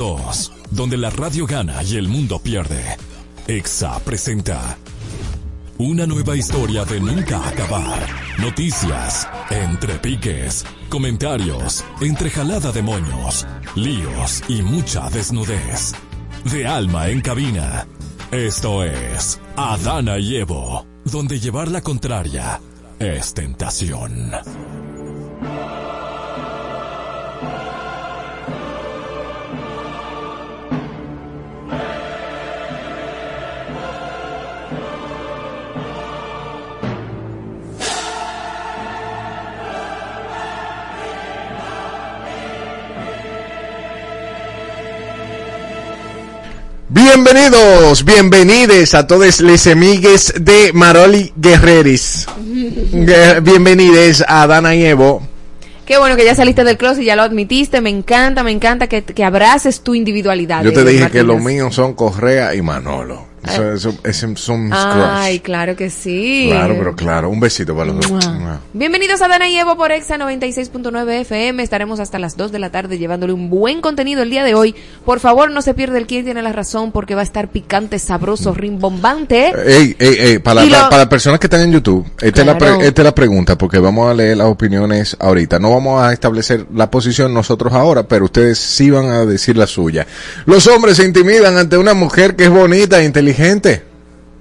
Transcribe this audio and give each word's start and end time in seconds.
2, 0.00 0.52
donde 0.70 0.96
la 0.96 1.10
radio 1.10 1.46
gana 1.46 1.82
y 1.82 1.96
el 1.96 2.08
mundo 2.08 2.38
pierde. 2.38 2.96
EXA 3.46 3.98
presenta 4.00 4.78
una 5.76 6.06
nueva 6.06 6.36
historia 6.36 6.86
de 6.86 7.00
nunca 7.00 7.46
acabar. 7.46 8.08
Noticias, 8.38 9.28
entre 9.50 9.98
piques, 9.98 10.64
comentarios, 10.88 11.84
entre 12.00 12.30
jalada 12.30 12.72
de 12.72 12.80
moños, 12.80 13.46
líos 13.74 14.42
y 14.48 14.62
mucha 14.62 15.10
desnudez. 15.10 15.92
De 16.50 16.66
alma 16.66 17.10
en 17.10 17.20
cabina. 17.20 17.86
Esto 18.32 18.84
es 18.84 19.38
Adana 19.54 20.18
y 20.18 20.36
Evo, 20.36 20.86
donde 21.04 21.38
llevar 21.38 21.68
la 21.68 21.82
contraria 21.82 22.58
es 22.98 23.34
tentación. 23.34 24.32
Bienvenidos, 47.32 48.04
bienvenides 48.04 48.92
a 48.92 49.06
todos 49.06 49.40
les 49.40 49.64
amigues 49.68 50.34
de 50.40 50.72
Maroli 50.72 51.32
Guerreris. 51.36 52.26
Gue- 52.92 53.40
Bienvenides 53.40 54.24
a 54.26 54.48
Dana 54.48 54.74
y 54.74 54.84
Evo. 54.84 55.22
Qué 55.86 55.96
bueno 55.98 56.16
que 56.16 56.24
ya 56.24 56.34
saliste 56.34 56.64
del 56.64 56.76
closet 56.76 57.02
y 57.04 57.06
ya 57.06 57.14
lo 57.14 57.22
admitiste. 57.22 57.80
Me 57.80 57.90
encanta, 57.90 58.42
me 58.42 58.50
encanta 58.50 58.88
que, 58.88 59.04
que 59.04 59.22
abraces 59.22 59.80
tu 59.82 59.94
individualidad. 59.94 60.64
Yo 60.64 60.72
te 60.72 60.80
eh, 60.80 60.84
dije 60.84 61.00
Martínez. 61.02 61.22
que 61.22 61.26
los 61.32 61.40
míos 61.40 61.72
son 61.72 61.94
Correa 61.94 62.52
y 62.56 62.62
Manolo. 62.62 63.26
Eso, 63.42 63.72
eso- 63.72 63.94
esos 64.04 64.38
son 64.40 64.70
Ay, 64.72 65.38
crush. 65.38 65.44
claro 65.46 65.74
que 65.76 65.88
sí. 65.88 66.48
Claro, 66.50 66.74
pero 66.78 66.94
claro. 66.94 67.30
Un 67.30 67.40
besito 67.40 67.74
para 67.74 67.92
los 67.92 68.06
dos. 68.08 68.30
Bienvenidos 68.74 69.22
a 69.22 69.28
Dana 69.28 69.48
y 69.48 69.56
Evo 69.56 69.76
por 69.76 69.92
Exa 69.92 70.18
96.9 70.18 71.20
FM. 71.22 71.62
Estaremos 71.62 72.00
hasta 72.00 72.18
las 72.18 72.36
2 72.36 72.52
de 72.52 72.58
la 72.58 72.70
tarde 72.70 72.98
llevándole 72.98 73.32
un 73.32 73.48
buen 73.48 73.80
contenido 73.80 74.22
el 74.22 74.28
día 74.30 74.44
de 74.44 74.54
hoy. 74.54 74.74
Por 75.06 75.20
favor, 75.20 75.50
no 75.50 75.62
se 75.62 75.72
pierda 75.72 75.96
el 75.96 76.06
quién 76.06 76.24
tiene 76.24 76.42
la 76.42 76.52
razón 76.52 76.92
porque 76.92 77.14
va 77.14 77.22
a 77.22 77.24
estar 77.24 77.48
picante, 77.48 77.98
sabroso, 77.98 78.52
rimbombante. 78.52 79.52
Ey, 79.66 79.96
ey, 79.98 80.16
ey, 80.18 80.38
para, 80.38 80.62
lo- 80.62 80.70
para, 80.70 80.84
para 80.90 80.98
las 80.98 81.08
personas 81.08 81.40
que 81.40 81.46
están 81.46 81.62
en 81.62 81.72
YouTube, 81.72 82.06
esta, 82.20 82.42
es 82.42 82.46
la 82.46 82.58
pre- 82.58 82.86
esta 82.86 83.00
es 83.02 83.04
la 83.04 83.14
pregunta, 83.14 83.56
porque 83.56 83.78
vamos 83.78 84.10
a 84.10 84.14
leer 84.14 84.36
las 84.36 84.48
opiniones 84.48 85.16
ahorita. 85.18 85.58
No 85.58 85.70
vamos 85.70 86.02
a 86.02 86.12
establecer 86.12 86.66
la 86.74 86.90
posición 86.90 87.32
nosotros 87.32 87.72
ahora, 87.72 88.02
pero 88.02 88.26
ustedes 88.26 88.58
sí 88.58 88.90
van 88.90 89.06
a 89.06 89.24
decir 89.24 89.56
la 89.56 89.66
suya. 89.66 90.06
Los 90.44 90.66
hombres 90.66 90.98
se 90.98 91.04
intimidan 91.06 91.56
ante 91.56 91.78
una 91.78 91.94
mujer 91.94 92.36
que 92.36 92.44
es 92.44 92.50
bonita 92.50 93.00
e 93.00 93.04
inteligente. 93.06 93.29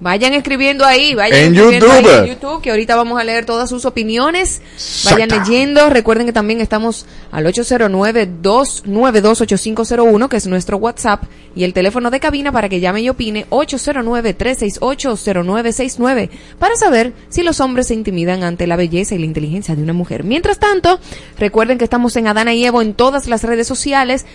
Vayan 0.02 0.34
escribiendo 0.34 0.86
ahí, 0.86 1.14
vayan 1.14 1.38
En 1.38 1.54
escribiendo 1.54 1.88
YouTube. 1.88 2.10
ahí 2.10 2.20
en 2.20 2.26
YouTube, 2.28 2.62
que 2.62 2.72
ahorita 2.72 2.96
vamos 2.96 3.20
a 3.20 3.26
leer 3.26 3.46
todas 3.46 3.70
sus 3.70 3.84
opiniones. 3.84 4.62
Vayan 5.04 5.28
leyendo. 5.28 5.90
Recuerden 5.90 6.26
que 6.26 6.32
también 6.32 6.62
estamos 6.62 7.06
al 7.32 7.46
809-292-8501, 7.48 10.30
que 10.30 10.38
es 10.38 10.48
nuestro 10.48 10.78
WhatsApp, 10.78 11.24
y 11.54 11.66
el 11.66 11.74
teléfono 11.74 12.12
de 12.12 12.22
cabina 12.22 12.54
para 12.54 12.70
que 12.70 12.80
llame 12.80 13.02
y 13.02 13.10
opine, 13.10 13.46
809-368-0969, 13.50 16.30
para 16.58 16.78
saber 16.78 17.12
si 17.28 17.44
los 17.44 17.60
hombres 17.60 17.88
se 17.88 17.94
intimidan 17.94 18.44
ante 18.44 18.68
la 18.68 18.78
belleza 18.78 19.16
y 19.16 19.20
la 19.20 19.26
inteligencia 19.26 19.76
de 19.76 19.84
una 19.84 19.92
mujer. 19.92 20.24
Mientras 20.24 20.60
tanto, 20.60 21.02
recuerden 21.38 21.78
que 21.78 21.84
estamos 21.84 22.16
en 22.16 22.28
Adana 22.28 22.54
y 22.54 22.64
Evo 22.64 22.82
en 22.82 22.94
todas 22.94 23.28
las 23.28 23.44
redes 23.44 23.68
sociales, 23.68 24.26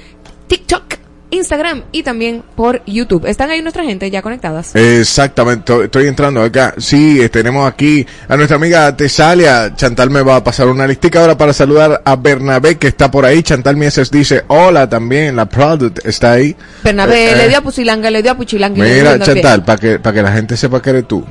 TikTok, 0.46 0.96
Instagram 1.34 1.82
y 1.92 2.02
también 2.02 2.42
por 2.56 2.82
YouTube. 2.86 3.27
¿Están 3.27 3.50
ahí 3.50 3.60
nuestra 3.62 3.84
gente 3.84 4.10
ya 4.10 4.22
conectadas? 4.22 4.74
Exactamente, 4.74 5.64
to- 5.64 5.82
estoy 5.84 6.06
entrando 6.06 6.42
acá. 6.42 6.74
Sí, 6.78 7.20
eh, 7.20 7.28
tenemos 7.28 7.70
aquí 7.70 8.06
a 8.28 8.36
nuestra 8.36 8.56
amiga 8.56 8.96
Tesalia. 8.96 9.74
Chantal 9.74 10.11
me 10.11 10.23
va 10.23 10.36
a 10.36 10.44
pasar 10.44 10.68
una 10.68 10.86
listica 10.86 11.20
ahora 11.20 11.36
para 11.36 11.52
saludar 11.52 12.00
a 12.05 12.17
Bernabé 12.17 12.77
que 12.78 12.89
está 12.89 13.11
por 13.11 13.24
ahí. 13.24 13.42
Chantal 13.42 13.77
Mieses 13.77 14.11
dice 14.11 14.44
hola 14.48 14.89
también. 14.89 15.36
La 15.36 15.46
Product 15.46 16.05
está 16.06 16.33
ahí. 16.33 16.56
Bernabé 16.83 17.27
Eh, 17.27 17.33
eh. 17.33 17.36
le 17.36 17.48
dio 17.48 17.58
a 17.58 17.61
Puchilanga, 17.61 18.11
le 18.11 18.23
dio 18.23 18.33
a 18.33 18.36
Puchilanga. 18.36 18.83
Mira. 18.84 19.18
Chantal, 19.18 19.64
para 19.64 19.78
que, 19.78 19.98
para 19.98 20.14
que 20.14 20.23
la 20.23 20.33
gente 20.33 20.56
sepa 20.56 20.80
que 20.80 20.90
eres 20.90 21.08
tú. 21.08 21.24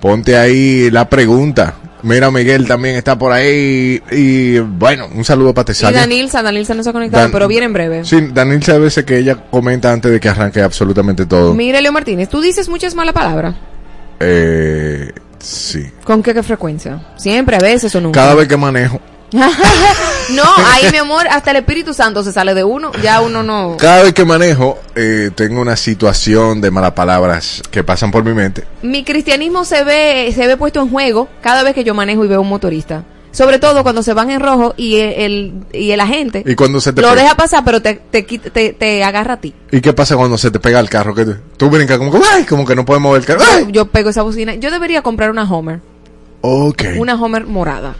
Ponte 0.00 0.36
ahí 0.36 0.90
la 0.90 1.08
pregunta. 1.08 1.74
Mira, 2.02 2.30
Miguel 2.30 2.66
también 2.66 2.96
está 2.96 3.18
por 3.18 3.32
ahí. 3.32 4.02
Y 4.10 4.58
bueno, 4.58 5.08
un 5.14 5.24
saludo 5.24 5.52
para 5.54 5.64
Y 5.64 5.66
Tesalia. 5.66 6.00
Danilza, 6.00 6.42
Danilza 6.42 6.74
no 6.74 6.82
se 6.82 6.90
ha 6.90 6.92
conectado, 6.92 7.22
Dan- 7.24 7.32
pero 7.32 7.46
viene 7.48 7.66
en 7.66 7.72
breve. 7.72 8.04
Sí, 8.04 8.28
Daniel 8.32 8.62
sabe 8.62 8.80
veces 8.80 9.04
que 9.04 9.18
ella 9.18 9.36
comenta 9.50 9.92
antes 9.92 10.10
de 10.10 10.20
que 10.20 10.28
arranque 10.28 10.60
absolutamente 10.62 11.26
todo. 11.26 11.54
Mire, 11.54 11.80
Leo 11.80 11.92
Martínez, 11.92 12.28
tú 12.28 12.40
dices 12.40 12.68
muchas 12.68 12.94
malas 12.94 13.14
palabras. 13.14 13.54
Eh, 14.20 15.10
sí. 15.38 15.86
¿Con 16.04 16.22
qué, 16.22 16.34
qué 16.34 16.42
frecuencia? 16.42 17.00
Siempre, 17.16 17.56
a 17.56 17.60
veces 17.60 17.94
o 17.94 18.00
nunca. 18.00 18.20
Cada 18.20 18.34
vez 18.34 18.48
que 18.48 18.56
manejo. 18.56 19.00
no, 20.34 20.42
ahí 20.72 20.90
mi 20.90 20.98
amor, 20.98 21.26
hasta 21.28 21.50
el 21.52 21.58
Espíritu 21.58 21.94
Santo 21.94 22.22
se 22.22 22.32
sale 22.32 22.54
de 22.54 22.64
uno, 22.64 22.90
ya 23.02 23.20
uno 23.20 23.42
no. 23.42 23.76
Cada 23.78 24.02
vez 24.02 24.12
que 24.12 24.24
manejo, 24.24 24.78
eh, 24.94 25.30
tengo 25.34 25.60
una 25.60 25.76
situación 25.76 26.60
de 26.60 26.70
malas 26.70 26.92
palabras 26.92 27.62
que 27.70 27.84
pasan 27.84 28.10
por 28.10 28.24
mi 28.24 28.32
mente. 28.32 28.64
Mi 28.82 29.04
cristianismo 29.04 29.64
se 29.64 29.84
ve, 29.84 30.32
se 30.34 30.46
ve 30.46 30.56
puesto 30.56 30.80
en 30.80 30.90
juego 30.90 31.28
cada 31.42 31.62
vez 31.62 31.74
que 31.74 31.84
yo 31.84 31.94
manejo 31.94 32.24
y 32.24 32.28
veo 32.28 32.40
un 32.40 32.48
motorista. 32.48 33.04
Sobre 33.32 33.60
todo 33.60 33.84
cuando 33.84 34.02
se 34.02 34.12
van 34.12 34.28
en 34.30 34.40
rojo 34.40 34.74
y 34.76 34.96
el, 34.96 35.12
el- 35.12 35.52
y 35.72 35.92
el 35.92 36.00
agente 36.00 36.42
Y 36.44 36.56
cuando 36.56 36.80
se 36.80 36.92
te 36.92 37.00
lo 37.00 37.10
pega- 37.10 37.22
deja 37.22 37.36
pasar, 37.36 37.64
pero 37.64 37.80
te, 37.80 37.94
te, 37.94 38.22
te, 38.24 38.72
te 38.72 39.04
agarra 39.04 39.34
a 39.34 39.40
ti. 39.40 39.54
¿Y 39.70 39.80
qué 39.80 39.92
pasa 39.92 40.16
cuando 40.16 40.36
se 40.36 40.50
te 40.50 40.58
pega 40.58 40.80
el 40.80 40.90
carro? 40.90 41.14
Que 41.14 41.24
tú, 41.24 41.36
tú 41.56 41.70
brincas 41.70 41.96
como 41.98 42.10
que, 42.10 42.18
¡ay! 42.34 42.42
Como 42.44 42.66
que 42.66 42.74
no 42.74 42.84
puedes 42.84 43.00
mover 43.00 43.20
el 43.20 43.26
carro. 43.26 43.42
¡ay! 43.52 43.66
Yo, 43.66 43.70
yo 43.70 43.86
pego 43.86 44.10
esa 44.10 44.22
bocina. 44.22 44.56
Yo 44.56 44.72
debería 44.72 45.02
comprar 45.02 45.30
una 45.30 45.44
Homer. 45.44 45.78
Ok. 46.40 46.82
una 46.98 47.14
Homer 47.14 47.46
morada. 47.46 47.94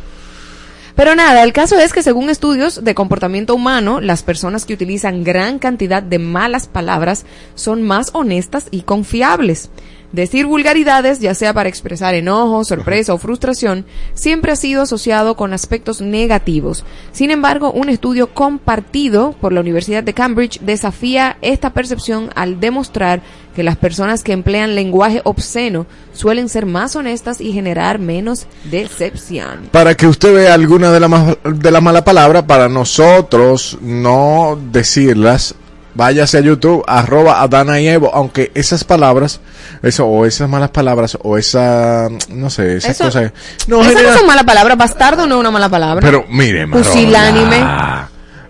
Pero 1.01 1.15
nada, 1.15 1.43
el 1.45 1.55
caso 1.55 1.79
es 1.79 1.95
que 1.95 2.03
según 2.03 2.29
estudios 2.29 2.85
de 2.85 2.95
comportamiento 2.95 3.55
humano, 3.55 4.03
las 4.03 4.23
personas 4.23 4.67
que 4.67 4.75
utilizan 4.75 5.25
gran 5.25 5.59
cantidad 5.59 6.03
de 6.03 6.19
malas 6.19 6.69
palabras 6.69 7.25
son 7.55 7.83
más 7.83 8.11
honestas 8.13 8.67
y 8.71 8.83
confiables. 8.83 9.71
Decir 10.13 10.47
vulgaridades, 10.47 11.21
ya 11.21 11.35
sea 11.35 11.55
para 11.55 11.69
expresar 11.69 12.15
enojo, 12.15 12.65
sorpresa 12.65 13.15
o 13.15 13.19
frustración, 13.19 13.87
siempre 14.15 14.51
ha 14.51 14.57
sido 14.57 14.83
asociado 14.83 15.37
con 15.37 15.53
aspectos 15.53 16.01
negativos. 16.01 16.85
Sin 17.13 17.31
embargo, 17.31 17.71
un 17.71 17.89
estudio 17.89 18.35
compartido 18.35 19.37
por 19.41 19.53
la 19.53 19.61
Universidad 19.61 20.03
de 20.03 20.15
Cambridge 20.15 20.61
desafía 20.61 21.37
esta 21.43 21.73
percepción 21.73 22.31
al 22.35 22.59
demostrar 22.59 23.23
que 23.55 23.63
las 23.63 23.77
personas 23.77 24.25
que 24.25 24.33
emplean 24.33 24.75
lenguaje 24.75 25.21
obsceno 25.25 25.87
suelen 26.13 26.49
ser 26.49 26.67
más 26.67 26.97
honestas 26.97 27.41
y 27.41 27.53
generar 27.53 27.99
menos 27.99 28.47
decepción. 28.71 29.69
Para 29.71 29.97
que 29.97 30.07
usted 30.07 30.35
vea 30.35 30.55
alguna 30.55 30.91
de 30.91 31.01
las 31.01 31.11
de 31.45 31.71
las 31.71 31.83
malas 31.83 32.03
palabras, 32.03 32.45
para 32.45 32.69
nosotros 32.69 33.79
no 33.81 34.59
decirlas, 34.73 35.55
váyase 35.95 36.39
a 36.39 36.41
YouTube, 36.41 36.85
arroba 36.87 37.41
Adana 37.43 37.81
y 37.81 37.89
Evo, 37.89 38.15
aunque 38.15 38.51
esas 38.55 38.85
palabras, 38.85 39.41
eso, 39.83 40.07
o 40.07 40.27
esas 40.27 40.49
malas 40.49 40.71
palabras, 40.71 41.17
o 41.23 41.37
esa, 41.39 42.09
no 42.29 42.51
sé, 42.51 42.77
esas 42.77 42.93
Eso- 42.93 43.05
cosas. 43.05 43.33
No, 43.67 43.83
Esas 43.83 44.03
no 44.03 44.15
son 44.19 44.27
malas 44.27 44.45
palabras. 44.45 44.77
Bastardo 44.79 45.27
no 45.27 45.35
es 45.37 45.41
una 45.41 45.51
mala 45.51 45.69
palabra. 45.69 46.01
Pero 46.01 46.25
mire. 46.31 46.67
Pusilánime. 46.69 47.57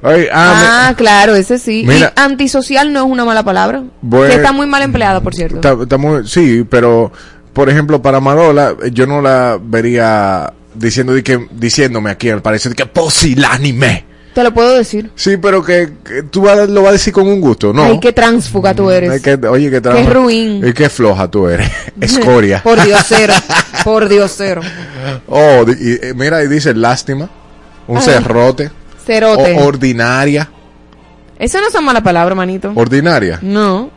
Ay, 0.02 0.26
ah, 0.32 0.88
Ah, 0.88 0.94
claro, 0.96 1.34
ese 1.34 1.58
sí. 1.58 1.84
Mira. 1.86 2.12
y 2.16 2.20
antisocial 2.20 2.90
no 2.92 3.00
es 3.00 3.06
una 3.06 3.24
mala 3.24 3.42
palabra. 3.42 3.82
Bueno. 4.00 4.28
que 4.30 4.36
está 4.36 4.52
muy 4.52 4.66
mal 4.66 4.82
empleada, 4.82 5.20
por 5.20 5.34
cierto. 5.34 5.56
Está- 5.56 5.76
está 5.82 5.98
muy- 5.98 6.26
sí, 6.26 6.64
pero 6.68 7.12
por 7.52 7.68
ejemplo 7.68 8.00
para 8.00 8.20
Marola 8.20 8.74
yo 8.92 9.06
no 9.06 9.20
la 9.20 9.58
vería 9.60 10.52
diciendo 10.74 11.12
de 11.12 11.22
que 11.22 11.46
diciéndome 11.50 12.10
aquí 12.10 12.30
al 12.30 12.40
parecer 12.40 12.70
de 12.70 12.76
que 12.76 12.86
posilánime. 12.86 14.06
Te 14.34 14.44
lo 14.44 14.54
puedo 14.54 14.76
decir. 14.76 15.10
Sí, 15.16 15.36
pero 15.38 15.62
que, 15.64 15.92
que 16.04 16.22
tú 16.22 16.42
vas- 16.42 16.68
lo 16.68 16.82
vas 16.82 16.90
a 16.90 16.92
decir 16.92 17.12
con 17.12 17.26
un 17.26 17.40
gusto, 17.40 17.72
¿no? 17.72 17.82
Ay, 17.84 17.98
qué 18.00 18.12
transfuga 18.12 18.72
tú 18.74 18.88
eres. 18.90 19.10
Ay, 19.10 19.20
que- 19.20 19.46
oye, 19.48 19.70
que 19.70 19.80
trabaja- 19.80 20.04
Qué 20.06 20.10
ruin. 20.12 20.66
Y 20.66 20.72
qué 20.72 20.88
floja 20.88 21.28
tú 21.28 21.48
eres. 21.48 21.68
Escoria. 22.00 22.62
por 22.62 22.80
diosero. 22.84 23.34
por 23.84 24.08
diosero. 24.08 24.60
oh, 25.26 25.64
y, 25.68 25.94
eh, 26.00 26.12
mira, 26.14 26.44
y 26.44 26.48
dice 26.48 26.72
lástima, 26.74 27.28
un 27.88 27.96
Ay. 27.98 28.02
cerrote, 28.04 28.70
Cerote. 29.04 29.56
o- 29.58 29.64
ordinaria, 29.66 30.48
Esas 31.38 31.62
no 31.62 31.70
son 31.70 31.84
malas 31.84 32.02
palabras, 32.02 32.36
manito. 32.36 32.72
ordinaria. 32.76 33.38
no. 33.42 33.90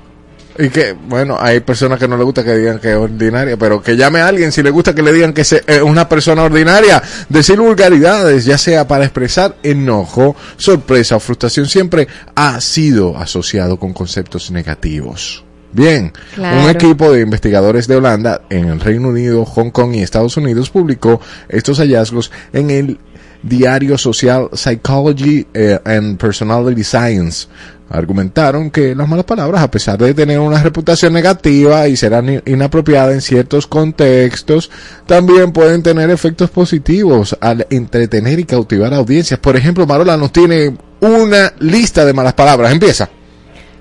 Y 0.59 0.69
que, 0.69 0.93
bueno, 0.93 1.37
hay 1.39 1.61
personas 1.61 1.97
que 1.99 2.07
no 2.07 2.15
le 2.15 2.23
gusta 2.23 2.43
que 2.43 2.55
digan 2.55 2.79
que 2.79 2.91
es 2.91 2.97
ordinaria, 2.97 3.57
pero 3.57 3.81
que 3.81 3.97
llame 3.97 4.19
a 4.19 4.27
alguien 4.27 4.51
si 4.51 4.61
le 4.61 4.69
gusta 4.69 4.93
que 4.93 5.01
le 5.01 5.11
digan 5.11 5.33
que 5.33 5.41
es 5.41 5.53
eh, 5.53 5.81
una 5.81 6.07
persona 6.07 6.43
ordinaria. 6.43 7.01
Decir 7.29 7.59
vulgaridades, 7.59 8.45
ya 8.45 8.57
sea 8.57 8.87
para 8.87 9.03
expresar 9.05 9.55
enojo, 9.63 10.35
sorpresa 10.57 11.15
o 11.15 11.19
frustración, 11.19 11.65
siempre 11.67 12.07
ha 12.35 12.61
sido 12.61 13.17
asociado 13.17 13.77
con 13.77 13.93
conceptos 13.93 14.51
negativos. 14.51 15.43
Bien, 15.71 16.13
Claro. 16.35 16.61
un 16.65 16.69
equipo 16.69 17.11
de 17.11 17.21
investigadores 17.21 17.87
de 17.87 17.95
Holanda 17.95 18.41
en 18.51 18.65
el 18.65 18.79
Reino 18.79 19.09
Unido, 19.09 19.43
Hong 19.43 19.71
Kong 19.71 19.95
y 19.95 20.03
Estados 20.03 20.37
Unidos 20.37 20.69
publicó 20.69 21.19
estos 21.49 21.79
hallazgos 21.79 22.31
en 22.53 22.69
el 22.69 22.99
diario 23.43 23.97
social 23.97 24.49
Psychology 24.53 25.45
eh, 25.53 25.79
and 25.85 26.17
Personality 26.17 26.83
Science. 26.83 27.47
Argumentaron 27.89 28.71
que 28.71 28.95
las 28.95 29.07
malas 29.07 29.25
palabras, 29.25 29.61
a 29.61 29.69
pesar 29.69 29.99
de 29.99 30.13
tener 30.15 30.39
una 30.39 30.63
reputación 30.63 31.13
negativa 31.13 31.87
y 31.87 31.95
serán 31.95 32.41
inapropiadas 32.45 33.13
en 33.13 33.21
ciertos 33.21 33.67
contextos, 33.67 34.71
también 35.05 35.51
pueden 35.51 35.83
tener 35.83 36.09
efectos 36.09 36.49
positivos 36.49 37.37
al 37.39 37.67
entretener 37.69 38.39
y 38.39 38.45
cautivar 38.45 38.93
audiencias. 38.93 39.39
Por 39.39 39.55
ejemplo, 39.55 39.85
Marola 39.85 40.17
nos 40.17 40.31
tiene 40.31 40.75
una 41.01 41.53
lista 41.59 42.03
de 42.03 42.13
malas 42.13 42.33
palabras. 42.33 42.71
Empieza. 42.71 43.09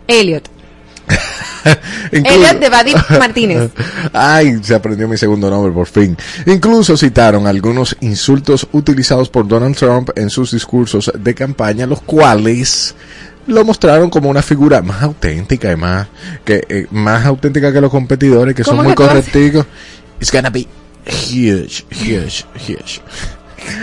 Elliot. 0.06 0.61
Elliot 2.12 2.58
de 2.58 2.68
Vadim 2.68 2.96
Martínez. 3.18 3.70
Ay, 4.12 4.58
se 4.62 4.74
aprendió 4.74 5.08
mi 5.08 5.16
segundo 5.16 5.48
nombre 5.48 5.72
por 5.72 5.86
fin. 5.86 6.16
Incluso 6.46 6.96
citaron 6.96 7.46
algunos 7.46 7.96
insultos 8.00 8.66
utilizados 8.72 9.28
por 9.28 9.46
Donald 9.46 9.76
Trump 9.76 10.10
en 10.16 10.30
sus 10.30 10.52
discursos 10.52 11.12
de 11.16 11.34
campaña, 11.34 11.86
los 11.86 12.02
cuales 12.02 12.94
lo 13.46 13.64
mostraron 13.64 14.10
como 14.10 14.30
una 14.30 14.42
figura 14.42 14.82
más 14.82 15.02
auténtica 15.02 15.72
y 15.72 15.76
más 15.76 16.06
que 16.44 16.64
eh, 16.68 16.86
más 16.90 17.26
auténtica 17.26 17.72
que 17.72 17.80
los 17.80 17.90
competidores 17.90 18.54
que 18.54 18.64
son 18.64 18.82
muy 18.82 18.94
correcticos. 18.94 19.66
It's 20.20 20.30
gonna 20.30 20.50
be 20.50 20.66
huge, 21.06 21.84
huge, 21.90 22.44
huge. 22.54 23.00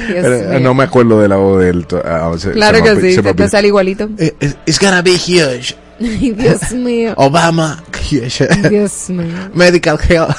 Eh, 0.09 0.59
no 0.61 0.73
me 0.73 0.83
acuerdo 0.83 1.21
de 1.21 1.27
la 1.27 1.37
voz 1.37 1.61
de 1.61 1.69
él. 1.69 1.85
Ah, 2.05 2.31
claro 2.53 2.83
que 2.83 3.01
sí, 3.01 3.15
se 3.15 3.33
te 3.33 3.49
sale 3.49 3.67
igualito. 3.67 4.09
Eh, 4.17 4.33
it's 4.65 4.79
gonna 4.79 5.01
be 5.01 5.11
huge. 5.11 5.75
Dios 5.99 6.71
mío. 6.73 7.13
Obama. 7.17 7.83
Dios 8.69 9.09
mío. 9.09 9.49
Medical 9.53 9.99
health. 9.99 10.35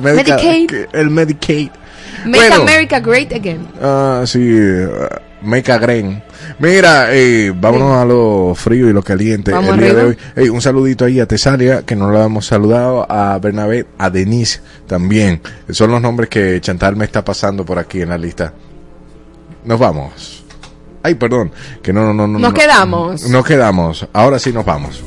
Medicaid. 0.00 0.70
El 0.92 1.10
Medicaid. 1.10 1.70
Make 2.24 2.52
America 2.52 3.00
great 3.00 3.32
again. 3.32 3.66
Ah, 3.80 4.22
sí. 4.26 4.38
Uh, 4.38 5.06
make 5.42 5.70
again. 5.72 6.22
Mira, 6.58 7.08
eh, 7.14 7.52
vámonos 7.54 7.96
a 7.96 8.04
lo 8.04 8.54
frío 8.54 8.88
y 8.88 8.92
lo 8.92 9.02
caliente 9.02 9.52
el 9.52 9.78
día 9.78 9.94
de 9.94 10.16
hoy. 10.36 10.48
un 10.50 10.60
saludito 10.60 11.04
ahí 11.06 11.18
a 11.20 11.26
Tesalia, 11.26 11.82
que 11.82 11.96
no 11.96 12.10
lo 12.10 12.22
hemos 12.22 12.46
saludado, 12.46 13.06
a 13.10 13.38
Bernabé, 13.38 13.86
a 13.96 14.10
Denise 14.10 14.60
también. 14.86 15.40
Son 15.70 15.90
los 15.90 16.02
nombres 16.02 16.28
que 16.28 16.60
Chantal 16.60 16.96
me 16.96 17.06
está 17.06 17.24
pasando 17.24 17.64
por 17.64 17.78
aquí 17.78 18.02
en 18.02 18.10
la 18.10 18.18
lista. 18.18 18.52
Nos 19.64 19.78
vamos. 19.78 20.39
Ay, 21.02 21.14
perdón, 21.14 21.52
que 21.82 21.92
no, 21.92 22.12
no, 22.12 22.26
no. 22.26 22.38
Nos 22.38 22.52
quedamos. 22.52 23.28
Nos 23.28 23.44
quedamos. 23.44 24.06
Ahora 24.12 24.38
sí 24.38 24.52
nos 24.52 24.64
vamos. 24.64 25.02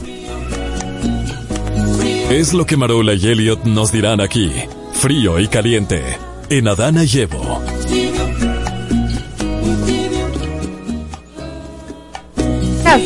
Es 2.29 2.53
lo 2.53 2.65
que 2.65 2.77
Marola 2.77 3.13
y 3.13 3.27
Elliot 3.27 3.65
nos 3.65 3.91
dirán 3.91 4.19
aquí. 4.19 4.51
Frío 4.93 5.39
y 5.39 5.47
caliente. 5.47 6.01
En 6.49 6.67
Adana 6.67 7.03
llevo. 7.03 7.61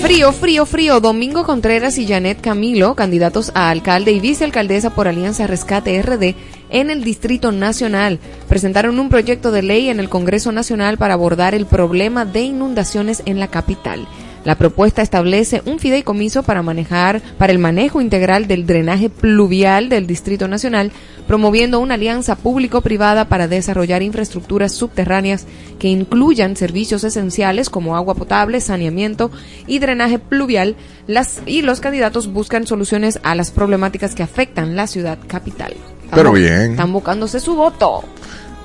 Frío, 0.02 0.34
frío, 0.34 0.66
frío. 0.66 1.00
Domingo 1.00 1.46
Contreras 1.46 1.98
y 1.98 2.08
Janet 2.08 2.42
Camilo, 2.42 2.96
candidatos 2.96 3.52
a 3.56 3.70
alcalde 3.70 4.12
y 4.12 4.20
vicealcaldesa 4.20 4.90
por 4.90 5.08
Alianza 5.08 5.48
Rescate 5.48 6.02
RD 6.02 6.36
en 6.70 6.90
el 6.90 7.04
Distrito 7.04 7.52
Nacional, 7.52 8.20
presentaron 8.48 9.00
un 9.00 9.10
proyecto 9.10 9.52
de 9.52 9.62
ley 9.62 9.90
en 9.90 10.00
el 10.00 10.10
Congreso 10.10 10.52
Nacional 10.52 10.98
para 10.98 11.14
abordar 11.14 11.56
el 11.56 11.66
problema 11.66 12.26
de 12.26 12.42
inundaciones 12.42 13.24
en 13.26 13.40
la 13.40 13.48
capital. 13.48 14.08
La 14.48 14.56
propuesta 14.56 15.02
establece 15.02 15.62
un 15.66 15.78
fideicomiso 15.78 16.42
para 16.42 16.62
manejar 16.62 17.22
para 17.38 17.52
el 17.52 17.60
manejo 17.60 18.00
integral 18.00 18.48
del 18.48 18.66
drenaje 18.66 19.10
pluvial 19.10 19.90
del 19.90 20.08
Distrito 20.08 20.48
Nacional, 20.48 20.94
promoviendo 21.28 21.82
una 21.82 21.96
alianza 21.96 22.38
público-privada 22.38 23.28
para 23.28 23.50
desarrollar 23.50 24.04
infraestructuras 24.04 24.72
subterráneas 24.72 25.46
que 25.80 25.90
incluyan 25.90 26.56
servicios 26.56 27.04
esenciales 27.04 27.70
como 27.70 27.98
agua 27.98 28.16
potable, 28.16 28.62
saneamiento 28.62 29.32
y 29.68 29.80
drenaje 29.80 30.18
pluvial. 30.18 30.78
Las 31.08 31.42
y 31.46 31.62
los 31.62 31.82
candidatos 31.82 32.32
buscan 32.32 32.68
soluciones 32.68 33.20
a 33.24 33.36
las 33.36 33.52
problemáticas 33.52 34.16
que 34.16 34.24
afectan 34.24 34.78
la 34.78 34.88
ciudad 34.88 35.18
capital. 35.28 35.74
Pero 36.12 36.32
bien. 36.32 36.72
Están 36.72 36.94
buscándose 36.94 37.40
su 37.40 37.56
voto. 37.56 38.04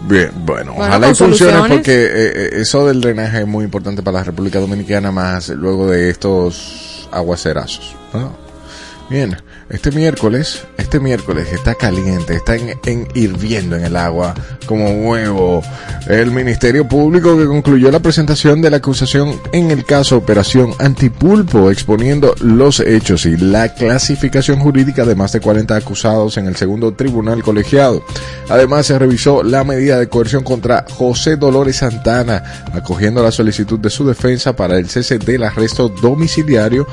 Bien, 0.08 0.30
bueno, 0.44 0.74
ojalá 0.76 1.10
y 1.10 1.14
funcione 1.14 1.68
porque 1.68 1.92
eh, 1.92 2.32
eh, 2.34 2.50
eso 2.54 2.86
del 2.86 3.00
drenaje 3.00 3.40
es 3.42 3.46
muy 3.46 3.64
importante 3.64 4.02
para 4.02 4.18
la 4.18 4.24
República 4.24 4.58
Dominicana 4.58 5.12
más 5.12 5.48
luego 5.50 5.88
de 5.90 6.10
estos 6.10 7.08
aguacerazos. 7.12 7.94
Bien, 9.08 9.36
este 9.72 9.90
miércoles, 9.90 10.66
este 10.76 11.00
miércoles 11.00 11.48
está 11.50 11.74
caliente, 11.74 12.34
está 12.34 12.56
en, 12.56 13.08
hirviendo 13.14 13.74
en 13.74 13.86
el 13.86 13.96
agua 13.96 14.34
como 14.66 14.90
huevo. 15.08 15.62
El 16.08 16.30
Ministerio 16.30 16.86
Público 16.86 17.38
que 17.38 17.46
concluyó 17.46 17.90
la 17.90 18.00
presentación 18.00 18.60
de 18.60 18.68
la 18.68 18.76
acusación 18.76 19.40
en 19.52 19.70
el 19.70 19.86
caso 19.86 20.18
Operación 20.18 20.74
Antipulpo, 20.78 21.70
exponiendo 21.70 22.34
los 22.42 22.80
hechos 22.80 23.24
y 23.24 23.38
la 23.38 23.72
clasificación 23.72 24.60
jurídica 24.60 25.06
de 25.06 25.14
más 25.14 25.32
de 25.32 25.40
40 25.40 25.74
acusados 25.74 26.36
en 26.36 26.48
el 26.48 26.56
segundo 26.56 26.92
tribunal 26.92 27.42
colegiado. 27.42 28.04
Además, 28.50 28.86
se 28.86 28.98
revisó 28.98 29.42
la 29.42 29.64
medida 29.64 29.98
de 29.98 30.10
coerción 30.10 30.44
contra 30.44 30.84
José 30.90 31.36
Dolores 31.36 31.76
Santana, 31.76 32.66
acogiendo 32.74 33.22
la 33.22 33.32
solicitud 33.32 33.78
de 33.78 33.88
su 33.88 34.06
defensa 34.06 34.54
para 34.54 34.76
el 34.76 34.90
cese 34.90 35.16
del 35.18 35.44
arresto 35.44 35.88
domiciliario 35.88 36.86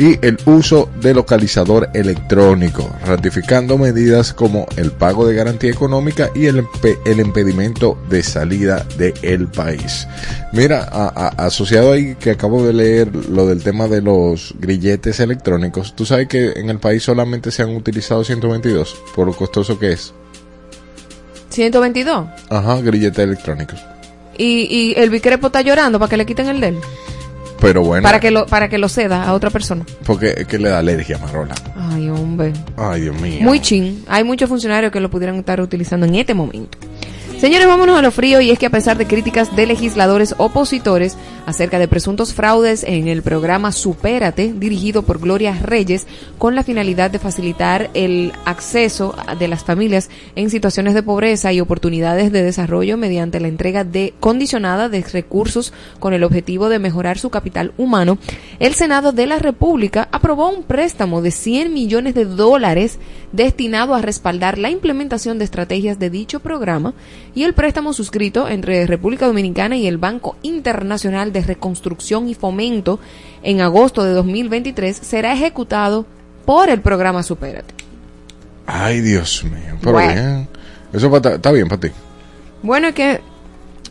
y 0.00 0.18
el 0.22 0.38
uso 0.46 0.88
de 1.02 1.12
localizador 1.12 1.90
electrónico, 1.92 2.88
ratificando 3.04 3.76
medidas 3.76 4.32
como 4.32 4.66
el 4.76 4.92
pago 4.92 5.26
de 5.26 5.34
garantía 5.34 5.70
económica 5.70 6.30
y 6.34 6.46
el, 6.46 6.64
el 7.04 7.20
impedimento 7.20 7.98
de 8.08 8.22
salida 8.22 8.86
del 8.96 9.48
país. 9.48 10.08
Mira, 10.54 10.84
asociado 11.36 11.92
ahí 11.92 12.14
que 12.14 12.30
acabo 12.30 12.66
de 12.66 12.72
leer 12.72 13.14
lo 13.14 13.46
del 13.46 13.62
tema 13.62 13.88
de 13.88 14.00
los 14.00 14.54
grilletes 14.58 15.20
electrónicos, 15.20 15.94
tú 15.94 16.06
sabes 16.06 16.28
que 16.28 16.52
en 16.52 16.70
el 16.70 16.78
país 16.78 17.02
solamente 17.02 17.50
se 17.50 17.62
han 17.62 17.76
utilizado 17.76 18.24
122 18.24 18.96
por 19.14 19.26
lo 19.26 19.34
costoso 19.34 19.78
que 19.78 19.92
es. 19.92 20.14
122. 21.50 22.26
Ajá, 22.48 22.80
grilletes 22.80 23.18
electrónicos. 23.18 23.78
¿Y, 24.38 24.66
y 24.70 24.94
el 24.96 25.10
Bicrepo 25.10 25.48
está 25.48 25.60
llorando 25.60 25.98
para 25.98 26.08
que 26.08 26.16
le 26.16 26.24
quiten 26.24 26.48
el 26.48 26.58
de 26.58 26.68
él? 26.68 26.78
Pero 27.60 27.82
bueno. 27.82 28.02
Para 28.02 28.20
que 28.20 28.30
lo, 28.30 28.46
para 28.46 28.68
que 28.68 28.78
lo 28.78 28.88
ceda 28.88 29.24
a 29.24 29.34
otra 29.34 29.50
persona. 29.50 29.84
Porque 30.04 30.46
que 30.48 30.58
le 30.58 30.68
da 30.68 30.78
alergia 30.78 31.16
a 31.16 31.18
Marola. 31.18 31.54
Ay, 31.76 32.08
hombre. 32.08 32.52
Ay, 32.76 33.02
Dios 33.02 33.20
mío. 33.20 33.40
Muy 33.42 33.60
chin. 33.60 34.04
Hay 34.08 34.24
muchos 34.24 34.48
funcionarios 34.48 34.90
que 34.90 35.00
lo 35.00 35.10
pudieran 35.10 35.36
estar 35.36 35.60
utilizando 35.60 36.06
en 36.06 36.14
este 36.14 36.34
momento. 36.34 36.78
Señores, 37.40 37.68
vámonos 37.68 37.98
a 37.98 38.02
lo 38.02 38.10
frío 38.10 38.42
y 38.42 38.50
es 38.50 38.58
que 38.58 38.66
a 38.66 38.70
pesar 38.70 38.98
de 38.98 39.06
críticas 39.06 39.56
de 39.56 39.64
legisladores 39.64 40.34
opositores 40.36 41.16
acerca 41.46 41.78
de 41.78 41.88
presuntos 41.88 42.34
fraudes 42.34 42.84
en 42.84 43.08
el 43.08 43.22
programa 43.22 43.72
Supérate, 43.72 44.52
dirigido 44.52 45.04
por 45.04 45.18
Gloria 45.18 45.58
Reyes, 45.58 46.06
con 46.36 46.54
la 46.54 46.64
finalidad 46.64 47.10
de 47.10 47.18
facilitar 47.18 47.88
el 47.94 48.34
acceso 48.44 49.16
de 49.38 49.48
las 49.48 49.64
familias 49.64 50.10
en 50.36 50.50
situaciones 50.50 50.92
de 50.92 51.02
pobreza 51.02 51.50
y 51.50 51.62
oportunidades 51.62 52.30
de 52.30 52.42
desarrollo 52.42 52.98
mediante 52.98 53.40
la 53.40 53.48
entrega 53.48 53.84
de 53.84 54.12
condicionada 54.20 54.90
de 54.90 55.00
recursos 55.00 55.72
con 55.98 56.12
el 56.12 56.24
objetivo 56.24 56.68
de 56.68 56.78
mejorar 56.78 57.18
su 57.18 57.30
capital 57.30 57.72
humano, 57.78 58.18
el 58.58 58.74
Senado 58.74 59.12
de 59.12 59.26
la 59.26 59.38
República 59.38 60.08
aprobó 60.12 60.50
un 60.50 60.62
préstamo 60.62 61.22
de 61.22 61.30
100 61.30 61.72
millones 61.72 62.14
de 62.14 62.26
dólares 62.26 62.98
destinado 63.32 63.94
a 63.94 64.02
respaldar 64.02 64.58
la 64.58 64.68
implementación 64.68 65.38
de 65.38 65.46
estrategias 65.46 65.98
de 65.98 66.10
dicho 66.10 66.40
programa 66.40 66.92
y 67.34 67.44
el 67.44 67.54
préstamo 67.54 67.92
suscrito 67.92 68.48
entre 68.48 68.86
República 68.86 69.26
Dominicana 69.26 69.76
y 69.76 69.86
el 69.86 69.98
Banco 69.98 70.36
Internacional 70.42 71.32
de 71.32 71.42
Reconstrucción 71.42 72.28
y 72.28 72.34
Fomento 72.34 72.98
en 73.42 73.60
agosto 73.60 74.04
de 74.04 74.12
2023 74.12 74.96
será 74.96 75.32
ejecutado 75.32 76.06
por 76.44 76.68
el 76.70 76.80
programa 76.80 77.22
Superate. 77.22 77.74
Ay, 78.66 79.00
Dios 79.00 79.44
mío, 79.44 79.76
pero 79.82 79.98
bien. 79.98 80.48
Eso 80.92 81.16
está 81.16 81.52
bien 81.52 81.68
para 81.68 81.80
ti. 81.80 81.88
Bueno, 82.62 82.88
es 82.88 82.94
que 82.94 83.20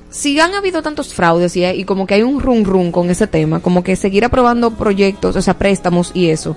si 0.09 0.39
han 0.39 0.53
habido 0.53 0.81
tantos 0.81 1.13
fraudes 1.13 1.55
y, 1.55 1.65
y 1.65 1.83
como 1.83 2.07
que 2.07 2.15
hay 2.15 2.23
un 2.23 2.39
rum 2.39 2.63
rum 2.63 2.91
con 2.91 3.09
ese 3.09 3.27
tema, 3.27 3.59
como 3.59 3.83
que 3.83 3.95
seguir 3.95 4.25
aprobando 4.25 4.71
proyectos, 4.71 5.35
o 5.35 5.41
sea, 5.41 5.57
préstamos 5.57 6.11
y 6.13 6.29
eso, 6.29 6.55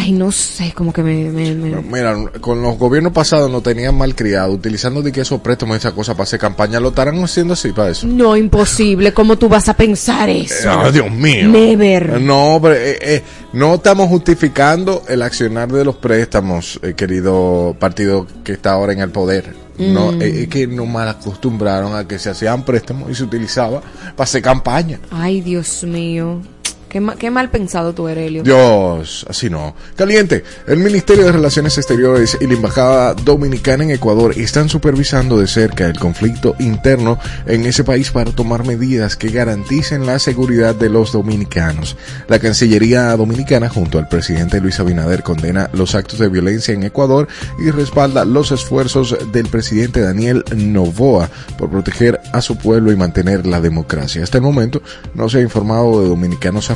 Ay, 0.00 0.12
no 0.12 0.30
sé, 0.30 0.72
como 0.76 0.92
que 0.92 1.02
me... 1.02 1.28
Mira, 1.28 2.16
con 2.40 2.62
los 2.62 2.78
gobiernos 2.78 3.12
pasados 3.12 3.50
no 3.50 3.60
tenían 3.60 3.96
mal 3.96 4.14
criado, 4.14 4.52
utilizando 4.52 5.02
de 5.02 5.10
que 5.10 5.22
esos 5.22 5.40
préstamos 5.40 5.74
y 5.76 5.78
esa 5.78 5.90
cosa 5.90 6.12
para 6.12 6.22
hacer 6.22 6.38
campaña, 6.38 6.78
¿lo 6.78 6.90
estarán 6.90 7.20
haciendo 7.20 7.54
así 7.54 7.72
para 7.72 7.90
eso? 7.90 8.06
No, 8.06 8.36
imposible, 8.36 9.12
¿cómo 9.12 9.36
tú 9.36 9.48
vas 9.48 9.68
a 9.68 9.74
pensar 9.74 10.28
eso? 10.28 10.86
Eh, 10.86 10.92
Dios 10.92 11.10
mío. 11.10 11.48
Never. 11.48 12.20
No, 12.20 12.60
pero, 12.62 12.76
eh, 12.76 12.98
eh, 13.00 13.22
no 13.54 13.74
estamos 13.74 14.06
justificando 14.08 15.02
el 15.08 15.20
accionar 15.20 15.66
de 15.72 15.84
los 15.84 15.96
préstamos, 15.96 16.78
querido 16.96 17.74
partido 17.80 18.24
que 18.44 18.52
está 18.52 18.74
ahora 18.74 18.92
en 18.92 19.00
el 19.00 19.10
poder. 19.10 19.52
No, 19.78 20.12
mm. 20.12 20.22
es 20.22 20.48
que 20.48 20.68
no 20.68 20.86
mal 20.86 21.08
acostumbraron 21.08 21.96
a 21.96 22.06
que 22.06 22.20
se 22.20 22.30
hacían 22.30 22.64
préstamos 22.64 23.10
y 23.10 23.16
se 23.16 23.24
utilizaba 23.24 23.80
para 23.80 24.24
hacer 24.24 24.42
campaña. 24.42 25.00
Ay, 25.10 25.40
Dios 25.40 25.82
mío. 25.82 26.40
Qué, 26.88 27.00
ma- 27.00 27.16
qué 27.16 27.30
mal 27.30 27.50
pensado 27.50 27.92
tú 27.92 28.08
eres. 28.08 28.42
Dios, 28.44 29.26
así 29.28 29.50
no. 29.50 29.74
Caliente. 29.94 30.42
El 30.66 30.78
Ministerio 30.78 31.24
de 31.26 31.32
Relaciones 31.32 31.76
Exteriores 31.76 32.38
y 32.40 32.46
la 32.46 32.54
Embajada 32.54 33.14
Dominicana 33.14 33.84
en 33.84 33.90
Ecuador 33.90 34.32
están 34.36 34.68
supervisando 34.68 35.38
de 35.38 35.46
cerca 35.46 35.86
el 35.86 35.98
conflicto 35.98 36.56
interno 36.58 37.18
en 37.46 37.66
ese 37.66 37.84
país 37.84 38.10
para 38.10 38.32
tomar 38.32 38.64
medidas 38.66 39.16
que 39.16 39.28
garanticen 39.28 40.06
la 40.06 40.18
seguridad 40.18 40.74
de 40.74 40.88
los 40.88 41.12
dominicanos. 41.12 41.96
La 42.26 42.38
Cancillería 42.38 43.14
Dominicana 43.16 43.68
junto 43.68 43.98
al 43.98 44.08
presidente 44.08 44.60
Luis 44.60 44.80
Abinader 44.80 45.22
condena 45.22 45.68
los 45.74 45.94
actos 45.94 46.18
de 46.18 46.28
violencia 46.28 46.72
en 46.74 46.82
Ecuador 46.84 47.28
y 47.64 47.70
respalda 47.70 48.24
los 48.24 48.50
esfuerzos 48.50 49.16
del 49.32 49.46
presidente 49.48 50.00
Daniel 50.00 50.42
Novoa 50.56 51.28
por 51.58 51.70
proteger 51.70 52.20
a 52.32 52.40
su 52.40 52.56
pueblo 52.56 52.92
y 52.92 52.96
mantener 52.96 53.46
la 53.46 53.60
democracia. 53.60 54.22
Hasta 54.22 54.38
el 54.38 54.42
momento 54.44 54.82
no 55.14 55.28
se 55.28 55.38
ha 55.38 55.42
informado 55.42 56.02
de 56.02 56.08
dominicanos 56.08 56.70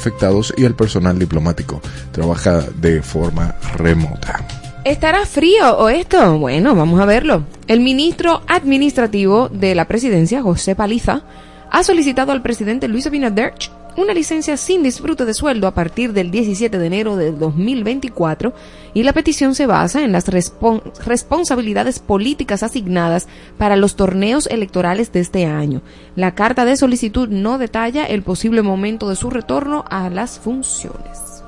y 0.57 0.65
el 0.65 0.75
personal 0.75 1.19
diplomático 1.19 1.81
trabaja 2.11 2.61
de 2.61 3.03
forma 3.03 3.55
remota. 3.77 4.47
¿Estará 4.85 5.25
frío 5.27 5.79
o 5.79 5.89
esto? 5.89 6.39
Bueno, 6.39 6.75
vamos 6.75 7.01
a 7.01 7.05
verlo. 7.05 7.45
El 7.69 7.81
ministro 7.81 8.43
administrativo 8.49 9.49
de 9.49 9.75
la 9.75 9.87
presidencia, 9.87 10.43
José 10.43 10.75
Paliza, 10.75 11.23
ha 11.71 11.85
solicitado 11.85 12.33
al 12.33 12.43
presidente 12.43 12.89
Luis 12.89 13.07
Abinader 13.07 13.55
una 13.97 14.15
licencia 14.15 14.57
sin 14.57 14.83
disfrute 14.83 15.25
de 15.25 15.35
sueldo 15.35 15.67
a 15.67 15.75
partir 15.75 16.13
del 16.13 16.31
17 16.31 16.79
de 16.79 16.87
enero 16.87 17.17
de 17.17 17.33
2024 17.33 18.53
y 18.95 19.03
la 19.03 19.13
petición 19.13 19.55
se 19.55 19.67
basa 19.67 20.03
en 20.03 20.13
las 20.13 20.29
respon- 20.29 20.83
responsabilidades 21.05 21.99
políticas 21.99 22.63
asignadas 22.63 23.29
para 23.59 23.77
los 23.77 23.95
torneos 23.97 24.47
electorales 24.47 25.13
de 25.13 25.21
este 25.21 25.45
año. 25.47 25.83
La 26.17 26.35
carta 26.35 26.65
de 26.65 26.77
solicitud 26.77 27.29
no 27.29 27.59
detalla 27.59 28.05
el 28.07 28.23
posible 28.23 28.63
momento 28.63 29.09
de 29.09 29.17
su 29.17 29.29
retorno 29.31 29.85
a 29.91 30.09
las 30.11 30.39
funciones. 30.39 31.43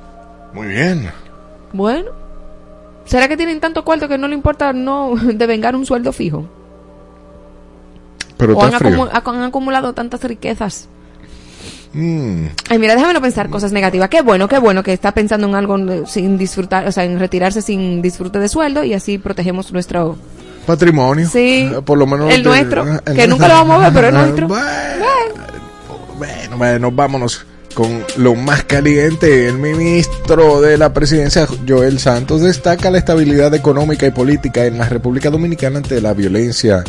Muy 0.52 0.68
bien. 0.68 1.10
Bueno, 1.72 2.10
¿será 3.06 3.26
que 3.28 3.36
tienen 3.36 3.60
tanto 3.60 3.84
cuarto 3.84 4.06
que 4.08 4.18
no 4.18 4.28
le 4.28 4.34
importa 4.34 4.72
no 4.72 5.14
devengar 5.34 5.74
un 5.76 5.86
sueldo 5.86 6.12
fijo? 6.12 6.46
Pero 8.36 8.56
¿O 8.58 8.60
frío. 8.60 9.08
han 9.12 9.42
acumulado 9.42 9.92
tantas 9.94 10.22
riquezas? 10.24 10.88
Mm, 11.94 12.46
Ay, 12.70 12.78
mira, 12.78 12.94
déjame 12.96 13.14
no 13.14 13.22
pensar 13.22 13.48
cosas 13.48 13.70
negativas. 13.72 14.08
Qué 14.08 14.20
bueno, 14.20 14.48
qué 14.48 14.58
bueno 14.58 14.82
que 14.82 14.92
está 14.92 15.12
pensando 15.12 15.46
en 15.46 15.54
algo 15.54 15.78
eh, 15.78 16.02
sin 16.06 16.36
disfrutar, 16.36 16.86
o 16.88 16.92
sea, 16.92 17.04
en 17.04 17.18
retirarse 17.20 17.62
sin 17.62 18.02
disfrute 18.02 18.38
de 18.40 18.48
sueldo 18.48 18.82
y 18.84 18.94
así 18.94 19.16
protegemos 19.18 19.72
nuestro... 19.72 20.16
patrimonio. 20.66 21.28
Sí. 21.30 21.70
Eh, 21.72 21.80
Por 21.84 21.96
lo 21.98 22.06
menos. 22.06 22.32
El 22.32 22.42
de- 22.42 22.48
nuestro, 22.48 22.84
eh, 22.94 23.00
que 23.14 23.28
nunca 23.28 23.46
lo 23.48 23.54
vamos 23.54 23.76
a 23.76 23.90
ver, 23.90 23.92
pero 23.92 24.08
es 24.08 24.12
nuestro. 24.26 24.48
Bueno, 24.48 25.04
bueno, 26.18 26.56
bueno, 26.58 26.90
vámonos 26.90 27.46
con 27.74 28.04
lo 28.16 28.34
más 28.34 28.64
caliente. 28.64 29.46
El 29.48 29.58
ministro 29.58 30.60
de 30.60 30.78
la 30.78 30.92
presidencia, 30.92 31.46
Joel 31.68 31.98
Santos, 31.98 32.40
destaca 32.40 32.90
la 32.90 32.98
estabilidad 32.98 33.52
económica 33.54 34.06
y 34.06 34.10
política 34.10 34.64
en 34.64 34.78
la 34.78 34.88
República 34.88 35.30
Dominicana 35.30 35.78
ante 35.78 36.00
la 36.00 36.12
violencia 36.12 36.84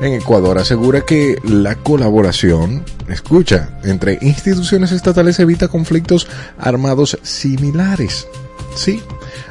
en 0.00 0.14
Ecuador. 0.14 0.58
Asegura 0.58 1.02
que 1.02 1.36
la 1.44 1.76
colaboración, 1.76 2.84
escucha, 3.08 3.78
entre 3.84 4.18
instituciones 4.20 4.92
estatales 4.92 5.38
evita 5.38 5.68
conflictos 5.68 6.26
armados 6.58 7.18
similares. 7.22 8.26
Sí, 8.74 9.02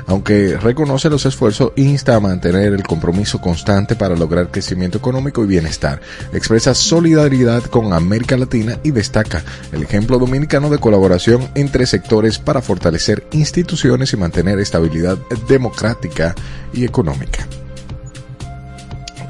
aunque 0.08 0.58
reconoce 0.58 1.10
los 1.10 1.26
esfuerzos, 1.26 1.74
insta 1.76 2.16
a 2.16 2.20
mantener 2.20 2.74
el 2.74 2.84
compromiso 2.84 3.40
constante 3.40 3.96
para 3.96 4.16
lograr 4.16 4.50
crecimiento 4.50 4.98
económico 4.98 5.44
y 5.44 5.48
bienestar. 5.48 6.02
Expresa 6.34 6.74
solidaridad 6.74 7.64
con 7.64 7.94
América 7.94 8.36
Latina 8.36 8.80
y 8.84 8.92
destaca 8.92 9.44
el 9.72 9.84
ejemplo 9.84 10.18
dominicano 10.18 10.70
de 10.70 10.80
colaboración 10.80 11.48
entre 11.56 11.86
sectores 11.86 12.40
para 12.40 12.62
fortalecer 12.62 13.26
instituciones 13.32 14.14
y 14.14 14.18
mantener 14.18 14.60
estabilidad 14.60 15.18
democrática 15.48 16.36
y 16.74 16.84
económica. 16.84 17.48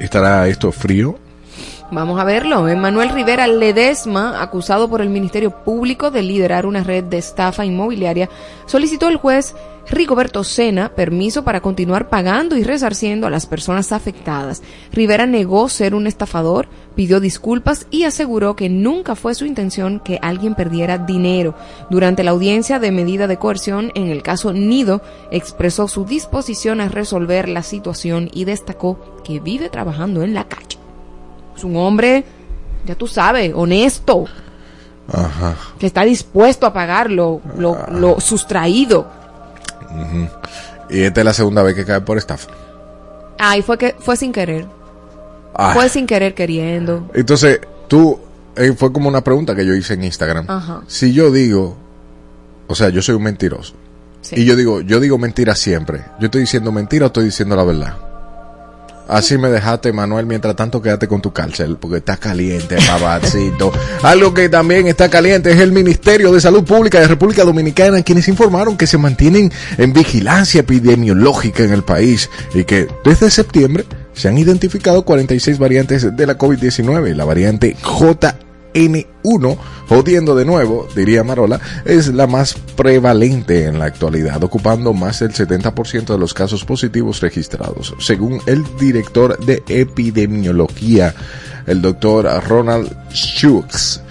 ¿Estará 0.02 0.48
esto 0.48 0.72
frío? 0.72 1.16
Vamos 1.92 2.20
a 2.20 2.24
verlo. 2.24 2.68
Emmanuel 2.68 3.10
Rivera 3.10 3.46
Ledesma, 3.46 4.42
acusado 4.42 4.90
por 4.90 5.00
el 5.02 5.10
Ministerio 5.10 5.52
Público 5.64 6.10
de 6.10 6.24
liderar 6.24 6.66
una 6.66 6.84
red 6.84 7.04
de 7.04 7.20
estafa 7.20 7.66
inmobiliaria, 7.66 8.28
solicitó 8.66 9.08
al 9.08 9.18
juez 9.18 9.54
Rigoberto 9.90 10.44
Sena 10.44 10.90
permiso 10.96 11.44
para 11.44 11.62
continuar 11.62 12.10
pagando 12.10 12.56
y 12.56 12.64
resarciendo 12.64 13.28
a 13.28 13.30
las 13.30 13.46
personas 13.46 13.92
afectadas. 13.92 14.62
Rivera 14.94 15.26
negó 15.26 15.70
ser 15.70 15.96
un 15.96 16.08
estafador, 16.08 16.68
pidió 16.96 17.20
disculpas 17.20 17.88
y 17.92 18.04
aseguró 18.04 18.56
que 18.56 18.70
nunca 18.70 19.16
fue 19.16 19.36
su 19.36 19.46
intención 19.46 20.00
que 20.00 20.20
alguien 20.22 20.56
perdiera 20.56 20.98
dinero. 20.98 21.56
Durante 21.90 22.24
la 22.24 22.32
audiencia 22.32 22.80
de 22.80 22.92
medida 22.92 23.28
de 23.28 23.38
coerción 23.38 23.92
en 23.96 24.08
el 24.08 24.24
caso 24.24 24.54
Nido, 24.54 25.02
expresó 25.32 25.88
su 25.88 26.06
disposición 26.06 26.80
a 26.80 26.90
resolver 26.90 27.50
la 27.50 27.64
situación 27.64 28.30
y 28.34 28.46
destacó 28.46 29.00
que 29.24 29.40
vive 29.40 29.70
trabajando 29.70 30.24
en 30.24 30.34
la 30.34 30.46
calle. 30.48 30.78
Es 31.56 31.64
un 31.64 31.76
hombre, 31.76 32.24
ya 32.86 32.96
tú 32.96 33.08
sabes, 33.08 33.52
honesto, 33.56 34.26
Ajá. 35.12 35.56
que 35.78 35.88
está 35.88 36.04
dispuesto 36.04 36.66
a 36.66 36.74
pagar 36.74 37.12
lo, 37.12 37.42
lo, 37.58 37.88
lo 37.92 38.20
sustraído. 38.20 39.21
Y 40.90 41.02
esta 41.04 41.22
es 41.22 41.26
la 41.26 41.34
segunda 41.34 41.64
vez 41.64 41.76
que 41.76 41.86
cae 41.86 42.02
por 42.02 42.18
estafa. 42.18 42.50
Ay, 43.38 43.62
fue 43.62 43.78
que 43.78 43.96
fue 44.00 44.18
sin 44.18 44.32
querer. 44.32 44.66
Ah. 45.54 45.74
Fue 45.74 45.90
sin 45.90 46.06
querer 46.06 46.34
queriendo. 46.34 47.10
Entonces, 47.14 47.60
tú, 47.88 48.20
eh, 48.56 48.74
fue 48.74 48.92
como 48.92 49.10
una 49.10 49.24
pregunta 49.24 49.56
que 49.56 49.66
yo 49.66 49.74
hice 49.74 49.94
en 49.94 50.04
Instagram. 50.04 50.46
Ajá. 50.48 50.82
Si 50.88 51.14
yo 51.14 51.32
digo, 51.32 51.78
o 52.68 52.76
sea, 52.76 52.90
yo 52.90 53.02
soy 53.02 53.16
un 53.16 53.24
mentiroso. 53.24 53.74
Sí. 54.22 54.42
Y 54.42 54.46
yo 54.46 54.56
digo, 54.56 54.82
yo 54.82 55.00
digo 55.00 55.18
mentira 55.18 55.56
siempre. 55.56 56.06
¿Yo 56.20 56.26
estoy 56.26 56.42
diciendo 56.42 56.72
mentira 56.72 57.06
o 57.06 57.08
estoy 57.08 57.26
diciendo 57.26 57.56
la 57.56 57.64
verdad? 57.64 58.11
Así 59.12 59.38
me 59.38 59.50
dejaste, 59.50 59.92
Manuel. 59.92 60.26
Mientras 60.26 60.56
tanto, 60.56 60.82
quédate 60.82 61.06
con 61.06 61.22
tu 61.22 61.34
cárcel, 61.34 61.76
porque 61.76 61.98
está 61.98 62.16
caliente, 62.16 62.78
papacito. 62.88 63.74
Algo 64.04 64.34
que 64.34 64.48
también 64.48 64.88
está 64.88 65.10
caliente 65.10 65.52
es 65.52 65.60
el 65.60 65.74
Ministerio 65.74 66.32
de 66.32 66.40
Salud 66.40 66.64
Pública 66.64 66.98
de 67.02 67.10
República 67.10 67.44
Dominicana, 67.44 68.04
quienes 68.04 68.30
informaron 68.30 68.78
que 68.78 68.88
se 68.88 68.98
mantienen 68.98 69.52
en 69.78 69.92
vigilancia 69.92 70.62
epidemiológica 70.62 71.62
en 71.62 71.74
el 71.74 71.84
país 71.84 72.30
y 72.54 72.64
que 72.64 72.88
desde 73.04 73.30
septiembre 73.30 73.84
se 74.14 74.30
han 74.30 74.38
identificado 74.38 75.04
46 75.04 75.60
variantes 75.60 76.16
de 76.16 76.26
la 76.26 76.38
COVID-19. 76.38 77.14
La 77.14 77.26
variante 77.26 77.76
JN1, 78.74 79.58
jodiendo 79.88 80.36
de 80.36 80.46
nuevo, 80.46 80.88
diría 80.96 81.24
Marola, 81.24 81.60
es 81.86 82.08
la 82.08 82.28
más 82.28 82.56
prevalente 82.76 83.66
en 83.66 83.80
la 83.80 83.86
actualidad, 83.86 84.44
ocupando 84.44 84.94
más 84.94 85.20
del 85.20 85.34
70% 85.34 86.06
de 86.06 86.18
los 86.18 86.34
casos 86.34 86.66
positivos 86.66 87.22
registrados, 87.22 87.94
según 88.00 88.42
el 88.46 88.64
director 88.80 89.38
de 89.46 89.64
epidemiología, 89.68 91.14
el 91.68 91.82
doctor 91.82 92.26
Ronald 92.48 92.96
Schultz. 93.12 94.02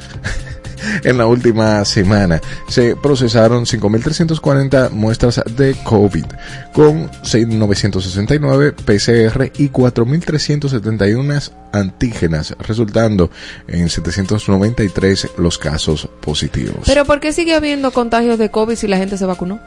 En 1.05 1.19
la 1.19 1.27
última 1.27 1.85
semana 1.85 2.41
se 2.69 2.97
procesaron 2.97 3.65
5.340 3.65 4.91
muestras 4.91 5.41
de 5.57 5.75
COVID 5.85 6.25
con 6.73 7.11
969 7.23 8.73
PCR 8.73 9.51
y 9.57 9.69
4.371 9.71 11.51
antígenas, 11.73 12.57
resultando 12.61 13.31
en 13.67 13.89
793 13.89 15.29
los 15.39 15.59
casos 15.59 16.09
positivos. 16.21 16.85
Pero 16.87 17.05
¿por 17.05 17.21
qué 17.21 17.33
sigue 17.33 17.55
habiendo 17.55 17.91
contagios 17.93 18.39
de 18.39 18.51
COVID 18.51 18.77
si 18.77 18.89
la 18.89 18.97
gente 18.97 19.17
se 19.17 19.27
vacunó? 19.27 19.61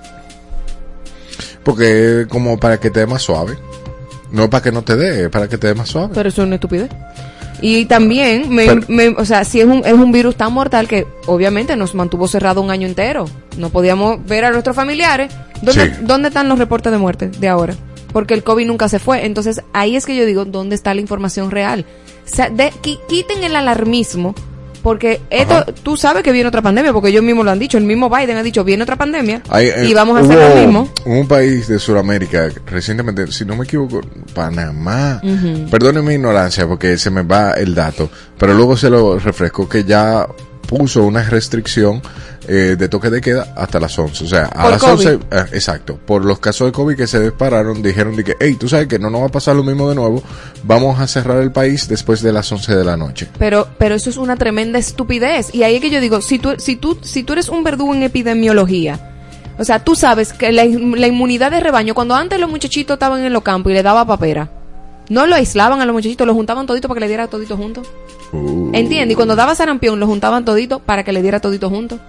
Porque 1.64 2.26
como 2.30 2.60
para 2.60 2.80
que 2.80 2.90
te 2.90 3.02
dé 3.02 3.08
más 3.08 3.22
suave. 3.22 3.58
No 4.32 4.50
para 4.50 4.64
que 4.64 4.72
no 4.72 4.84
te 4.84 4.96
dé, 4.96 5.30
para 5.30 5.48
que 5.48 5.60
te 5.60 5.68
dé 5.68 5.76
más 5.76 5.90
suave. 5.90 6.12
Pero 6.14 6.28
eso 6.28 6.42
es 6.42 6.48
una 6.48 6.56
estupidez. 6.56 6.90
Y 7.66 7.86
también, 7.86 8.50
me, 8.54 8.66
Pero- 8.66 8.82
me- 8.90 9.08
o 9.10 9.24
sea, 9.24 9.46
si 9.46 9.62
es 9.62 9.66
un, 9.66 9.84
es 9.86 9.94
un 9.94 10.12
virus 10.12 10.36
tan 10.36 10.52
mortal 10.52 10.86
que 10.90 11.08
obviamente 11.28 11.78
nos 11.78 11.96
mantuvo 11.96 12.28
cerrado 12.28 12.60
un 12.62 12.70
año 12.70 12.86
entero. 12.86 13.24
No 13.58 13.70
podíamos 13.70 14.24
ver 14.26 14.44
a 14.44 14.52
nuestros 14.52 14.76
familiares. 14.76 15.32
¿Dónde, 15.62 15.86
Sí. 15.96 16.02
¿dónde 16.02 16.28
están 16.28 16.50
los 16.50 16.60
reportes 16.60 16.92
de 16.92 16.98
muerte 16.98 17.30
de 17.30 17.48
ahora? 17.48 17.74
Porque 18.12 18.34
el 18.34 18.44
COVID 18.44 18.68
nunca 18.68 18.90
se 18.90 19.00
fue. 19.00 19.26
Entonces, 19.26 19.62
ahí 19.72 19.96
es 19.96 20.06
que 20.06 20.14
yo 20.18 20.26
digo, 20.26 20.44
¿dónde 20.44 20.76
está 20.76 20.94
la 20.94 21.00
información 21.00 21.52
real? 21.52 21.86
O 22.26 22.36
sea, 22.36 22.50
de- 22.50 22.72
qui- 22.84 23.00
quiten 23.08 23.46
el 23.46 23.56
alarmismo. 23.56 24.36
Porque 24.84 25.22
esto, 25.30 25.54
Ajá. 25.56 25.66
tú 25.82 25.98
sabes 25.98 26.24
que 26.24 26.32
viene 26.32 26.50
otra 26.50 26.62
pandemia, 26.62 26.92
porque 26.94 27.10
ellos 27.10 27.24
mismos 27.24 27.46
lo 27.46 27.52
han 27.52 27.60
dicho. 27.60 27.78
El 27.78 27.86
mismo 27.86 28.10
Biden 28.10 28.38
ha 28.38 28.44
dicho, 28.44 28.64
viene 28.64 28.84
otra 28.84 28.98
pandemia. 28.98 29.42
Hay, 29.50 29.68
eh, 29.68 29.88
y 29.88 29.94
vamos 29.94 30.18
a 30.18 30.20
hacer 30.20 30.38
lo 30.38 30.62
mismo. 30.62 30.90
Un 31.06 31.28
país 31.28 31.68
de 31.68 31.80
Sudamérica, 31.80 32.50
recientemente, 32.68 33.32
si 33.32 33.46
no 33.46 33.56
me 33.56 33.64
equivoco, 33.64 34.02
Panamá. 34.36 35.22
Perdone 35.72 36.02
mi 36.02 36.16
ignorancia 36.16 36.68
porque 36.68 36.98
se 36.98 37.10
me 37.10 37.24
va 37.24 37.54
el 37.54 37.74
dato, 37.74 38.10
pero 38.38 38.54
luego 38.54 38.76
se 38.76 38.90
lo 38.90 39.18
refresco 39.18 39.68
que 39.68 39.86
ya 39.86 40.28
puso 40.74 41.04
una 41.04 41.22
restricción 41.22 42.02
eh, 42.48 42.76
de 42.78 42.90
toque 42.90 43.12
de 43.12 43.22
queda 43.22 43.54
hasta 43.56 43.80
las 43.80 43.98
11. 43.98 44.24
O 44.24 44.28
sea, 44.28 44.46
a 44.46 44.64
Por 44.64 44.72
las 44.72 44.82
COVID. 44.82 45.08
11, 45.08 45.14
eh, 45.14 45.46
exacto, 45.54 46.00
por 46.04 46.26
los 46.26 46.40
casos 46.40 46.68
de 46.68 46.72
COVID 46.72 46.96
que 46.96 47.06
se 47.06 47.22
dispararon, 47.22 47.84
dijeron 47.84 48.16
de 48.16 48.24
que, 48.24 48.36
hey, 48.40 48.58
tú 48.60 48.68
sabes 48.68 48.88
que 48.88 48.98
no 48.98 49.12
nos 49.12 49.22
va 49.22 49.26
a 49.28 49.30
pasar 49.30 49.56
lo 49.56 49.64
mismo 49.64 49.88
de 49.88 49.96
nuevo, 49.96 50.24
vamos 50.64 51.00
a 51.00 51.06
cerrar 51.06 51.44
el 51.44 51.52
país 51.52 51.88
después 51.88 52.24
de 52.24 52.34
las 52.34 52.52
11 52.52 52.76
de 52.76 52.84
la 52.84 52.98
noche. 52.98 53.28
Pero, 53.38 53.68
pero 53.78 53.94
eso 53.94 54.10
es 54.10 54.18
una 54.18 54.36
tremenda 54.36 54.80
estupidez. 54.80 55.54
Y 55.54 55.62
ahí 55.62 55.76
es 55.76 55.82
que 55.82 55.92
yo 55.92 56.02
digo, 56.02 56.22
si 56.22 56.40
tú, 56.40 56.56
si 56.58 56.76
tú, 56.76 56.98
si 57.04 57.22
tú 57.22 57.34
eres 57.34 57.50
un 57.50 57.64
verdugo 57.64 57.94
en 57.94 58.02
epidemiología, 58.02 59.12
o 59.60 59.64
sea, 59.64 59.84
tú 59.84 59.96
sabes 59.96 60.34
que 60.34 60.52
la, 60.52 60.66
la 60.66 61.08
inmunidad 61.08 61.52
de 61.52 61.60
rebaño, 61.60 61.94
cuando 61.94 62.16
antes 62.16 62.40
los 62.40 62.50
muchachitos 62.50 62.96
estaban 62.96 63.24
en 63.24 63.32
los 63.32 63.44
campos 63.44 63.72
y 63.72 63.76
le 63.76 63.84
daba 63.84 64.08
papera, 64.08 64.50
no 65.10 65.28
lo 65.28 65.36
aislaban 65.36 65.82
a 65.82 65.86
los 65.86 65.94
muchachitos, 65.94 66.26
los 66.26 66.36
juntaban 66.36 66.66
todito 66.66 66.88
para 66.88 66.98
que 66.98 67.02
le 67.02 67.08
diera 67.08 67.28
todito 67.28 67.58
juntos. 67.58 67.88
Uh. 68.34 68.72
¿Entiendes? 68.74 69.14
Y 69.14 69.16
cuando 69.16 69.36
daba 69.36 69.56
sarampión, 69.56 70.00
lo 70.00 70.08
juntaban 70.08 70.44
todito 70.44 70.80
para 70.80 71.04
que 71.04 71.14
le 71.14 71.22
diera 71.22 71.40
todito 71.40 71.70
juntos. 71.70 72.00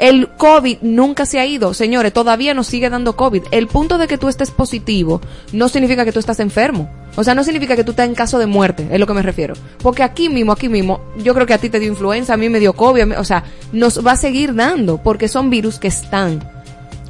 El 0.00 0.28
COVID 0.28 0.78
nunca 0.80 1.26
se 1.26 1.38
ha 1.40 1.44
ido, 1.44 1.74
señores, 1.74 2.14
todavía 2.14 2.54
nos 2.54 2.68
sigue 2.68 2.88
dando 2.88 3.16
COVID. 3.16 3.42
El 3.50 3.66
punto 3.66 3.98
de 3.98 4.08
que 4.08 4.16
tú 4.16 4.30
estés 4.30 4.50
positivo 4.50 5.20
no 5.52 5.68
significa 5.68 6.06
que 6.06 6.12
tú 6.12 6.18
estás 6.18 6.40
enfermo. 6.40 6.90
O 7.16 7.24
sea, 7.24 7.34
no 7.34 7.44
significa 7.44 7.76
que 7.76 7.84
tú 7.84 7.90
estás 7.90 8.06
en 8.06 8.14
caso 8.14 8.38
de 8.38 8.46
muerte, 8.46 8.88
es 8.90 8.98
lo 8.98 9.06
que 9.06 9.12
me 9.12 9.20
refiero. 9.20 9.52
Porque 9.82 10.02
aquí 10.02 10.30
mismo, 10.30 10.52
aquí 10.52 10.70
mismo, 10.70 11.02
yo 11.22 11.34
creo 11.34 11.46
que 11.46 11.52
a 11.52 11.58
ti 11.58 11.68
te 11.68 11.78
dio 11.78 11.90
influenza, 11.90 12.32
a 12.32 12.38
mí 12.38 12.48
me 12.48 12.60
dio 12.60 12.72
COVID, 12.72 13.18
o 13.18 13.24
sea, 13.24 13.44
nos 13.72 14.04
va 14.04 14.12
a 14.12 14.16
seguir 14.16 14.54
dando, 14.54 15.02
porque 15.02 15.28
son 15.28 15.50
virus 15.50 15.78
que 15.78 15.88
están. 15.88 16.40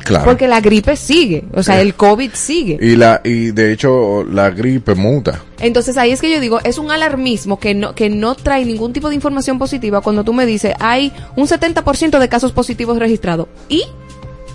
Claro. 0.05 0.25
Porque 0.25 0.49
la 0.49 0.61
gripe 0.61 0.97
sigue, 0.97 1.45
o 1.55 1.63
sea, 1.63 1.79
Eh. 1.79 1.83
el 1.83 1.95
COVID 1.95 2.31
sigue. 2.35 2.79
Y 2.81 2.97
la 2.97 3.21
y 3.25 3.51
de 3.53 3.73
hecho 3.73 4.25
la 4.25 4.51
gripe 4.51 4.95
muta. 4.95 5.43
Entonces 5.61 5.97
ahí 5.97 6.11
es 6.11 6.21
que 6.21 6.31
yo 6.31 6.41
digo, 6.41 6.59
es 6.65 6.79
un 6.79 6.91
alarmismo 6.91 7.59
que 7.61 7.75
no, 7.75 7.95
que 7.95 8.09
no 8.11 8.35
trae 8.35 8.65
ningún 8.65 8.93
tipo 8.93 9.09
de 9.11 9.15
información 9.15 9.59
positiva 9.59 10.01
cuando 10.01 10.25
tú 10.25 10.33
me 10.33 10.47
dices, 10.47 10.75
hay 10.81 11.13
un 11.37 11.47
70% 11.47 12.19
de 12.19 12.29
casos 12.29 12.53
positivos 12.53 12.99
registrados. 12.99 13.47
¿Y? 13.69 13.85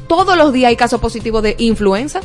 Todos 0.07 0.37
los 0.37 0.53
días 0.53 0.69
hay 0.69 0.75
casos 0.75 0.99
positivos 0.99 1.41
de 1.43 1.55
influenza. 1.59 2.21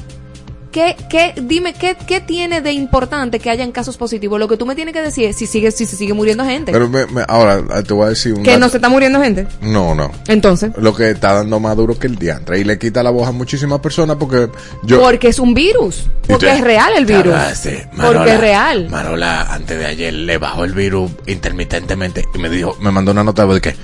¿Qué, 0.73 0.95
qué, 1.09 1.35
dime, 1.43 1.73
¿qué, 1.75 1.97
qué 2.07 2.21
tiene 2.21 2.61
de 2.61 2.71
importante 2.73 3.41
que 3.41 3.51
hayan 3.51 3.73
casos 3.73 3.97
positivos? 3.97 4.39
Lo 4.39 4.47
que 4.47 4.57
tú 4.57 4.67
me 4.67 4.77
tienes 4.77 4.95
que 4.95 5.03
decir 5.03 5.25
es 5.25 5.35
si 5.37 5.47
sigue, 5.47 5.73
si 5.73 5.85
se 5.85 5.97
sigue 5.97 6.15
muriendo 6.15 6.45
gente. 6.45 6.71
Pero 6.71 6.89
me- 6.89 7.07
me- 7.07 7.25
ahora 7.27 7.83
te 7.83 7.93
voy 7.93 8.07
a 8.07 8.09
decir 8.11 8.35
un 8.35 8.45
que 8.45 8.57
no 8.57 8.69
se 8.69 8.77
está 8.77 8.89
muriendo 8.89 9.21
gente. 9.21 9.49
No, 9.63 9.97
no. 9.97 10.13
Entonces, 10.29 10.71
Lo 10.77 10.95
que 10.95 11.11
está 11.11 11.35
dando 11.35 11.59
más 11.59 11.77
duro 11.77 11.99
que 11.99 12.07
el 12.07 12.17
diantre. 12.17 12.61
Y 12.61 12.65
le 12.65 12.79
quita 12.79 13.03
la 13.03 13.11
voz 13.11 13.27
a 13.27 13.33
muchísimas 13.33 13.81
personas 13.81 14.17
porque 14.17 14.49
yo... 14.85 15.01
porque 15.01 15.29
es 15.29 15.41
un 15.41 15.55
virus. 15.55 16.05
Porque 16.29 16.53
es 16.53 16.61
real 16.61 16.93
el 16.97 17.05
virus. 17.05 17.33
Cagaste, 17.33 17.89
Porque 17.97 18.35
es 18.35 18.41
real. 18.41 18.89
Marola, 18.91 19.53
antes 19.53 19.77
de 19.77 19.87
ayer 19.87 20.15
le 20.15 20.39
bajó 20.39 20.63
el 20.65 20.73
virus 20.73 21.11
intermitentemente 21.27 22.25
y 22.33 22.39
me 22.39 22.49
dijo, 22.49 22.77
Me 22.81 22.93
mandó 22.93 23.11
una 23.11 23.25
nota 23.25 23.45
de 23.45 23.61
que... 23.61 23.75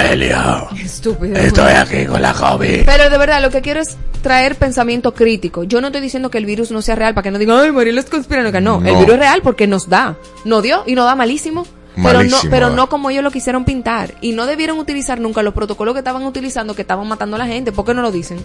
Elio, 0.00 0.68
Estúpido. 0.82 1.36
estoy 1.36 1.72
aquí 1.72 2.06
con 2.06 2.20
la 2.22 2.32
COVID. 2.32 2.84
Pero 2.86 3.10
de 3.10 3.18
verdad, 3.18 3.42
lo 3.42 3.50
que 3.50 3.60
quiero 3.60 3.80
es 3.80 3.96
traer 4.22 4.56
pensamiento 4.56 5.14
crítico. 5.14 5.64
Yo 5.64 5.80
no 5.80 5.88
estoy 5.88 6.00
diciendo 6.02 6.30
que 6.30 6.38
el 6.38 6.46
virus 6.46 6.70
no 6.70 6.82
sea 6.82 6.94
real 6.94 7.14
para 7.14 7.22
que 7.24 7.30
no 7.30 7.38
digan, 7.38 7.58
ay, 7.60 7.72
Mariela 7.72 8.00
es 8.00 8.06
conspiranoica. 8.10 8.60
No, 8.60 8.76
el 8.78 8.92
No. 8.92 8.98
virus 9.00 9.14
es 9.14 9.18
real 9.20 9.40
porque 9.42 9.66
nos 9.66 9.88
da. 9.88 10.16
Nos 10.44 10.62
dio 10.62 10.82
y 10.86 10.94
nos 10.94 11.04
da 11.06 11.14
malísimo. 11.14 11.66
Pero 11.96 12.08
no, 12.12 12.18
Malísimo, 12.18 12.50
pero 12.50 12.70
no 12.70 12.88
como 12.88 13.10
ellos 13.10 13.24
lo 13.24 13.30
quisieron 13.32 13.64
pintar. 13.64 14.14
Y 14.20 14.32
no 14.32 14.46
debieron 14.46 14.78
utilizar 14.78 15.18
nunca 15.20 15.42
los 15.42 15.52
protocolos 15.52 15.92
que 15.94 15.98
estaban 15.98 16.22
utilizando 16.24 16.74
que 16.74 16.82
estaban 16.82 17.06
matando 17.08 17.34
a 17.36 17.38
la 17.40 17.46
gente. 17.46 17.72
¿Por 17.72 17.84
qué 17.84 17.94
no 17.94 18.00
lo 18.02 18.12
dicen? 18.12 18.38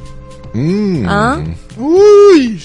mm, 0.53 1.05
¿Ah? 1.07 1.39
Uy. 1.77 2.62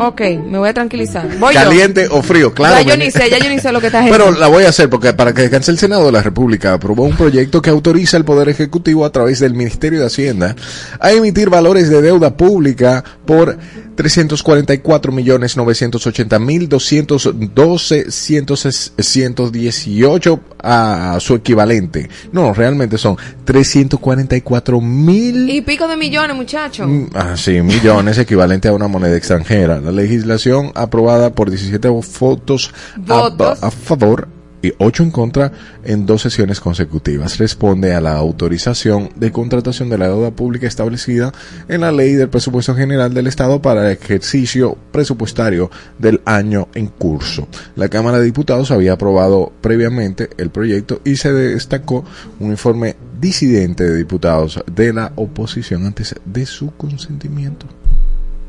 Ok, 0.00 0.20
me 0.48 0.58
voy 0.58 0.68
a 0.68 0.74
tranquilizar. 0.74 1.26
Voy 1.38 1.54
yo. 1.54 1.60
Caliente 1.60 2.06
o 2.08 2.22
frío, 2.22 2.54
claro. 2.54 2.76
Ya 2.76 2.94
yo 2.94 2.96
ni 2.96 3.10
sé, 3.10 3.28
ya 3.28 3.38
yo 3.38 3.48
ni 3.48 3.58
sé 3.58 3.72
lo 3.72 3.80
que 3.80 3.88
está 3.88 4.04
Pero 4.10 4.30
la 4.30 4.46
voy 4.46 4.62
a 4.62 4.68
hacer 4.68 4.88
porque 4.88 5.12
para 5.12 5.34
que 5.34 5.42
descanse 5.42 5.72
el 5.72 5.78
Senado 5.78 6.06
de 6.06 6.12
la 6.12 6.22
República 6.22 6.74
aprobó 6.74 7.02
un 7.02 7.16
proyecto 7.16 7.60
que 7.60 7.70
autoriza 7.70 8.16
al 8.16 8.24
Poder 8.24 8.48
Ejecutivo 8.48 9.04
a 9.04 9.10
través 9.10 9.40
del 9.40 9.54
Ministerio 9.54 9.98
de 9.98 10.06
Hacienda 10.06 10.54
a 11.00 11.10
emitir 11.10 11.50
valores 11.50 11.90
de 11.90 12.00
deuda 12.00 12.36
pública 12.36 13.02
por 13.26 13.58
344 13.98 15.10
millones 15.10 15.56
980 15.56 16.38
mil 16.38 16.68
212 16.68 18.12
118 18.12 20.40
a 20.62 21.16
su 21.18 21.34
equivalente. 21.34 22.08
No, 22.30 22.54
realmente 22.54 22.96
son 22.96 23.16
344 23.44 24.80
mil 24.80 25.50
Y 25.50 25.62
pico 25.62 25.88
de 25.88 25.96
millones, 25.96 26.36
muchachos. 26.36 26.86
Mm, 26.86 27.06
Ah, 27.12 27.36
sí, 27.36 27.60
millones 27.60 28.18
equivalente 28.18 28.68
a 28.68 28.72
una 28.72 28.86
moneda 28.86 29.16
extranjera. 29.16 29.80
La 29.80 29.90
legislación 29.90 30.70
aprobada 30.76 31.34
por 31.34 31.50
17 31.50 31.88
votos 31.88 32.72
a, 33.08 33.08
Votos. 33.14 33.60
a 33.64 33.70
favor 33.72 34.28
y 34.62 34.72
8 34.78 35.02
en 35.04 35.10
contra 35.10 35.52
en 35.84 36.06
dos 36.06 36.22
sesiones 36.22 36.60
consecutivas. 36.60 37.38
Responde 37.38 37.94
a 37.94 38.00
la 38.00 38.16
autorización 38.16 39.10
de 39.16 39.32
contratación 39.32 39.88
de 39.88 39.98
la 39.98 40.08
deuda 40.08 40.30
pública 40.30 40.66
establecida 40.66 41.32
en 41.68 41.82
la 41.82 41.92
Ley 41.92 42.14
del 42.14 42.28
Presupuesto 42.28 42.74
General 42.74 43.12
del 43.12 43.26
Estado 43.26 43.62
para 43.62 43.86
el 43.86 43.96
ejercicio 43.96 44.76
presupuestario 44.92 45.70
del 45.98 46.20
año 46.24 46.68
en 46.74 46.88
curso. 46.88 47.48
La 47.76 47.88
Cámara 47.88 48.18
de 48.18 48.24
Diputados 48.24 48.70
había 48.70 48.94
aprobado 48.94 49.52
previamente 49.60 50.30
el 50.38 50.50
proyecto 50.50 51.00
y 51.04 51.16
se 51.16 51.32
destacó 51.32 52.04
un 52.40 52.50
informe 52.50 52.96
disidente 53.20 53.84
de 53.84 53.96
diputados 53.96 54.62
de 54.72 54.92
la 54.92 55.12
oposición 55.16 55.86
antes 55.86 56.14
de 56.24 56.46
su 56.46 56.72
consentimiento. 56.76 57.66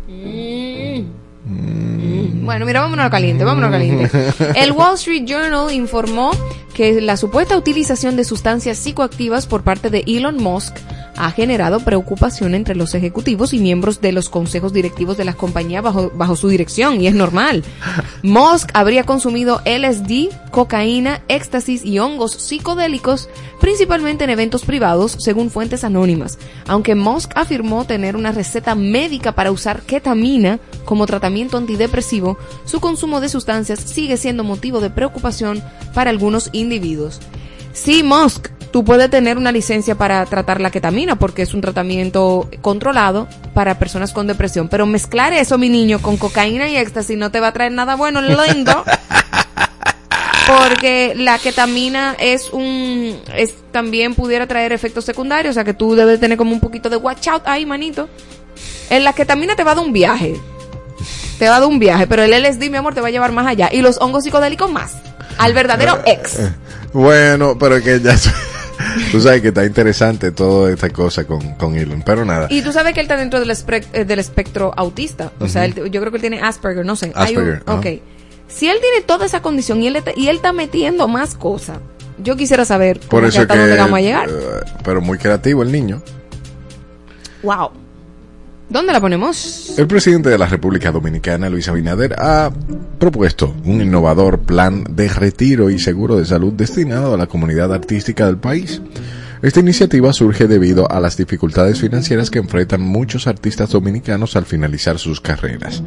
Mm, 0.08 0.69
Bueno, 1.46 2.66
mira, 2.66 2.82
vámonos 2.82 3.06
a 3.06 3.10
caliente, 3.10 3.44
vámonos 3.44 3.70
a 3.70 3.72
caliente. 3.72 4.10
El 4.56 4.72
Wall 4.72 4.96
Street 4.96 5.26
Journal 5.26 5.72
informó 5.72 6.32
que 6.74 7.02
la 7.02 7.18
supuesta 7.18 7.58
utilización 7.58 8.16
de 8.16 8.24
sustancias 8.24 8.78
psicoactivas 8.78 9.48
por 9.48 9.64
parte 9.64 9.90
de 9.90 10.04
Elon 10.08 10.38
Musk 10.38 10.76
ha 11.20 11.32
generado 11.32 11.82
preocupación 11.82 12.56
entre 12.56 12.76
los 12.76 12.96
ejecutivos 12.96 13.54
y 13.54 13.60
miembros 13.60 14.00
de 14.00 14.14
los 14.14 14.30
consejos 14.30 14.72
directivos 14.72 15.18
de 15.18 15.26
las 15.26 15.36
compañías 15.36 15.84
bajo, 15.84 16.12
bajo 16.16 16.38
su 16.38 16.48
dirección, 16.48 17.02
y 17.02 17.08
es 17.08 17.14
normal. 17.14 17.64
Musk 18.24 18.70
habría 18.74 19.04
consumido 19.04 19.62
LSD, 19.66 20.30
cocaína, 20.52 21.22
éxtasis 21.28 21.84
y 21.84 22.00
hongos 22.00 22.32
psicodélicos, 22.32 23.30
principalmente 23.60 24.24
en 24.24 24.30
eventos 24.30 24.64
privados, 24.64 25.18
según 25.20 25.52
fuentes 25.52 25.84
anónimas. 25.84 26.40
Aunque 26.68 26.96
Musk 26.96 27.34
afirmó 27.36 27.84
tener 27.84 28.16
una 28.16 28.32
receta 28.32 28.74
médica 28.74 29.34
para 29.34 29.52
usar 29.52 29.82
ketamina 29.82 30.60
como 30.86 31.06
tratamiento 31.06 31.58
antidepresivo, 31.58 32.38
su 32.64 32.80
consumo 32.80 33.20
de 33.20 33.28
sustancias 33.28 33.82
sigue 33.82 34.16
siendo 34.16 34.46
motivo 34.46 34.80
de 34.80 34.90
preocupación 34.90 35.62
para 35.94 36.12
algunos 36.12 36.50
individuos. 36.54 37.20
Sí, 37.74 38.04
Musk, 38.04 38.48
tú 38.72 38.84
puedes 38.84 39.10
tener 39.10 39.38
una 39.38 39.52
licencia 39.52 39.96
para 39.96 40.26
tratar 40.26 40.62
la 40.62 40.72
ketamina 40.72 41.18
porque 41.18 41.42
es 41.42 41.54
un 41.54 41.62
tratamiento 41.62 42.50
controlado 42.62 43.28
para 43.54 43.80
personas 43.80 44.14
con 44.14 44.28
depresión, 44.28 44.68
pero 44.70 44.86
mezclar 44.86 45.34
eso, 45.34 45.58
mi 45.58 45.70
niño, 45.70 46.02
con 46.02 46.18
cocaína 46.18 46.70
y 46.70 46.78
éxtasis 46.78 47.18
no 47.18 47.32
te 47.32 47.40
va 47.40 47.48
a 47.48 47.54
traer 47.54 47.72
nada 47.72 47.96
bueno, 47.96 48.22
lindo. 48.22 48.84
Porque 50.48 51.14
la 51.16 51.38
ketamina 51.38 52.16
es 52.18 52.50
un 52.50 53.22
es 53.36 53.54
también 53.72 54.16
pudiera 54.16 54.48
traer 54.48 54.72
efectos 54.72 55.06
secundarios, 55.06 55.52
o 55.52 55.54
sea 55.54 55.64
que 55.64 55.76
tú 55.76 55.94
debes 55.94 56.20
tener 56.20 56.40
como 56.40 56.54
un 56.54 56.60
poquito 56.60 56.90
de 56.90 56.98
watch 56.98 57.28
out 57.28 57.44
ahí, 57.46 57.68
manito. 57.68 58.10
En 58.90 59.04
la 59.04 59.14
ketamina 59.14 59.56
te 59.56 59.64
va 59.64 59.74
a 59.74 59.76
dar 59.76 59.86
un 59.86 59.94
viaje. 59.94 60.40
Te 61.38 61.48
va 61.48 61.58
a 61.58 61.60
dar 61.60 61.70
un 61.70 61.78
viaje, 61.78 62.08
pero 62.08 62.24
el 62.24 62.32
LSD, 62.32 62.72
mi 62.72 62.78
amor, 62.78 62.96
te 62.96 63.02
va 63.02 63.10
a 63.10 63.12
llevar 63.12 63.32
más 63.32 63.46
allá 63.46 63.70
y 63.72 63.84
los 63.84 64.02
hongos 64.02 64.24
psicodélicos 64.24 64.72
más. 64.72 64.96
Al 65.38 65.54
verdadero 65.54 66.00
ex. 66.08 66.40
Bueno, 66.94 67.56
pero 67.60 67.80
que 67.82 68.02
ya 68.02 68.18
tú 69.12 69.20
sabes 69.22 69.42
que 69.42 69.50
está 69.50 69.66
interesante 69.66 70.32
toda 70.32 70.72
esta 70.72 70.90
cosa 70.90 71.26
con, 71.26 71.56
con 71.56 71.76
Elon, 71.76 72.02
pero 72.06 72.26
nada. 72.26 72.48
Y 72.50 72.62
tú 72.62 72.72
sabes 72.72 72.94
que 72.94 73.00
él 73.00 73.06
está 73.06 73.18
dentro 73.18 73.40
del, 73.40 73.50
eh, 73.94 74.06
del 74.06 74.20
espectro 74.20 74.74
autista. 74.76 75.32
O 75.40 75.48
sea, 75.48 75.66
él- 75.66 75.74
yo 75.76 76.00
creo 76.02 76.12
que 76.12 76.18
él 76.18 76.22
tiene 76.22 76.42
Asperger, 76.42 76.86
no 76.86 76.96
sé. 76.96 77.08
Un- 77.08 77.14
Asperger, 77.22 77.64
ok. 77.68 77.86
Si 78.48 78.68
él 78.68 78.78
tiene 78.82 79.02
toda 79.06 79.26
esa 79.26 79.42
condición 79.42 79.82
y 79.84 79.88
él, 79.88 79.96
está- 79.96 80.12
y 80.16 80.28
él 80.28 80.38
está 80.38 80.54
metiendo 80.54 81.08
más 81.08 81.36
cosas, 81.36 81.78
yo 82.22 82.36
quisiera 82.36 82.66
saber 82.66 83.00
Por 83.00 83.10
cómo 83.10 83.28
eso 83.28 83.42
hasta 83.42 83.54
que 83.54 83.60
dónde 83.60 83.78
vamos 83.78 83.98
a 84.00 84.02
llegar. 84.02 84.30
eh, 84.30 84.72
pero 84.84 85.02
muy 85.02 85.18
creativo 85.18 85.62
el 85.64 85.72
niño. 85.72 86.02
Wow. 87.44 87.72
¿Dónde 88.70 88.94
la 88.94 89.02
ponemos? 89.02 89.74
El 89.80 89.88
presidente 89.88 90.30
de 90.30 90.38
la 90.38 90.46
República 90.46 90.92
Dominicana, 90.92 91.50
Luis 91.50 91.68
Abinader, 91.68 92.14
ha 92.20 92.52
propuesto 93.00 93.56
un 93.66 93.82
innovador 93.82 94.42
plan 94.42 94.84
de 94.88 95.10
retiro 95.10 95.72
y 95.72 95.80
seguro 95.80 96.18
de 96.18 96.26
salud 96.26 96.54
destinado 96.54 97.16
a 97.16 97.18
la 97.18 97.26
comunidad 97.26 97.74
artística 97.74 98.28
del 98.28 98.38
país. 98.38 98.80
Esta 99.42 99.62
iniciativa 99.62 100.12
surge 100.12 100.48
debido 100.48 100.92
a 100.92 101.00
las 101.00 101.16
dificultades 101.16 101.80
financieras 101.80 102.30
que 102.30 102.40
enfrentan 102.40 102.82
muchos 102.82 103.26
artistas 103.26 103.70
dominicanos 103.70 104.36
al 104.36 104.46
finalizar 104.46 105.00
sus 105.00 105.22
carreras. 105.22 105.82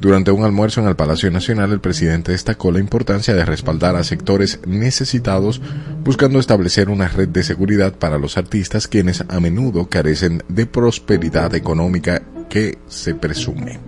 Durante 0.00 0.32
un 0.32 0.42
almuerzo 0.42 0.80
en 0.80 0.88
el 0.88 0.96
Palacio 0.96 1.30
Nacional, 1.30 1.70
el 1.70 1.78
presidente 1.78 2.32
destacó 2.32 2.72
la 2.72 2.80
importancia 2.80 3.32
de 3.32 3.44
respaldar 3.44 3.94
a 3.94 4.02
sectores 4.02 4.58
necesitados, 4.66 5.60
buscando 6.02 6.40
establecer 6.40 6.88
una 6.88 7.06
red 7.06 7.28
de 7.28 7.44
seguridad 7.44 7.94
para 7.94 8.18
los 8.18 8.36
artistas 8.38 8.88
quienes 8.88 9.22
a 9.28 9.38
menudo 9.38 9.88
carecen 9.88 10.42
de 10.48 10.66
prosperidad 10.66 11.54
económica 11.54 12.22
que 12.48 12.78
se 12.88 13.14
presume. 13.14 13.78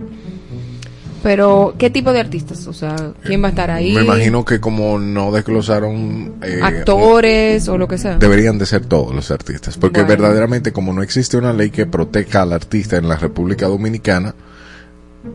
Pero, 1.21 1.75
¿qué 1.77 1.89
tipo 1.89 2.13
de 2.13 2.19
artistas? 2.19 2.65
O 2.67 2.73
sea, 2.73 2.95
¿quién 3.23 3.41
va 3.43 3.47
a 3.47 3.49
estar 3.49 3.69
ahí? 3.71 3.93
Me 3.93 4.01
imagino 4.03 4.45
que 4.45 4.59
como 4.59 4.97
no 4.99 5.31
desglosaron... 5.31 6.35
eh, 6.41 6.59
Actores 6.63 7.67
o 7.67 7.77
lo 7.77 7.87
que 7.87 7.97
sea. 7.97 8.17
Deberían 8.17 8.57
de 8.57 8.65
ser 8.65 8.85
todos 8.85 9.13
los 9.13 9.29
artistas, 9.31 9.77
porque 9.77 10.01
Bueno. 10.01 10.09
verdaderamente 10.21 10.71
como 10.71 10.93
no 10.93 11.01
existe 11.01 11.35
una 11.37 11.51
ley 11.53 11.69
que 11.71 11.85
proteja 11.85 12.43
al 12.43 12.53
artista 12.53 12.97
en 12.97 13.07
la 13.09 13.17
República 13.17 13.67
Dominicana, 13.67 14.33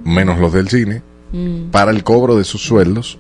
menos 0.05 0.39
los 0.39 0.53
del 0.53 0.69
cine, 0.69 1.03
Mm. 1.33 1.71
para 1.71 1.91
el 1.91 2.05
cobro 2.05 2.37
de 2.37 2.45
sus 2.45 2.63
sueldos, 2.65 3.19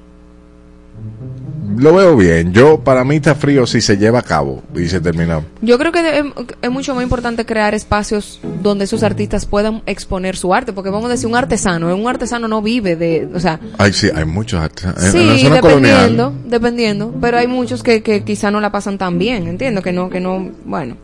lo 1.77 1.95
veo 1.95 2.17
bien. 2.17 2.53
Yo, 2.53 2.81
para 2.81 3.05
mí 3.05 3.17
está 3.17 3.35
frío 3.35 3.67
si 3.67 3.81
se 3.81 3.97
lleva 3.97 4.21
a 4.21 4.23
cabo 4.23 4.63
y 4.75 4.87
se 4.87 5.01
termina. 5.01 5.41
Yo 5.63 5.79
creo 5.79 5.93
que 5.93 6.19
es, 6.19 6.25
es 6.63 6.71
mucho 6.71 6.95
más 6.95 7.03
importante 7.03 7.45
crear 7.47 7.75
espacios 7.75 8.41
donde 8.63 8.85
esos 8.85 9.03
artistas 9.03 9.47
puedan 9.47 9.83
exponer 9.87 10.37
su 10.37 10.53
arte, 10.55 10.73
porque 10.73 10.91
vamos 10.91 11.07
a 11.07 11.13
decir 11.13 11.27
un 11.27 11.37
artesano, 11.37 11.95
un 11.95 12.09
artesano 12.09 12.49
no 12.49 12.63
vive 12.63 12.97
de, 12.97 13.29
o 13.35 13.41
sea, 13.41 13.59
Ay, 13.79 13.93
sí, 13.93 14.09
hay 14.15 14.25
muchos 14.25 14.61
artistas. 14.61 15.05
En- 15.05 15.13
sí, 15.13 15.19
en 15.19 15.27
la 15.29 15.39
zona 15.39 15.55
dependiendo, 15.57 16.25
colonial. 16.31 16.51
dependiendo, 16.51 17.15
pero 17.21 17.39
hay 17.39 17.47
muchos 17.47 17.83
que, 17.83 18.03
que 18.03 18.23
quizá 18.25 18.51
no 18.51 18.61
la 18.61 18.71
pasan 18.71 18.99
tan 18.99 19.19
bien, 19.19 19.47
entiendo 19.49 19.83
que 19.83 19.93
no, 19.93 20.11
que 20.11 20.21
no, 20.21 20.51
bueno, 20.65 20.97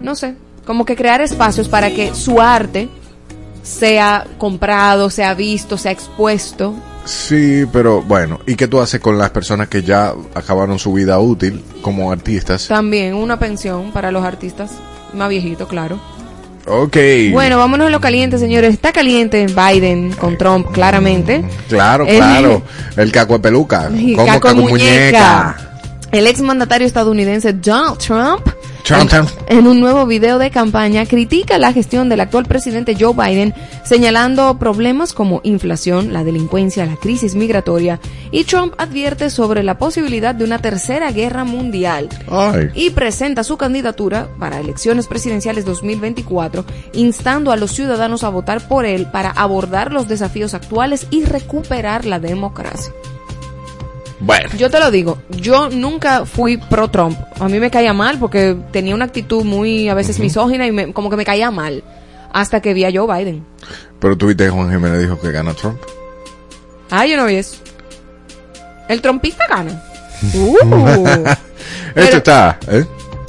no 0.00 0.14
sé, 0.14 0.34
como 0.66 0.84
que 0.84 0.96
crear 0.96 1.20
espacios 1.20 1.68
para 1.68 1.90
que 1.90 2.14
su 2.14 2.40
arte 2.40 2.88
sea 3.62 4.26
comprado, 4.38 5.10
sea 5.10 5.34
visto, 5.34 5.78
sea 5.78 5.92
expuesto. 5.92 6.74
Sí, 7.04 7.66
pero 7.72 8.02
bueno, 8.02 8.40
¿y 8.46 8.54
qué 8.54 8.66
tú 8.66 8.80
haces 8.80 9.00
con 9.00 9.18
las 9.18 9.30
personas 9.30 9.68
que 9.68 9.82
ya 9.82 10.14
acabaron 10.34 10.78
su 10.78 10.92
vida 10.92 11.18
útil 11.18 11.62
como 11.82 12.10
artistas? 12.10 12.68
También 12.68 13.14
una 13.14 13.38
pensión 13.38 13.92
para 13.92 14.10
los 14.10 14.24
artistas 14.24 14.72
más 15.12 15.28
viejitos, 15.28 15.68
claro. 15.68 16.00
Ok. 16.66 16.96
Bueno, 17.32 17.58
vámonos 17.58 17.88
a 17.88 17.90
lo 17.90 18.00
caliente, 18.00 18.38
señores. 18.38 18.72
Está 18.72 18.92
caliente 18.92 19.46
Biden 19.46 20.12
con 20.12 20.38
Trump, 20.38 20.72
claramente. 20.72 21.44
Claro, 21.68 22.06
claro. 22.06 22.62
El 22.96 23.12
caco 23.12 23.34
de 23.34 23.40
peluca. 23.40 23.88
Como 23.88 24.26
caco 24.26 24.48
de 24.48 24.54
caco 24.54 24.54
muñeca. 24.54 25.73
El 26.14 26.28
ex 26.28 26.40
mandatario 26.42 26.86
estadounidense 26.86 27.52
Donald 27.54 27.98
Trump, 27.98 28.46
en, 29.48 29.66
un 29.66 29.80
nuevo 29.80 30.06
video 30.06 30.38
de 30.38 30.52
campaña, 30.52 31.06
critica 31.06 31.58
la 31.58 31.72
gestión 31.72 32.08
del 32.08 32.20
actual 32.20 32.44
presidente 32.44 32.96
Joe 32.96 33.14
Biden, 33.14 33.52
señalando 33.82 34.56
problemas 34.56 35.12
como 35.12 35.40
inflación, 35.42 36.12
la 36.12 36.22
delincuencia, 36.22 36.86
la 36.86 36.94
crisis 36.94 37.34
migratoria, 37.34 37.98
y 38.30 38.44
Trump 38.44 38.74
advierte 38.78 39.28
sobre 39.28 39.64
la 39.64 39.76
posibilidad 39.76 40.36
de 40.36 40.44
una 40.44 40.60
tercera 40.60 41.10
guerra 41.10 41.42
mundial 41.42 42.08
Ay. 42.30 42.70
y 42.76 42.90
presenta 42.90 43.42
su 43.42 43.56
candidatura 43.56 44.28
para 44.38 44.60
elecciones 44.60 45.08
presidenciales 45.08 45.64
2024, 45.64 46.64
instando 46.92 47.50
a 47.50 47.56
los 47.56 47.72
ciudadanos 47.72 48.22
a 48.22 48.28
votar 48.28 48.68
por 48.68 48.86
él 48.86 49.06
para 49.10 49.30
abordar 49.30 49.92
los 49.92 50.06
desafíos 50.06 50.54
actuales 50.54 51.08
y 51.10 51.24
recuperar 51.24 52.04
la 52.04 52.20
democracia. 52.20 52.92
Bueno. 54.24 54.48
Yo 54.56 54.70
te 54.70 54.78
lo 54.80 54.90
digo, 54.90 55.18
yo 55.30 55.68
nunca 55.70 56.24
fui 56.26 56.56
pro 56.56 56.88
Trump. 56.88 57.18
A 57.40 57.48
mí 57.48 57.58
me 57.60 57.70
caía 57.70 57.92
mal 57.92 58.18
porque 58.18 58.56
tenía 58.72 58.94
una 58.94 59.04
actitud 59.04 59.44
muy 59.44 59.88
a 59.88 59.94
veces 59.94 60.18
misógina 60.18 60.66
y 60.66 60.72
me- 60.72 60.92
como 60.92 61.10
que 61.10 61.16
me 61.16 61.24
caía 61.24 61.50
mal 61.50 61.84
hasta 62.32 62.60
que 62.60 62.72
vi 62.74 62.84
a 62.84 62.90
Joe 62.92 63.06
Biden. 63.18 63.44
Pero 64.00 64.16
tú 64.16 64.26
viste 64.28 64.44
que 64.44 64.50
Juan 64.50 64.70
Jiménez 64.70 65.00
dijo 65.00 65.20
que 65.20 65.30
gana 65.30 65.52
Trump. 65.54 65.78
Ah, 66.90 67.06
yo 67.06 67.16
no 67.16 67.26
vi 67.26 67.34
eso. 67.36 67.56
El 68.88 69.00
trompista 69.00 69.44
gana. 69.48 69.82
Uh. 70.34 71.04
Esto 71.94 72.16
está, 72.16 72.58
¿eh? 72.68 72.84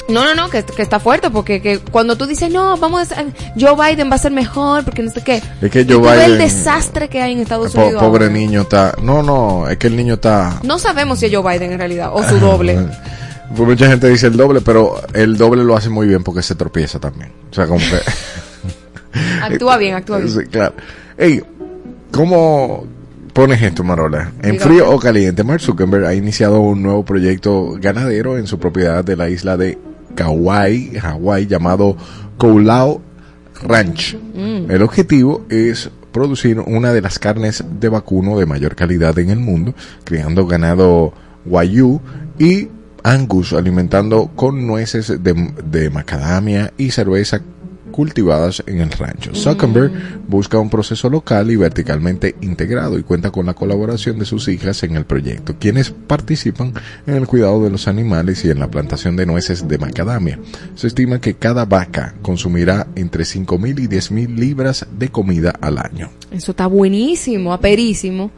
No, 0.07 0.23
no, 0.23 0.35
no, 0.35 0.49
que, 0.49 0.63
que 0.63 0.81
está 0.83 0.99
fuerte 0.99 1.31
porque 1.31 1.61
que 1.61 1.79
cuando 1.79 2.15
tú 2.15 2.27
dices, 2.27 2.51
no, 2.51 2.77
vamos 2.77 3.11
a... 3.11 3.23
Joe 3.59 3.73
Biden 3.75 4.11
va 4.11 4.15
a 4.15 4.19
ser 4.19 4.31
mejor 4.31 4.83
porque 4.85 5.01
no 5.01 5.09
sé 5.09 5.23
qué. 5.23 5.41
Es 5.61 5.71
que 5.71 5.83
Joe 5.83 5.97
ves 5.99 6.25
el 6.25 6.33
Biden- 6.33 6.37
desastre 6.37 7.09
que 7.09 7.21
hay 7.23 7.33
en 7.33 7.39
Estados 7.39 7.73
Po- 7.73 7.81
Unidos. 7.83 8.03
pobre 8.03 8.25
ahora. 8.25 8.35
niño 8.37 8.61
está. 8.61 8.93
No, 9.01 9.23
no, 9.23 9.67
es 9.67 9.77
que 9.77 9.87
el 9.87 9.95
niño 9.95 10.13
está. 10.15 10.59
No 10.63 10.77
sabemos 10.77 11.17
si 11.19 11.25
es 11.25 11.35
Joe 11.35 11.41
Biden 11.57 11.71
en 11.71 11.79
realidad 11.79 12.11
o 12.13 12.23
su 12.23 12.39
doble. 12.39 12.77
Pues 13.55 13.69
mucha 13.69 13.87
gente 13.87 14.09
dice 14.09 14.25
el 14.25 14.35
doble, 14.37 14.59
pero 14.61 14.95
el 15.13 15.37
doble 15.37 15.63
lo 15.63 15.77
hace 15.77 15.87
muy 15.89 16.07
bien 16.07 16.23
porque 16.23 16.41
se 16.41 16.55
tropieza 16.55 16.99
también. 16.99 17.31
O 17.51 17.53
sea, 17.53 17.67
como 17.67 17.77
que. 17.79 17.99
Actúa 19.41 19.77
bien, 19.77 19.93
actúa 19.95 20.17
bien. 20.17 20.29
Sí, 20.31 20.39
claro. 20.49 20.73
Ey, 21.15 21.41
¿cómo 22.11 22.85
pones 23.33 23.61
esto, 23.61 23.83
Marola? 23.83 24.31
¿En 24.41 24.53
Dígame. 24.53 24.59
frío 24.59 24.89
o 24.89 24.99
caliente? 24.99 25.43
Mark 25.43 25.61
Zuckerberg 25.61 26.05
ha 26.05 26.13
iniciado 26.15 26.59
un 26.59 26.81
nuevo 26.81 27.05
proyecto 27.05 27.75
ganadero 27.79 28.37
en 28.37 28.47
su 28.47 28.59
propiedad 28.59 29.03
de 29.03 29.15
la 29.15 29.29
isla 29.29 29.57
de 29.57 29.77
Kauai, 30.15 30.97
Hawái, 30.97 31.47
llamado 31.47 31.95
Koulao 32.37 33.01
Ranch. 33.61 34.15
Mm. 34.15 34.71
El 34.71 34.81
objetivo 34.81 35.45
es 35.49 35.89
producir 36.11 36.59
una 36.59 36.93
de 36.93 37.01
las 37.01 37.19
carnes 37.19 37.63
de 37.79 37.89
vacuno 37.89 38.39
de 38.39 38.45
mayor 38.45 38.75
calidad 38.75 39.17
en 39.19 39.29
el 39.29 39.39
mundo, 39.39 39.75
criando 40.03 40.47
ganado 40.47 41.13
Wagyu 41.45 42.01
y 42.39 42.69
Angus, 43.03 43.53
alimentando 43.53 44.31
con 44.35 44.65
nueces 44.65 45.21
de, 45.21 45.53
de 45.63 45.89
macadamia 45.89 46.73
y 46.77 46.91
cerveza 46.91 47.41
cultivadas 47.95 48.61
en 48.67 48.81
el 48.81 48.91
rancho. 48.91 49.33
Zuckerberg 49.33 50.19
busca 50.27 50.59
un 50.59 50.69
proceso 50.69 51.09
local 51.09 51.49
y 51.49 51.55
verticalmente 51.55 52.35
integrado 52.41 52.99
y 52.99 53.03
cuenta 53.03 53.31
con 53.31 53.45
la 53.45 53.53
colaboración 53.53 54.19
de 54.19 54.25
sus 54.25 54.49
hijas 54.49 54.83
en 54.83 54.97
el 54.97 55.05
proyecto, 55.05 55.55
quienes 55.57 55.91
participan 55.91 56.73
en 57.07 57.15
el 57.15 57.25
cuidado 57.25 57.63
de 57.63 57.69
los 57.69 57.87
animales 57.87 58.43
y 58.43 58.49
en 58.49 58.59
la 58.59 58.69
plantación 58.69 59.15
de 59.15 59.25
nueces 59.25 59.69
de 59.69 59.77
macadamia. 59.77 60.37
Se 60.75 60.87
estima 60.87 61.21
que 61.21 61.35
cada 61.35 61.63
vaca 61.63 62.15
consumirá 62.21 62.85
entre 62.95 63.23
5.000 63.23 63.79
y 63.79 63.87
10.000 63.87 64.35
libras 64.35 64.85
de 64.91 65.07
comida 65.07 65.53
al 65.61 65.77
año. 65.77 66.09
Eso 66.31 66.51
está 66.51 66.67
buenísimo, 66.67 67.53
aperísimo. 67.53 68.29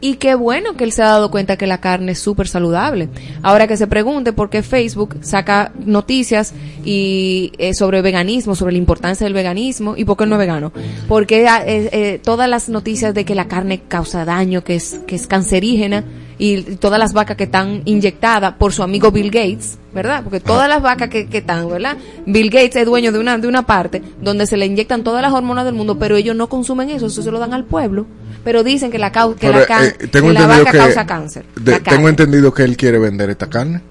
Y 0.00 0.14
qué 0.14 0.34
bueno 0.34 0.76
que 0.76 0.84
él 0.84 0.92
se 0.92 1.02
ha 1.02 1.08
dado 1.08 1.30
cuenta 1.30 1.56
que 1.56 1.66
la 1.66 1.78
carne 1.78 2.12
es 2.12 2.18
súper 2.18 2.48
saludable. 2.48 3.08
Ahora 3.42 3.66
que 3.66 3.76
se 3.76 3.86
pregunte 3.86 4.32
por 4.32 4.48
qué 4.48 4.62
Facebook 4.62 5.18
saca 5.20 5.72
noticias 5.84 6.54
y 6.84 7.52
eh, 7.58 7.74
sobre 7.74 8.00
veganismo, 8.00 8.54
sobre 8.54 8.72
la 8.72 8.78
importancia 8.78 9.24
del 9.24 9.34
veganismo 9.34 9.96
y 9.96 10.04
por 10.04 10.16
qué 10.16 10.26
no 10.26 10.36
es 10.36 10.38
vegano. 10.38 10.72
Porque 11.06 11.44
eh, 11.44 11.90
eh, 11.92 12.20
todas 12.22 12.48
las 12.48 12.68
noticias 12.70 13.12
de 13.12 13.24
que 13.26 13.34
la 13.34 13.46
carne 13.46 13.82
causa 13.88 14.24
daño, 14.24 14.64
que 14.64 14.76
es, 14.76 15.00
que 15.06 15.16
es 15.16 15.26
cancerígena 15.26 16.04
y 16.42 16.62
todas 16.76 16.98
las 16.98 17.12
vacas 17.12 17.36
que 17.36 17.44
están 17.44 17.82
inyectadas 17.84 18.54
por 18.54 18.72
su 18.72 18.82
amigo 18.82 19.10
Bill 19.10 19.30
Gates, 19.30 19.76
¿verdad? 19.94 20.22
Porque 20.24 20.40
todas 20.40 20.70
las 20.70 20.80
vacas 20.80 21.10
que, 21.10 21.26
que 21.26 21.38
están, 21.38 21.68
¿verdad? 21.68 21.98
Bill 22.24 22.48
Gates 22.48 22.76
es 22.76 22.86
dueño 22.86 23.12
de 23.12 23.18
una, 23.18 23.36
de 23.36 23.46
una 23.46 23.66
parte 23.66 24.00
donde 24.22 24.46
se 24.46 24.56
le 24.56 24.64
inyectan 24.64 25.04
todas 25.04 25.20
las 25.20 25.34
hormonas 25.34 25.66
del 25.66 25.74
mundo, 25.74 25.98
pero 25.98 26.16
ellos 26.16 26.34
no 26.34 26.48
consumen 26.48 26.88
eso, 26.88 27.06
eso 27.08 27.22
se 27.22 27.30
lo 27.30 27.38
dan 27.38 27.52
al 27.52 27.64
pueblo. 27.66 28.06
Pero 28.42 28.64
dicen 28.64 28.90
que 28.90 28.98
la, 28.98 29.12
cau- 29.12 29.34
que 29.34 29.48
Pero, 29.48 29.60
la, 29.60 29.66
can- 29.66 29.84
eh, 29.84 29.92
tengo 30.10 30.28
que 30.28 30.32
la 30.32 30.40
entendido 30.40 30.64
vaca 30.64 30.70
que- 30.72 30.78
causa 30.78 31.04
cáncer. 31.06 31.44
de- 31.60 31.72
la 31.72 31.78
carne. 31.80 31.96
tengo 31.98 32.08
entendido 32.08 32.54
que 32.54 32.62
él 32.64 32.76
quiere 32.78 32.98
vender 32.98 33.28
esta 33.28 33.46
carne. 33.50 33.82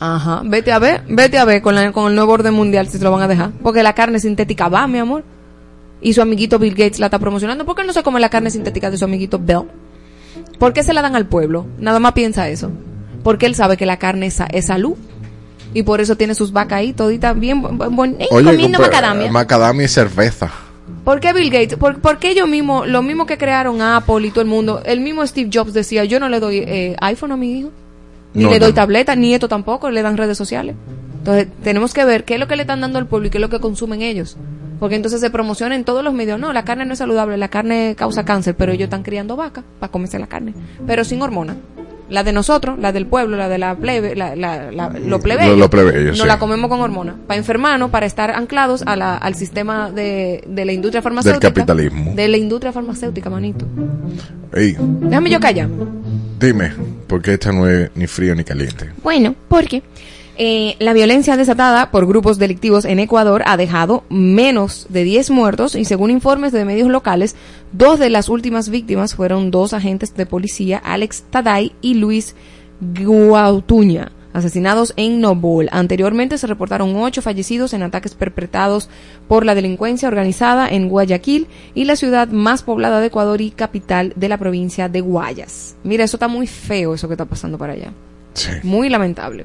Ajá, 0.00 0.40
vete 0.46 0.72
a 0.72 0.78
ver, 0.78 1.02
vete 1.10 1.36
a 1.36 1.44
ver 1.44 1.60
con, 1.60 1.74
la- 1.74 1.92
con 1.92 2.08
el 2.08 2.14
nuevo 2.14 2.32
orden 2.32 2.54
mundial 2.54 2.88
si 2.88 2.96
se 2.96 3.04
lo 3.04 3.10
van 3.12 3.20
a 3.22 3.28
dejar. 3.28 3.50
Porque 3.62 3.82
la 3.82 3.92
carne 3.94 4.18
sintética 4.18 4.68
va, 4.70 4.86
mi 4.86 4.98
amor. 4.98 5.24
Y 6.00 6.14
su 6.14 6.22
amiguito 6.22 6.58
Bill 6.58 6.74
Gates 6.74 7.00
la 7.00 7.06
está 7.08 7.18
promocionando. 7.18 7.66
¿Por 7.66 7.76
qué 7.76 7.84
no 7.84 7.92
se 7.92 8.02
come 8.02 8.18
la 8.18 8.30
carne 8.30 8.50
sintética 8.50 8.90
de 8.90 8.96
su 8.96 9.04
amiguito 9.04 9.38
Bill? 9.38 9.64
¿Por 10.58 10.72
qué 10.72 10.82
se 10.82 10.92
la 10.92 11.02
dan 11.02 11.14
al 11.16 11.26
pueblo? 11.26 11.66
Nada 11.78 11.98
más 12.00 12.12
piensa 12.12 12.48
eso. 12.48 12.70
Porque 13.22 13.46
él 13.46 13.54
sabe 13.54 13.76
que 13.76 13.86
la 13.86 13.98
carne 13.98 14.26
es, 14.26 14.34
sa- 14.34 14.46
es 14.50 14.66
salud. 14.66 14.94
Y 15.74 15.82
por 15.82 16.00
eso 16.00 16.16
tiene 16.16 16.34
sus 16.34 16.52
vacas 16.52 16.78
ahí 16.78 16.92
toditas 16.92 17.38
bien 17.38 17.60
buen- 17.62 18.16
ey, 18.18 18.28
comiendo 18.30 18.78
macadamia. 18.78 19.30
macadamia 19.30 19.84
y 19.84 19.88
cerveza. 19.88 20.50
¿Por 21.04 21.20
qué 21.20 21.32
Bill 21.32 21.50
Gates? 21.50 21.76
¿Por, 21.76 22.00
por 22.00 22.18
qué 22.18 22.30
ellos 22.30 22.48
mismos, 22.48 22.86
lo 22.88 23.02
mismo 23.02 23.26
que 23.26 23.36
crearon 23.38 23.80
Apple 23.82 24.26
y 24.26 24.30
todo 24.30 24.40
el 24.40 24.46
mundo, 24.48 24.80
el 24.84 25.00
mismo 25.00 25.26
Steve 25.26 25.50
Jobs 25.52 25.72
decía, 25.74 26.04
yo 26.04 26.18
no 26.20 26.28
le 26.28 26.40
doy 26.40 26.58
eh, 26.58 26.96
iPhone 27.00 27.32
a 27.32 27.36
mi 27.36 27.58
hijo, 27.60 27.70
ni 28.34 28.44
No, 28.44 28.50
le 28.50 28.58
doy 28.58 28.70
no. 28.70 28.74
tableta, 28.74 29.14
ni 29.14 29.34
esto 29.34 29.48
tampoco, 29.48 29.90
le 29.90 30.02
dan 30.02 30.16
redes 30.16 30.36
sociales. 30.38 30.74
Entonces, 31.18 31.48
tenemos 31.62 31.92
que 31.92 32.04
ver 32.04 32.24
qué 32.24 32.34
es 32.34 32.40
lo 32.40 32.48
que 32.48 32.56
le 32.56 32.62
están 32.62 32.80
dando 32.80 32.98
al 32.98 33.06
pueblo 33.06 33.28
y 33.28 33.30
qué 33.30 33.36
es 33.38 33.42
lo 33.42 33.50
que 33.50 33.60
consumen 33.60 34.00
ellos. 34.02 34.36
Porque 34.80 34.94
entonces 34.96 35.20
se 35.20 35.30
promociona 35.30 35.74
en 35.74 35.84
todos 35.84 36.04
los 36.04 36.14
medios, 36.14 36.38
no, 36.38 36.52
la 36.52 36.64
carne 36.64 36.84
no 36.84 36.92
es 36.92 36.98
saludable, 36.98 37.36
la 37.36 37.48
carne 37.48 37.94
causa 37.96 38.24
cáncer, 38.24 38.54
pero 38.56 38.72
ellos 38.72 38.84
están 38.84 39.02
criando 39.02 39.36
vacas 39.36 39.64
para 39.80 39.90
comerse 39.90 40.18
la 40.18 40.26
carne, 40.28 40.54
pero 40.86 41.04
sin 41.04 41.20
hormonas. 41.22 41.56
La 42.08 42.22
de 42.24 42.32
nosotros, 42.32 42.78
la 42.78 42.90
del 42.90 43.04
pueblo, 43.06 43.36
la 43.36 43.50
de 43.50 43.58
la 43.58 43.74
plebe, 43.74 44.16
la, 44.16 44.34
la, 44.34 44.72
la- 44.72 44.88
lo 44.88 45.20
plebeyo, 45.20 45.50
Lo- 45.50 45.56
lo 45.56 45.68
plebeyo, 45.70 46.08
nos 46.08 46.20
sí. 46.20 46.26
la 46.26 46.38
comemos 46.38 46.70
con 46.70 46.80
hormonas, 46.80 47.16
para 47.26 47.36
enfermarnos, 47.36 47.90
para 47.90 48.06
estar 48.06 48.30
anclados 48.30 48.82
a 48.86 48.96
la, 48.96 49.16
al 49.18 49.34
sistema 49.34 49.90
de, 49.90 50.42
de 50.46 50.64
la 50.64 50.72
industria 50.72 51.02
farmacéutica. 51.02 51.48
capitalismo. 51.52 52.14
De 52.14 52.26
la 52.28 52.38
industria 52.38 52.72
farmacéutica, 52.72 53.28
manito. 53.28 53.66
Ey, 54.54 54.74
Déjame 54.78 55.28
yo 55.28 55.38
callarme. 55.38 55.84
dime, 56.40 56.72
porque 57.06 57.34
esta 57.34 57.52
no 57.52 57.68
es 57.68 57.90
ni 57.94 58.06
frío 58.06 58.34
ni 58.34 58.42
caliente. 58.44 58.90
Bueno, 59.02 59.34
porque 59.48 59.82
eh, 60.40 60.76
la 60.78 60.92
violencia 60.92 61.36
desatada 61.36 61.90
por 61.90 62.06
grupos 62.06 62.38
delictivos 62.38 62.84
en 62.84 63.00
Ecuador 63.00 63.42
ha 63.44 63.56
dejado 63.56 64.04
menos 64.08 64.86
de 64.88 65.02
10 65.02 65.30
muertos 65.30 65.74
y 65.74 65.84
según 65.84 66.12
informes 66.12 66.52
de 66.52 66.64
medios 66.64 66.88
locales, 66.88 67.34
dos 67.72 67.98
de 67.98 68.08
las 68.08 68.28
últimas 68.28 68.68
víctimas 68.68 69.16
fueron 69.16 69.50
dos 69.50 69.72
agentes 69.72 70.14
de 70.14 70.26
policía, 70.26 70.78
Alex 70.78 71.24
Taday 71.30 71.72
y 71.80 71.94
Luis 71.94 72.36
Guautuña, 72.80 74.12
asesinados 74.32 74.94
en 74.96 75.20
Nobol. 75.20 75.68
Anteriormente 75.72 76.38
se 76.38 76.46
reportaron 76.46 76.94
ocho 76.94 77.20
fallecidos 77.20 77.74
en 77.74 77.82
ataques 77.82 78.14
perpetrados 78.14 78.88
por 79.26 79.44
la 79.44 79.56
delincuencia 79.56 80.06
organizada 80.06 80.68
en 80.68 80.88
Guayaquil 80.88 81.48
y 81.74 81.84
la 81.84 81.96
ciudad 81.96 82.28
más 82.28 82.62
poblada 82.62 83.00
de 83.00 83.08
Ecuador 83.08 83.40
y 83.40 83.50
capital 83.50 84.12
de 84.14 84.28
la 84.28 84.38
provincia 84.38 84.88
de 84.88 85.00
Guayas. 85.00 85.74
Mira, 85.82 86.04
eso 86.04 86.16
está 86.16 86.28
muy 86.28 86.46
feo, 86.46 86.94
eso 86.94 87.08
que 87.08 87.14
está 87.14 87.24
pasando 87.24 87.58
para 87.58 87.72
allá. 87.72 87.92
Sí. 88.34 88.52
Muy 88.62 88.88
lamentable. 88.88 89.44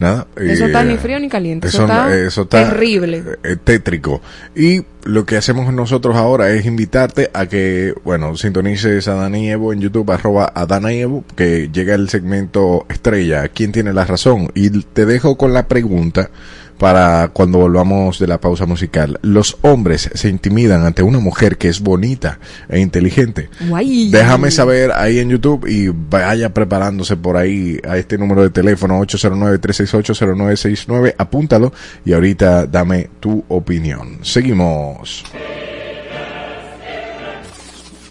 Nada. 0.00 0.26
Eso 0.36 0.64
eh, 0.64 0.66
está 0.68 0.84
ni 0.84 0.96
frío 0.96 1.18
ni 1.18 1.28
caliente. 1.28 1.68
Eso, 1.68 1.84
Eso, 1.84 1.86
está, 1.86 2.16
eh, 2.16 2.26
eso 2.26 2.42
está, 2.42 2.68
terrible. 2.70 3.24
eh, 3.42 3.56
tétrico. 3.62 4.20
Y 4.54 4.82
lo 5.04 5.26
que 5.26 5.36
hacemos 5.36 5.72
nosotros 5.72 6.16
ahora 6.16 6.50
es 6.50 6.66
invitarte 6.66 7.30
a 7.34 7.46
que, 7.46 7.94
bueno, 8.04 8.36
sintonices 8.36 9.08
a 9.08 9.14
Dani 9.14 9.50
Evo 9.50 9.72
en 9.72 9.80
YouTube, 9.80 10.10
arroba 10.10 10.52
a 10.54 10.66
Dana 10.66 10.92
Evo, 10.92 11.24
que 11.34 11.68
llega 11.72 11.94
el 11.94 12.08
segmento 12.08 12.86
estrella, 12.88 13.48
¿quién 13.48 13.72
tiene 13.72 13.92
la 13.92 14.04
razón? 14.04 14.50
Y 14.54 14.70
te 14.70 15.04
dejo 15.06 15.36
con 15.36 15.52
la 15.52 15.66
pregunta 15.66 16.30
para 16.78 17.28
cuando 17.28 17.58
volvamos 17.58 18.18
de 18.18 18.26
la 18.26 18.40
pausa 18.40 18.64
musical. 18.66 19.18
¿Los 19.22 19.56
hombres 19.62 20.10
se 20.14 20.28
intimidan 20.28 20.84
ante 20.84 21.02
una 21.02 21.18
mujer 21.18 21.56
que 21.58 21.68
es 21.68 21.80
bonita 21.80 22.38
e 22.68 22.80
inteligente? 22.80 23.48
Guay. 23.68 24.10
Déjame 24.10 24.50
saber 24.50 24.92
ahí 24.92 25.18
en 25.18 25.30
YouTube 25.30 25.66
y 25.66 25.88
vaya 25.88 26.52
preparándose 26.54 27.16
por 27.16 27.36
ahí 27.36 27.78
a 27.86 27.98
este 27.98 28.16
número 28.18 28.42
de 28.42 28.50
teléfono 28.50 29.00
809-368-0969. 29.00 31.14
Apúntalo 31.18 31.72
y 32.04 32.12
ahorita 32.12 32.66
dame 32.66 33.10
tu 33.20 33.44
opinión. 33.48 34.18
Seguimos. 34.22 35.24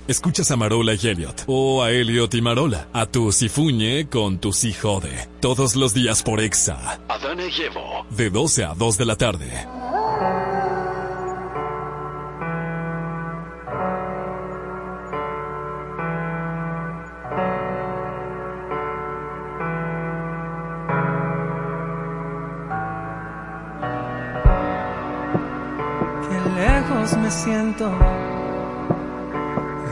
Escuchas 0.07 0.49
a 0.51 0.55
Marola 0.55 0.93
y 0.93 1.05
Elliot, 1.05 1.43
o 1.47 1.83
a 1.83 1.91
Elliot 1.91 2.33
y 2.33 2.41
Marola, 2.41 2.87
a 2.93 3.07
tu 3.07 3.29
Sifuñe 3.33 4.07
con 4.07 4.39
tu 4.39 4.53
si 4.53 4.71
jode, 4.71 5.27
todos 5.41 5.75
los 5.75 5.93
días 5.93 6.23
por 6.23 6.39
Exa, 6.39 7.01
Adana 7.09 7.43
y 7.45 7.61
Evo. 7.61 8.05
de 8.09 8.29
12 8.29 8.63
a 8.63 8.73
2 8.73 8.97
de 8.97 9.05
la 9.05 9.17
tarde. 9.17 9.67
Qué 26.29 26.61
lejos 26.61 27.17
me 27.17 27.29
siento 27.29 28.26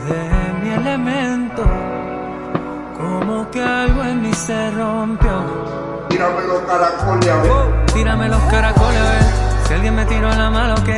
de 0.06 0.52
mi 0.62 0.70
elemento, 0.70 1.64
como 2.96 3.50
que 3.50 3.62
algo 3.62 4.02
en 4.04 4.22
mí 4.22 4.32
se 4.32 4.70
rompió. 4.70 6.06
Tírame 6.08 6.42
los 6.46 6.60
caracoles 6.62 7.28
a 7.28 7.36
ver. 7.42 7.50
Oh, 7.50 7.92
tírame 7.92 8.28
los 8.28 8.42
caracoles 8.44 9.00
a 9.00 9.10
ver 9.10 9.22
si 9.66 9.74
alguien 9.74 9.94
me 9.96 10.04
tiró 10.06 10.28
la 10.28 10.50
mano 10.50 10.74
o 10.74 10.84
qué. 10.84 10.96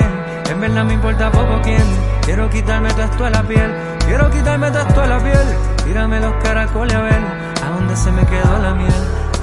En 0.50 0.60
verdad 0.60 0.84
me 0.84 0.94
importa 0.94 1.30
poco 1.30 1.60
quién. 1.62 1.84
Quiero 2.22 2.48
quitarme 2.50 2.90
todo 2.90 3.02
esto 3.02 3.24
a 3.24 3.30
la 3.30 3.42
piel. 3.42 3.70
Quiero 4.06 4.30
quitarme 4.30 4.70
todo 4.70 4.82
esto 4.82 5.00
a 5.02 5.06
la 5.06 5.18
piel. 5.18 5.46
Tírame 5.84 6.20
los 6.20 6.34
caracoles 6.42 6.94
a 6.94 7.00
ver 7.00 7.22
a 7.64 7.70
dónde 7.70 7.96
se 7.96 8.12
me 8.12 8.24
quedó 8.26 8.58
la 8.58 8.74
miel. 8.74 8.92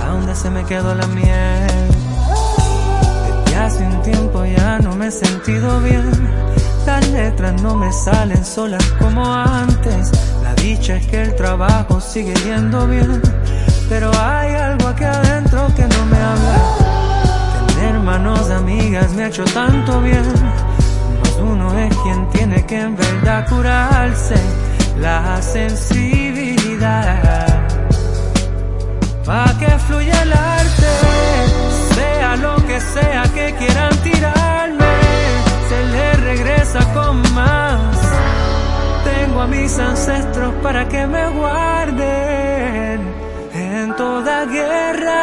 A 0.03 0.07
dónde 0.09 0.35
se 0.35 0.49
me 0.49 0.63
quedó 0.65 0.93
la 0.93 1.07
miel. 1.07 1.89
Desde 3.45 3.57
hace 3.57 3.83
un 3.83 4.01
tiempo 4.01 4.45
ya 4.45 4.79
no 4.79 4.95
me 4.95 5.07
he 5.07 5.11
sentido 5.11 5.79
bien. 5.81 6.44
Las 6.85 7.07
letras 7.09 7.61
no 7.63 7.75
me 7.75 7.91
salen 7.91 8.45
solas 8.45 8.85
como 8.99 9.25
antes. 9.25 10.11
La 10.43 10.53
dicha 10.55 10.97
es 10.97 11.07
que 11.07 11.23
el 11.23 11.35
trabajo 11.35 11.99
sigue 11.99 12.35
yendo 12.45 12.85
bien. 12.87 13.19
Pero 13.89 14.11
hay 14.17 14.53
algo 14.53 14.89
aquí 14.89 15.03
adentro 15.03 15.67
que 15.75 15.81
no 15.81 16.05
me 16.05 16.17
habla. 16.17 17.65
Tener 17.67 17.99
manos 17.99 18.51
amigas 18.51 19.11
me 19.13 19.23
ha 19.23 19.27
hecho 19.27 19.43
tanto 19.45 19.99
bien. 20.01 20.23
Mas 21.21 21.35
uno 21.41 21.75
es 21.77 21.95
quien 21.97 22.29
tiene 22.29 22.63
que 22.65 22.79
en 22.79 22.95
verdad 22.95 23.47
curarse 23.49 24.35
la 24.99 25.41
sensibilidad. 25.41 27.67
Pa' 29.25 29.57
que 29.59 29.69
fluya 29.87 30.21
el 30.21 30.33
arte, 30.33 30.91
sea 31.95 32.35
lo 32.35 32.55
que 32.67 32.79
sea 32.79 33.23
que 33.33 33.55
quieran 33.55 33.89
le 34.03 34.34
regresa 36.25 36.79
con 36.93 37.21
más. 37.35 37.79
Tengo 39.03 39.41
a 39.41 39.47
mis 39.47 39.77
ancestros 39.77 40.53
para 40.63 40.87
que 40.87 41.05
me 41.05 41.29
guarden 41.29 42.99
en 43.53 43.95
toda 43.95 44.45
guerra. 44.45 45.21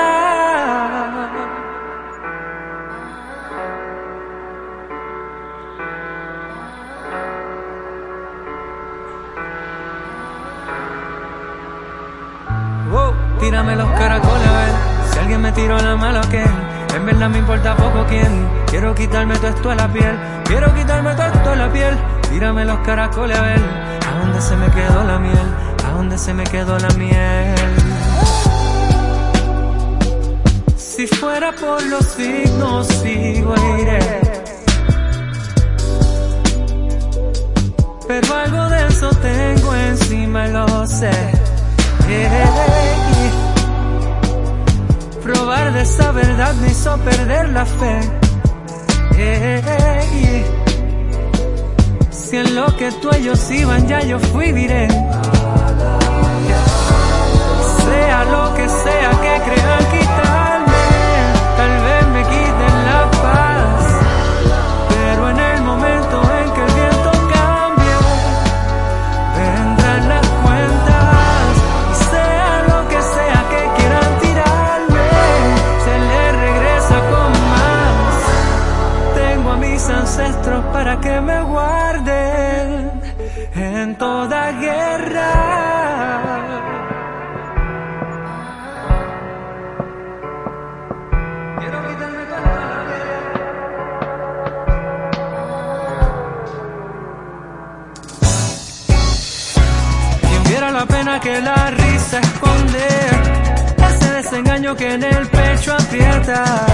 Wow, 12.92 13.12
tírame 13.40 13.74
los 13.74 13.90
caracoles 13.92 14.46
a 14.46 14.52
ver 14.60 14.72
si 15.10 15.18
alguien 15.18 15.40
me 15.42 15.50
tiró 15.52 15.78
la 15.78 15.96
mala 15.96 16.20
o 16.20 16.28
qué. 16.30 16.71
En 16.94 17.06
verdad 17.06 17.30
me 17.30 17.38
importa 17.38 17.76
poco 17.76 18.04
quién. 18.08 18.48
Quiero 18.66 18.94
quitarme 18.94 19.36
todo 19.36 19.48
esto 19.48 19.70
a 19.70 19.74
la 19.74 19.92
piel. 19.92 20.18
Quiero 20.44 20.74
quitarme 20.74 21.14
todo 21.14 21.26
esto 21.26 21.50
a 21.50 21.56
la 21.56 21.72
piel. 21.72 21.98
Tírame 22.30 22.64
los 22.64 22.78
caracoles 22.80 23.38
a 23.38 23.42
ver 23.42 23.60
a 24.06 24.18
dónde 24.20 24.40
se 24.40 24.56
me 24.56 24.70
quedó 24.70 25.04
la 25.04 25.18
miel. 25.18 25.54
A 25.86 25.90
dónde 25.92 26.18
se 26.18 26.34
me 26.34 26.44
quedó 26.44 26.78
la 26.78 26.90
miel. 26.90 27.54
Si 30.76 31.06
fuera 31.06 31.52
por 31.52 31.82
los 31.86 32.04
signos, 32.04 32.86
sigo 32.86 33.54
iré. 33.78 33.98
Pero 38.06 38.34
algo 38.34 38.68
de 38.68 38.86
eso 38.88 39.10
tengo 39.22 39.74
encima, 39.74 40.46
lo 40.48 40.86
sé. 40.86 41.10
Probar 45.22 45.72
de 45.72 45.82
esa 45.82 46.10
verdad 46.12 46.54
me 46.54 46.68
hizo 46.68 46.96
perder 46.98 47.48
la 47.50 47.64
fe. 47.64 48.00
Ey, 49.16 50.44
Si 52.10 52.36
en 52.36 52.54
lo 52.56 52.66
que 52.76 52.90
tú 52.92 53.08
ellos 53.14 53.50
iban 53.50 53.86
ya 53.86 54.00
yo 54.00 54.18
fui 54.18 54.50
directo. 54.52 54.96
Sea 57.84 58.24
lo 58.24 58.54
que 58.54 58.68
sea 58.68 59.10
que 59.10 59.42
crean 59.46 59.84
quitarme, 59.92 60.31
para 80.72 80.98
que 81.00 81.20
me 81.20 81.42
guarden 81.42 83.00
en 83.54 83.96
toda 83.98 84.52
guerra. 84.52 85.32
Quien 100.20 100.42
viera 100.44 100.70
la 100.70 100.86
pena 100.86 101.20
que 101.20 101.40
la 101.40 101.70
risa 101.70 102.18
esconde, 102.18 102.86
ese 103.88 104.12
desengaño 104.14 104.74
que 104.74 104.94
en 104.94 105.02
el 105.02 105.28
pecho 105.28 105.74
aprieta, 105.74 106.71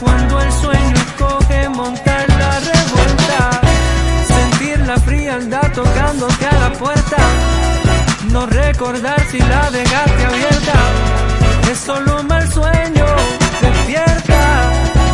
cuando 0.00 0.40
el 0.40 0.52
sueño 0.52 0.94
escoge 0.94 1.68
montar 1.70 2.28
la 2.28 2.60
revuelta, 2.60 3.60
sentir 4.24 4.78
la 4.86 4.96
frialdad 4.98 5.72
tocándote 5.72 6.46
a 6.46 6.52
la 6.60 6.72
puerta, 6.72 7.16
no 8.30 8.46
recordar 8.46 9.20
si 9.28 9.38
la 9.38 9.68
dejaste 9.72 10.24
abierta, 10.24 10.78
es 11.72 11.78
solo 11.78 12.20
un 12.20 12.28
mal 12.28 12.48
sueño, 12.52 13.06
despierta, 13.60 14.70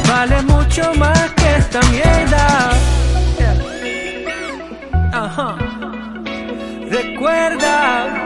vale 0.07 0.43
mucho 0.43 0.93
más 0.97 1.31
que 1.31 1.57
esta 1.57 1.81
mierda. 1.91 2.73
Ajá. 5.13 5.57
Recuerda. 6.91 8.22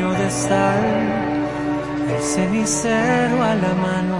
De 0.00 0.30
sal. 0.30 0.84
El 2.08 2.22
cenicero 2.22 3.42
a 3.42 3.54
la 3.54 3.74
mano. 3.74 4.18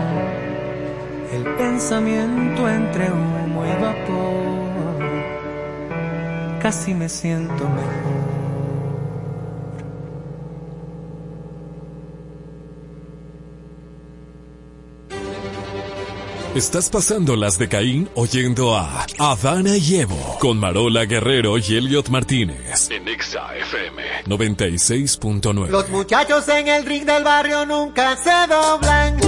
El 1.33 1.45
pensamiento 1.57 2.69
entre 2.69 3.11
humo 3.11 3.65
y 3.65 3.73
vapor. 3.81 4.99
Casi 6.61 6.95
me 6.95 7.09
siento 7.09 7.69
mejor. 7.69 8.22
Estás 16.55 16.91
pasando 16.91 17.35
las 17.35 17.59
de 17.59 17.67
Caín 17.67 18.11
oyendo 18.15 18.77
a 18.77 19.07
Adana 19.19 19.75
y 19.79 20.01
Evo 20.01 20.37
con 20.39 20.59
Marola 20.59 21.07
Guerrero 21.07 21.57
y 21.57 21.63
Elliot 21.63 22.11
Martínez 22.11 22.91
en 22.91 23.09
Exa 23.09 23.57
FM 23.57 24.03
96.9. 24.27 25.69
Los 25.69 25.89
muchachos 25.89 26.47
en 26.49 26.69
el 26.69 26.85
ring 26.85 27.07
del 27.07 27.25
barrio 27.25 27.65
nunca 27.65 28.19
se 28.19 28.53
doblan. 28.53 29.19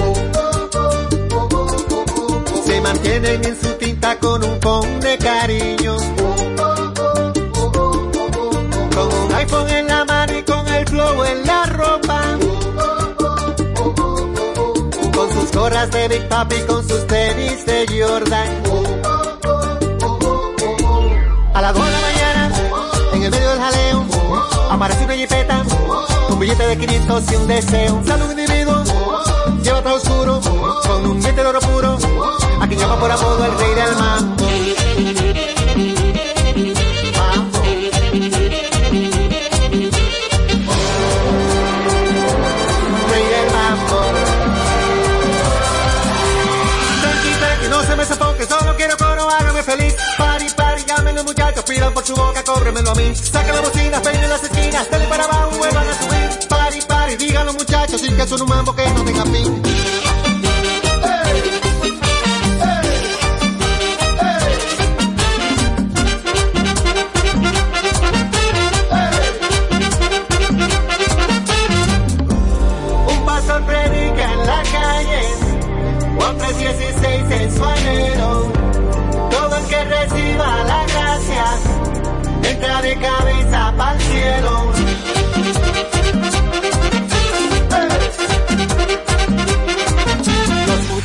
Se 2.66 2.80
mantienen 2.82 3.42
en 3.42 3.58
su 3.58 3.72
tinta 3.78 4.18
con 4.18 4.44
un 4.44 4.60
con 4.60 5.00
de 5.00 5.16
cariño. 5.16 5.96
Con 8.94 9.12
un 9.14 9.32
iPhone 9.32 9.70
en 9.70 9.87
la 9.87 10.04
mano 10.04 10.38
y 10.38 10.42
con 10.42 10.68
el 10.68 10.87
flow 10.87 11.24
en 11.24 11.43
gorras 15.54 15.90
de 15.90 16.08
Big 16.08 16.28
Papi, 16.28 16.56
con 16.66 16.86
sus 16.86 17.06
tenis 17.06 17.64
de 17.64 17.86
Jordan. 17.88 18.48
A 21.54 21.62
las 21.62 21.74
2 21.74 21.84
de 21.84 21.90
la 21.90 22.00
mañana, 22.00 22.50
en 23.12 23.22
el 23.22 23.30
medio 23.30 23.50
del 23.50 23.58
jaleo, 23.60 24.04
aparece 24.70 25.04
una 25.04 25.14
jipeta, 25.14 25.62
un 26.28 26.38
billete 26.38 26.66
de 26.66 26.76
500 26.78 27.32
y 27.32 27.36
un 27.36 27.46
deseo. 27.46 28.02
Sale 28.04 28.24
un 28.24 28.30
individuo, 28.30 28.82
lleva 29.62 29.82
todo 29.82 29.94
oscuro, 29.94 30.40
con 30.86 31.06
un 31.06 31.20
diente 31.20 31.42
de 31.42 31.48
oro 31.48 31.60
puro, 31.60 31.98
a 32.60 32.66
quien 32.66 32.80
llama 32.80 32.98
por 32.98 33.10
apodo 33.10 33.44
el 33.44 33.58
rey 33.58 33.74
del. 33.74 33.96
Mambo. 33.96 35.03
Pidan 51.74 51.92
por 51.92 52.04
su 52.06 52.14
boca, 52.14 52.42
cóbremelo 52.44 52.90
a 52.90 52.94
mí. 52.94 53.14
Saquen 53.14 53.54
la 53.54 53.60
bocina, 53.60 54.02
peinen 54.02 54.30
las 54.30 54.44
esquinas, 54.44 54.90
dale 54.90 55.06
para 55.06 55.24
abajo, 55.24 55.58
vuelvan 55.58 55.88
a 55.88 55.94
subir. 55.94 56.48
Pari, 56.48 56.80
pari, 56.87 57.16
digan 57.16 57.46
los 57.46 57.54
muchachos, 57.54 58.02
y 58.04 58.12
que 58.12 58.26
son 58.26 58.42
un 58.42 58.48
mambo 58.48 58.74
que 58.74 58.88
no 58.90 59.04
tenga 59.04 59.24
fin. 59.24 59.73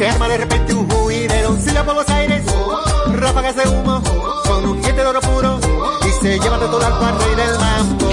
se 0.00 0.08
arma 0.08 0.28
de 0.28 0.38
repente 0.38 0.72
un 0.72 0.88
juidero. 0.88 1.58
Silla 1.60 1.84
por 1.84 1.94
los 1.94 2.08
aires, 2.08 2.42
ráfagas 3.12 3.54
de 3.54 3.68
humo, 3.68 4.02
con 4.46 4.64
un 4.64 4.80
diente 4.80 5.02
de 5.02 5.06
oro 5.06 5.20
puro 5.20 5.60
y 6.08 6.22
se 6.22 6.38
lleva 6.38 6.56
de 6.58 6.66
todo 6.68 6.86
al 6.86 6.98
cual 6.98 7.18
rey 7.18 7.34
del 7.34 7.58
mambo. 7.58 8.10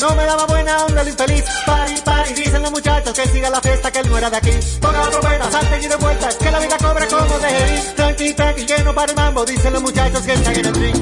No 0.00 0.14
me 0.14 0.24
daba 0.24 0.46
buena 0.46 0.84
onda 0.84 1.02
el 1.02 1.08
infeliz. 1.08 1.44
Pari, 1.66 1.94
pari, 2.04 2.32
dicen 2.32 2.62
los 2.62 2.70
muchachos 2.70 3.12
que 3.14 3.28
siga 3.30 3.50
la 3.50 3.60
que 3.90 4.00
él 4.00 4.10
no 4.10 4.18
era 4.18 4.30
de 4.30 4.36
aquí. 4.36 4.50
Ponga 4.80 5.04
la 5.04 5.10
trompeta, 5.10 5.50
salten 5.50 5.82
y 5.82 5.88
de 5.88 5.96
que 6.38 6.50
la 6.50 6.58
vida 6.58 6.76
cobra 6.78 7.06
como 7.06 7.38
de 7.38 7.50
ir. 7.50 7.94
Tranqui, 7.96 8.34
tranqui, 8.34 8.66
que 8.66 8.74
para 8.94 9.12
el 9.12 9.16
mambo, 9.16 9.44
dicen 9.44 9.72
los 9.72 9.82
muchachos 9.82 10.22
que 10.22 10.32
están 10.32 10.56
en 10.56 10.66
el 10.66 10.72
drink. 10.72 10.96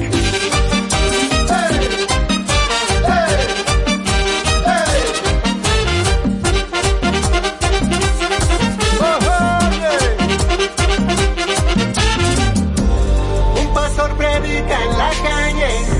Un 13.55 13.73
pastor 13.73 14.17
predica 14.17 14.83
en 14.83 14.97
la 14.97 15.09
calle 15.23 15.97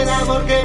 el 0.00 0.08
amor 0.08 0.44
que 0.46 0.64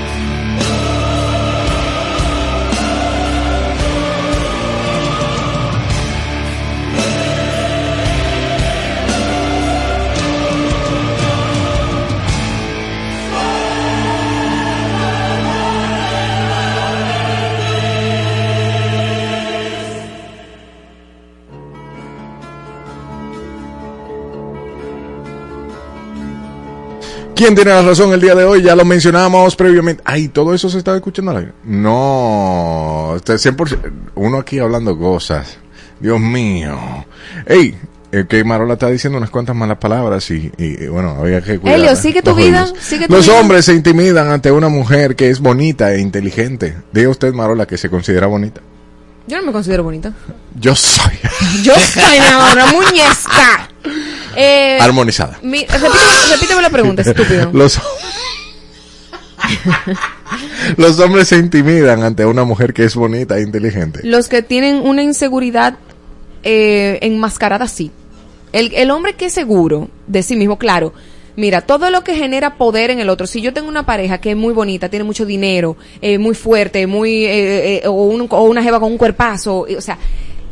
¿Quién 27.41 27.55
tiene 27.55 27.71
la 27.71 27.81
razón 27.81 28.13
el 28.13 28.21
día 28.21 28.35
de 28.35 28.43
hoy? 28.43 28.61
Ya 28.61 28.75
lo 28.75 28.85
mencionamos 28.85 29.55
previamente. 29.55 30.03
Ay, 30.05 30.27
¿todo 30.27 30.53
eso 30.53 30.69
se 30.69 30.77
estaba 30.77 30.97
escuchando? 30.97 31.33
No, 31.63 33.13
este 33.15 33.33
100%, 33.33 33.91
uno 34.13 34.37
aquí 34.37 34.59
hablando 34.59 34.95
cosas. 34.95 35.57
Dios 35.99 36.19
mío. 36.19 36.77
Ey, 37.47 37.75
eh, 38.11 38.25
que 38.29 38.43
Marola 38.43 38.73
está 38.73 38.89
diciendo 38.89 39.17
unas 39.17 39.31
cuantas 39.31 39.55
malas 39.55 39.79
palabras 39.79 40.29
y, 40.29 40.51
y, 40.55 40.83
y, 40.83 40.87
bueno, 40.87 41.15
había 41.19 41.41
que 41.41 41.57
cuidar. 41.57 41.79
Helio, 41.79 41.95
sigue 41.95 42.21
tu 42.21 42.35
vida, 42.35 42.71
sigue 42.79 43.07
tu 43.07 43.13
Los 43.13 43.25
vida. 43.25 43.39
hombres 43.39 43.65
se 43.65 43.73
intimidan 43.73 44.29
ante 44.29 44.51
una 44.51 44.69
mujer 44.69 45.15
que 45.15 45.31
es 45.31 45.39
bonita 45.39 45.91
e 45.95 45.99
inteligente. 45.99 46.77
Diga 46.91 47.09
usted, 47.09 47.33
Marola, 47.33 47.65
que 47.65 47.79
se 47.79 47.89
considera 47.89 48.27
bonita. 48.27 48.61
Yo 49.25 49.37
no 49.37 49.47
me 49.47 49.51
considero 49.51 49.81
bonita. 49.81 50.13
Yo 50.59 50.75
soy. 50.75 51.13
Yo 51.63 51.73
soy 51.73 52.19
una 52.53 52.67
muñeca. 52.67 53.67
Eh, 54.35 54.77
Armonizada. 54.81 55.39
mi- 55.43 55.65
repíteme, 55.65 55.89
repíteme 56.31 56.61
la 56.61 56.69
pregunta, 56.69 57.01
estúpido. 57.01 57.49
Los, 57.53 57.79
los 60.77 60.99
hombres 60.99 61.27
se 61.27 61.37
intimidan 61.37 62.03
ante 62.03 62.25
una 62.25 62.43
mujer 62.43 62.73
que 62.73 62.83
es 62.85 62.95
bonita 62.95 63.37
e 63.37 63.41
inteligente. 63.41 63.99
Los 64.03 64.27
que 64.27 64.41
tienen 64.41 64.75
una 64.77 65.03
inseguridad 65.03 65.75
eh, 66.43 66.99
enmascarada, 67.01 67.67
sí. 67.67 67.91
El, 68.53 68.73
el 68.75 68.91
hombre 68.91 69.13
que 69.13 69.25
es 69.25 69.33
seguro 69.33 69.89
de 70.07 70.23
sí 70.23 70.35
mismo, 70.35 70.57
claro. 70.57 70.93
Mira, 71.37 71.61
todo 71.61 71.89
lo 71.89 72.03
que 72.03 72.15
genera 72.15 72.55
poder 72.55 72.91
en 72.91 72.99
el 72.99 73.09
otro. 73.09 73.25
Si 73.25 73.41
yo 73.41 73.53
tengo 73.53 73.69
una 73.69 73.85
pareja 73.85 74.17
que 74.19 74.31
es 74.31 74.37
muy 74.37 74.53
bonita, 74.53 74.89
tiene 74.89 75.05
mucho 75.05 75.25
dinero, 75.25 75.77
eh, 76.01 76.17
muy 76.17 76.35
fuerte, 76.35 76.85
muy 76.87 77.25
eh, 77.25 77.75
eh, 77.77 77.87
o, 77.87 77.91
un- 77.91 78.27
o 78.29 78.43
una 78.43 78.61
jeva 78.61 78.79
con 78.79 78.91
un 78.91 78.97
cuerpazo, 78.97 79.65
eh, 79.67 79.77
o 79.77 79.81
sea, 79.81 79.97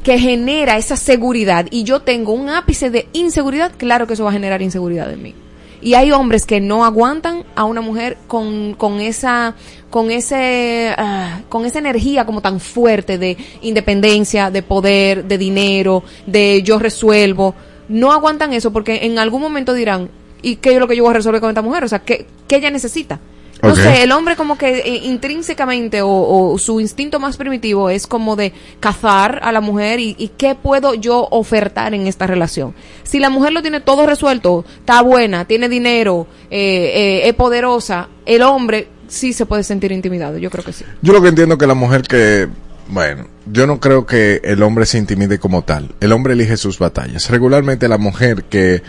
que 0.04 0.18
genera 0.18 0.78
esa 0.78 0.96
seguridad 0.96 1.68
y 1.72 1.84
yo 1.84 2.02
tengo 2.02 2.34
un 2.34 2.50
ápice 2.50 2.90
de 2.90 3.08
inseguridad, 3.14 3.72
claro 3.78 4.08
que 4.08 4.14
eso 4.14 4.24
va 4.24 4.30
a 4.30 4.34
generar 4.34 4.62
inseguridad 4.62 5.12
en 5.12 5.22
mí. 5.22 5.36
Y 5.82 5.94
hay 5.94 6.12
hombres 6.12 6.46
que 6.46 6.60
no 6.60 6.84
aguantan 6.84 7.46
a 7.56 7.64
una 7.64 7.80
mujer 7.80 8.18
con, 8.28 8.74
con 8.74 9.00
esa, 9.00 9.56
con 9.90 10.12
ese, 10.12 10.94
ah, 10.98 11.42
con 11.48 11.66
esa 11.66 11.80
energía 11.80 12.26
como 12.26 12.42
tan 12.42 12.60
fuerte 12.60 13.18
de 13.18 13.38
independencia, 13.62 14.52
de 14.52 14.62
poder, 14.62 15.24
de 15.26 15.38
dinero, 15.38 16.04
de 16.26 16.62
yo 16.64 16.80
resuelvo. 16.80 17.56
No 17.88 18.12
aguantan 18.12 18.52
eso 18.52 18.74
porque 18.74 19.06
en 19.06 19.20
algún 19.20 19.42
momento 19.42 19.74
dirán, 19.74 20.10
¿y 20.42 20.58
qué 20.58 20.74
es 20.74 20.80
lo 20.80 20.88
que 20.88 20.98
yo 20.98 21.04
voy 21.04 21.12
a 21.12 21.16
resolver 21.16 21.40
con 21.40 21.50
esta 21.50 21.62
mujer? 21.62 21.86
O 21.86 21.88
sea, 21.88 22.00
¿qué, 22.00 22.26
qué 22.48 22.58
ella 22.58 22.72
necesita? 22.72 23.20
No 23.62 23.76
sé, 23.76 24.04
el 24.04 24.12
hombre 24.12 24.36
como 24.36 24.58
que 24.58 24.80
eh, 24.80 25.02
intrínsecamente 25.04 26.02
o, 26.02 26.10
o 26.10 26.58
su 26.58 26.80
instinto 26.80 27.20
más 27.20 27.38
primitivo 27.38 27.90
es 27.90 28.08
como 28.08 28.36
de 28.36 28.54
cazar 28.80 29.40
a 29.44 29.52
la 29.52 29.62
mujer 29.62 30.00
y, 30.00 30.16
y 30.18 30.30
qué 30.30 30.56
puedo 30.56 30.94
yo 30.94 31.28
ofertar 31.32 31.94
en 31.94 32.08
esta 32.08 32.26
relación. 32.26 32.74
Si 33.04 33.20
la 33.20 33.30
mujer 33.30 33.52
lo 33.52 33.62
tiene 33.62 33.82
todo 33.82 34.06
resuelto, 34.06 34.66
está 34.80 35.02
buena, 35.02 35.46
tiene 35.46 35.68
dinero, 35.68 36.28
eh, 36.50 37.22
eh, 37.24 37.28
es 37.28 37.34
poderosa, 37.34 38.08
el 38.26 38.44
hombre 38.44 38.88
sí 39.08 39.34
se 39.34 39.46
puede 39.46 39.64
sentir 39.64 39.92
intimidado, 39.92 40.38
yo 40.38 40.50
creo 40.50 40.64
que 40.64 40.74
sí. 40.74 40.86
Yo 41.02 41.14
lo 41.14 41.22
que 41.22 41.30
entiendo 41.30 41.58
que 41.58 41.68
la 41.68 41.74
mujer 41.74 42.04
que, 42.04 42.48
bueno, 42.88 43.28
yo 43.52 43.68
no 43.68 43.80
creo 43.80 44.06
que 44.06 44.42
el 44.44 44.62
hombre 44.64 44.86
se 44.86 44.98
intimide 44.98 45.40
como 45.40 45.64
tal. 45.64 45.96
El 46.00 46.12
hombre 46.12 46.34
elige 46.34 46.58
sus 46.58 46.80
batallas. 46.80 47.30
Regularmente 47.30 47.88
la 47.88 47.98
mujer 47.98 48.44
que, 48.44 48.84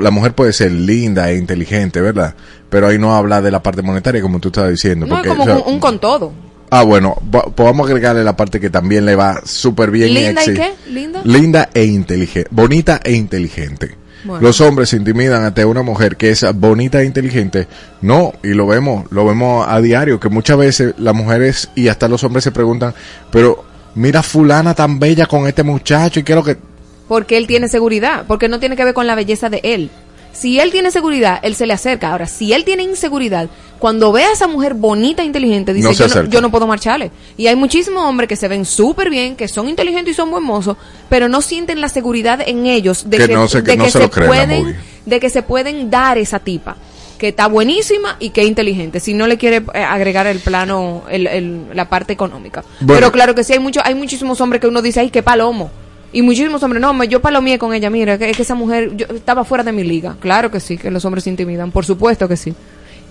la 0.00 0.10
mujer 0.10 0.32
puede 0.34 0.52
ser 0.52 0.70
linda 0.72 1.30
e 1.30 1.36
inteligente, 1.36 2.00
¿verdad? 2.00 2.34
Pero 2.70 2.86
ahí 2.86 2.98
no 2.98 3.14
habla 3.14 3.42
de 3.42 3.50
la 3.50 3.62
parte 3.62 3.82
monetaria 3.82 4.22
como 4.22 4.38
tú 4.40 4.48
estabas 4.48 4.70
diciendo. 4.70 5.06
No 5.06 5.16
porque, 5.16 5.28
como 5.28 5.42
o 5.42 5.46
sea, 5.46 5.56
un, 5.58 5.74
un 5.74 5.80
con 5.80 5.98
todo. 6.00 6.32
Ah, 6.70 6.84
bueno, 6.84 7.20
va- 7.34 7.44
podemos 7.44 7.86
agregarle 7.86 8.24
la 8.24 8.34
parte 8.36 8.58
que 8.58 8.70
también 8.70 9.04
le 9.04 9.14
va 9.14 9.40
súper 9.44 9.90
bien. 9.90 10.14
¿Linda 10.14 10.42
y 10.42 10.54
qué? 10.54 10.72
¿Linda? 10.88 11.20
Linda 11.24 11.68
e 11.74 11.84
inteligente. 11.84 12.48
Bonita 12.50 13.00
e 13.04 13.12
inteligente. 13.12 13.98
Bueno. 14.24 14.40
Los 14.46 14.60
hombres 14.60 14.88
se 14.88 14.96
intimidan 14.96 15.44
ante 15.44 15.64
una 15.64 15.82
mujer 15.82 16.16
que 16.16 16.30
es 16.30 16.46
bonita 16.54 17.02
e 17.02 17.04
inteligente. 17.04 17.66
No, 18.02 18.32
y 18.42 18.54
lo 18.54 18.66
vemos, 18.68 19.04
lo 19.10 19.26
vemos 19.26 19.66
a 19.68 19.80
diario, 19.80 20.18
que 20.20 20.28
muchas 20.28 20.56
veces 20.56 20.94
las 20.96 21.14
mujeres 21.14 21.68
y 21.74 21.88
hasta 21.88 22.06
los 22.08 22.22
hombres 22.24 22.44
se 22.44 22.52
preguntan, 22.52 22.94
pero 23.32 23.64
mira 23.96 24.22
fulana 24.22 24.74
tan 24.74 24.98
bella 25.00 25.26
con 25.26 25.46
este 25.48 25.64
muchacho 25.64 26.20
y 26.20 26.22
qué 26.22 26.32
es 26.32 26.36
lo 26.36 26.44
que... 26.44 26.56
Porque 27.12 27.36
él 27.36 27.46
tiene 27.46 27.68
seguridad, 27.68 28.24
porque 28.26 28.48
no 28.48 28.58
tiene 28.58 28.74
que 28.74 28.84
ver 28.86 28.94
con 28.94 29.06
la 29.06 29.14
belleza 29.14 29.50
de 29.50 29.60
él. 29.64 29.90
Si 30.32 30.58
él 30.58 30.70
tiene 30.72 30.90
seguridad, 30.90 31.40
él 31.42 31.54
se 31.54 31.66
le 31.66 31.74
acerca. 31.74 32.10
Ahora, 32.12 32.26
si 32.26 32.54
él 32.54 32.64
tiene 32.64 32.82
inseguridad, 32.84 33.50
cuando 33.78 34.12
ve 34.12 34.24
a 34.24 34.32
esa 34.32 34.48
mujer 34.48 34.72
bonita 34.72 35.20
e 35.20 35.26
inteligente, 35.26 35.74
dice, 35.74 35.88
No 35.88 35.92
yo, 35.92 36.04
no, 36.08 36.30
yo 36.30 36.40
no 36.40 36.50
puedo 36.50 36.66
marcharle. 36.66 37.10
Y 37.36 37.48
hay 37.48 37.54
muchísimos 37.56 38.02
hombres 38.02 38.28
que 38.30 38.36
se 38.36 38.48
ven 38.48 38.64
súper 38.64 39.10
bien, 39.10 39.36
que 39.36 39.46
son 39.46 39.68
inteligentes 39.68 40.12
y 40.12 40.16
son 40.16 40.30
buen 40.30 40.42
mozos, 40.42 40.78
pero 41.10 41.28
no 41.28 41.42
sienten 41.42 41.82
la 41.82 41.90
seguridad 41.90 42.40
en 42.46 42.64
ellos 42.64 43.10
de 43.10 43.18
Que 43.18 43.34
que, 43.72 43.76
no 43.76 43.84
se- 43.92 43.98
de 43.98 44.04
que 44.08 44.08
pueden, 44.28 44.64
de 45.04 45.20
que 45.20 45.28
se 45.28 45.42
pueden 45.42 45.90
dar 45.90 46.16
esa 46.16 46.38
tipa 46.38 46.76
que 47.18 47.28
está 47.28 47.46
buenísima 47.46 48.16
y 48.18 48.30
que 48.30 48.40
es 48.40 48.48
inteligente, 48.48 49.00
si 49.00 49.12
no 49.12 49.26
le 49.26 49.36
quiere 49.36 49.62
eh, 49.74 49.82
agregar 49.84 50.26
el 50.26 50.38
plano, 50.40 51.02
el, 51.10 51.26
el- 51.26 51.66
la 51.74 51.90
parte 51.90 52.14
económica. 52.14 52.64
Bueno. 52.80 52.94
Pero 53.00 53.12
claro 53.12 53.34
que 53.34 53.44
sí, 53.44 53.52
hay 53.52 53.58
mucho, 53.58 53.80
hay 53.84 53.94
muchísimos 53.94 54.40
hombres 54.40 54.60
que 54.62 54.66
uno 54.66 54.80
dice, 54.80 55.00
ay, 55.00 55.10
qué 55.10 55.22
palomo. 55.22 55.70
Y 56.12 56.22
muchísimos 56.22 56.62
hombres, 56.62 56.80
no, 56.82 57.04
yo 57.04 57.20
palomeé 57.20 57.58
con 57.58 57.72
ella, 57.72 57.88
mira, 57.90 58.14
es 58.14 58.36
que 58.36 58.42
esa 58.42 58.54
mujer 58.54 58.94
yo, 58.96 59.06
estaba 59.14 59.44
fuera 59.44 59.64
de 59.64 59.72
mi 59.72 59.82
liga. 59.82 60.16
Claro 60.20 60.50
que 60.50 60.60
sí, 60.60 60.76
que 60.76 60.90
los 60.90 61.04
hombres 61.04 61.24
se 61.24 61.30
intimidan, 61.30 61.70
por 61.70 61.84
supuesto 61.86 62.28
que 62.28 62.36
sí. 62.36 62.54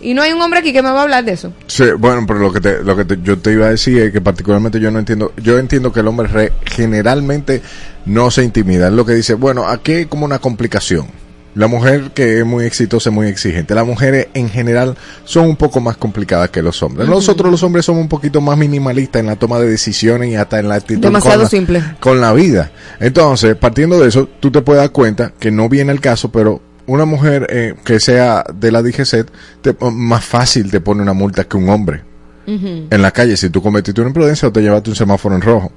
Y 0.04 0.14
no 0.16 0.22
hay 0.24 0.32
un 0.34 0.42
hombre 0.42 0.60
aquí 0.60 0.74
que 0.74 0.82
me 0.82 0.90
va 0.92 1.00
a 1.00 1.04
hablar 1.04 1.24
de 1.24 1.34
eso. 1.34 1.54
Sí, 1.68 1.84
bueno, 1.98 2.24
pero 2.28 2.40
lo 2.40 2.52
que, 2.52 2.60
te, 2.60 2.84
lo 2.84 2.96
que 2.96 3.06
te- 3.06 3.20
yo 3.22 3.38
te 3.38 3.52
iba 3.54 3.68
a 3.68 3.70
decir 3.70 4.00
es 4.00 4.12
que 4.12 4.20
particularmente 4.22 4.80
yo 4.80 4.90
no 4.92 4.98
entiendo, 5.00 5.32
yo 5.38 5.60
entiendo 5.60 5.92
que 5.92 6.00
el 6.00 6.08
hombre 6.08 6.28
re- 6.28 6.54
generalmente 6.66 7.62
no 8.06 8.32
se 8.32 8.44
intimida. 8.44 8.88
Es 8.88 8.94
lo 8.94 9.06
que 9.06 9.14
dice, 9.14 9.36
bueno, 9.36 9.68
aquí 9.68 9.94
hay 9.94 10.06
como 10.06 10.26
una 10.26 10.40
complicación. 10.40 11.08
La 11.54 11.68
mujer 11.68 12.12
que 12.14 12.40
es 12.40 12.46
muy 12.46 12.64
exitosa 12.66 13.10
es 13.10 13.14
muy 13.14 13.28
exigente. 13.28 13.76
Las 13.76 13.86
mujeres 13.86 14.28
en 14.34 14.50
general 14.50 14.96
son 15.26 15.48
un 15.48 15.58
poco 15.58 15.82
más 15.82 15.98
complicadas 15.98 16.50
que 16.50 16.62
los 16.62 16.82
hombres. 16.82 17.10
Nosotros 17.10 17.52
los 17.52 17.62
hombres 17.64 17.84
somos 17.86 18.02
un 18.02 18.08
poquito 18.08 18.40
más 18.40 18.58
minimalistas 18.58 19.20
en 19.20 19.26
la 19.26 19.36
toma 19.36 19.60
de 19.60 19.68
decisiones 19.70 20.30
y 20.32 20.36
hasta 20.36 20.60
en 20.60 20.70
la 20.70 20.76
actitud 20.76 21.02
Demasiado 21.02 21.36
con 21.38 21.44
la- 21.44 21.50
simple. 21.50 21.84
con 22.00 22.22
la 22.22 22.32
vida. 22.34 22.72
Entonces, 23.02 23.56
partiendo 23.58 24.00
de 24.00 24.08
eso, 24.08 24.30
tú 24.40 24.50
te 24.50 24.62
puedes 24.62 24.82
dar 24.82 24.92
cuenta 24.92 25.34
que 25.38 25.52
no 25.52 25.68
viene 25.68 25.92
el 25.92 26.00
caso, 26.00 26.32
pero 26.32 26.62
una 26.88 27.04
mujer 27.06 27.48
eh, 27.50 27.76
que 27.84 28.00
sea 28.00 28.44
de 28.56 28.72
la 28.72 28.82
DGC, 28.82 29.26
te- 29.62 29.76
más 29.92 30.24
fácil 30.24 30.72
te 30.72 30.80
pone 30.80 31.02
una 31.02 31.14
multa 31.14 31.44
que 31.44 31.58
un 31.58 31.68
hombre 31.70 32.04
en 32.48 33.02
la 33.02 33.12
calle 33.12 33.38
si 33.38 33.50
tú 33.50 33.62
cometiste 33.62 34.02
una 34.02 34.10
imprudencia 34.10 34.48
o 34.48 34.52
te 34.52 34.62
llevaste 34.62 34.90
un 34.90 34.96
semáforo 34.96 35.36
en 35.36 35.42
rojo. 35.42 35.72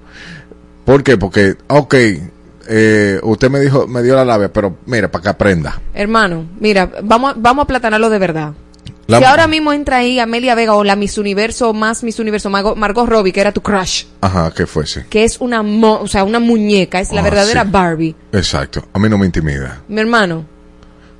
¿Por 0.84 1.02
qué? 1.04 1.16
Porque, 1.16 1.54
ok, 1.68 1.94
eh, 2.68 3.18
usted 3.22 3.50
me 3.50 3.60
dijo, 3.60 3.86
me 3.86 4.02
dio 4.02 4.14
la 4.16 4.24
labia, 4.24 4.52
pero 4.52 4.76
mira, 4.86 5.10
para 5.10 5.22
que 5.22 5.28
aprenda. 5.28 5.80
Hermano, 5.94 6.46
mira, 6.60 6.90
vamos, 7.02 7.34
vamos 7.36 7.64
a 7.64 7.66
platanarlo 7.66 8.10
de 8.10 8.18
verdad. 8.18 8.52
La- 9.06 9.18
si 9.18 9.24
ahora 9.24 9.46
mismo 9.46 9.70
entra 9.72 9.98
ahí 9.98 10.18
Amelia 10.18 10.54
Vega 10.54 10.74
o 10.74 10.82
la 10.82 10.96
Miss 10.96 11.18
Universo 11.18 11.74
más 11.74 12.02
Miss 12.02 12.18
Universo, 12.18 12.48
Margot, 12.48 12.74
Margot 12.76 13.06
Robbie, 13.06 13.32
que 13.32 13.40
era 13.42 13.52
tu 13.52 13.60
crush, 13.60 14.04
Ajá, 14.22 14.50
que 14.50 14.66
fuese. 14.66 15.04
que 15.10 15.24
es 15.24 15.38
una, 15.40 15.62
mo- 15.62 16.00
o 16.00 16.06
sea, 16.08 16.24
una 16.24 16.40
muñeca, 16.40 17.00
es 17.00 17.12
la 17.12 17.20
Ah, 17.20 17.24
verdadera 17.24 17.64
sí. 17.64 17.68
Barbie. 17.70 18.16
Exacto. 18.32 18.82
A 18.94 18.98
mí 18.98 19.08
no 19.10 19.18
me 19.18 19.26
intimida, 19.26 19.82
Mi 19.88 20.00
hermano. 20.00 20.46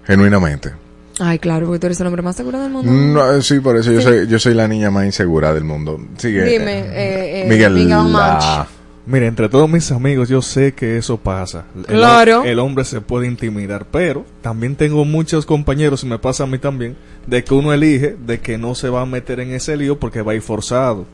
genuinamente. 0.07 0.73
Ay, 1.21 1.39
claro, 1.39 1.67
porque 1.67 1.79
tú 1.79 1.87
eres 1.87 2.01
el 2.01 2.07
hombre 2.09 2.23
más 2.23 2.35
seguro 2.37 2.59
del 2.61 2.71
mundo. 2.73 2.91
No, 2.91 3.41
sí, 3.43 3.61
por 3.61 3.77
eso 3.77 3.93
yo 3.93 4.01
soy, 4.01 4.27
yo 4.27 4.39
soy 4.41 4.55
la 4.55 4.67
niña 4.67 4.91
más 4.91 5.05
insegura 5.05 5.55
del 5.55 5.63
mundo. 5.65 6.01
Sigue. 6.17 6.43
Dime, 6.43 6.79
eh, 6.81 6.85
eh, 6.89 7.43
eh, 7.43 7.47
Miguel. 7.49 7.73
Miguel 7.75 8.13
la-. 8.13 8.67
Mira, 9.07 9.27
entre 9.27 9.51
todos 9.51 9.69
mis 9.69 9.93
amigos 9.93 10.31
yo 10.31 10.41
sé 10.41 10.73
que 10.73 10.97
eso 10.97 11.19
pasa. 11.19 11.67
El, 11.77 11.85
Claro. 11.85 12.45
El 12.45 12.59
hombre 12.59 12.85
se 12.85 13.03
puede 13.03 13.27
intimidar, 13.27 13.87
pero 13.91 14.25
también 14.41 14.77
tengo 14.77 15.05
muchos 15.05 15.45
compañeros, 15.45 16.05
y 16.05 16.07
me 16.07 16.19
pasa 16.19 16.45
a 16.45 16.47
mí 16.47 16.59
también, 16.59 16.97
de 17.27 17.45
que 17.45 17.53
uno 17.53 17.73
elige 17.73 18.17
de 18.19 18.41
que 18.41 18.57
no 18.57 18.75
se 18.75 18.89
va 18.89 19.03
a 19.03 19.07
meter 19.07 19.41
en 19.41 19.53
ese 19.53 19.77
lío 19.77 19.99
porque 19.99 20.23
va 20.23 20.33
a 20.33 20.35
ir 20.35 20.43
forzado. 20.43 21.05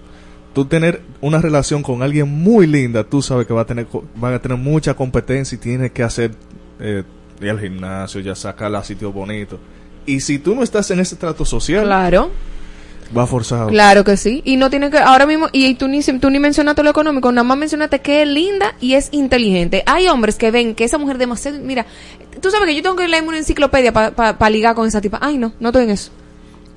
Tú 0.54 0.64
tener 0.64 1.02
una 1.20 1.40
relación 1.40 1.82
con 1.82 2.02
alguien 2.02 2.28
muy 2.28 2.66
linda, 2.66 3.04
tú 3.04 3.22
sabes 3.22 3.46
que 3.46 3.54
va 3.54 3.62
a 3.62 3.66
tener, 3.66 3.86
van 4.14 4.34
a 4.34 4.38
tener 4.40 4.58
mucha 4.58 4.94
competencia 4.94 5.56
y 5.56 5.58
tienes 5.58 5.90
que 5.90 6.02
hacer 6.02 6.32
eh, 6.78 7.02
ir 7.40 7.50
al 7.50 7.60
gimnasio, 7.60 8.20
ya 8.20 8.34
sacarla 8.34 8.78
a 8.78 8.84
sitios 8.84 9.12
bonitos. 9.12 9.58
Y 10.06 10.20
si 10.20 10.38
tú 10.38 10.54
no 10.54 10.62
estás 10.62 10.90
en 10.90 11.00
ese 11.00 11.16
trato 11.16 11.44
social, 11.44 11.84
Claro, 11.84 12.30
va 13.16 13.26
forzado. 13.26 13.68
claro 13.68 14.04
que 14.04 14.16
sí. 14.16 14.42
Y 14.44 14.56
no 14.56 14.70
tiene 14.70 14.90
que, 14.90 14.98
ahora 14.98 15.26
mismo, 15.26 15.48
y 15.52 15.74
tú 15.74 15.88
ni, 15.88 16.02
tú 16.02 16.30
ni 16.30 16.38
mencionaste 16.38 16.82
lo 16.82 16.90
económico, 16.90 17.30
nada 17.32 17.44
más 17.44 17.58
mencionaste 17.58 18.00
que 18.00 18.22
es 18.22 18.28
linda 18.28 18.74
y 18.80 18.94
es 18.94 19.08
inteligente. 19.12 19.82
Hay 19.86 20.08
hombres 20.08 20.36
que 20.36 20.50
ven 20.50 20.74
que 20.74 20.84
esa 20.84 20.98
mujer 20.98 21.18
demasiado, 21.18 21.58
mira, 21.60 21.86
tú 22.40 22.50
sabes 22.50 22.68
que 22.68 22.74
yo 22.74 22.82
tengo 22.82 22.96
que 22.96 23.08
leerme 23.08 23.28
una 23.28 23.38
enciclopedia 23.38 23.92
para 23.92 24.50
ligar 24.50 24.74
con 24.74 24.86
esa 24.86 25.00
tipa. 25.00 25.18
Ay, 25.20 25.38
no, 25.38 25.52
no 25.60 25.68
estoy 25.70 25.84
en 25.84 25.90
eso. 25.90 26.10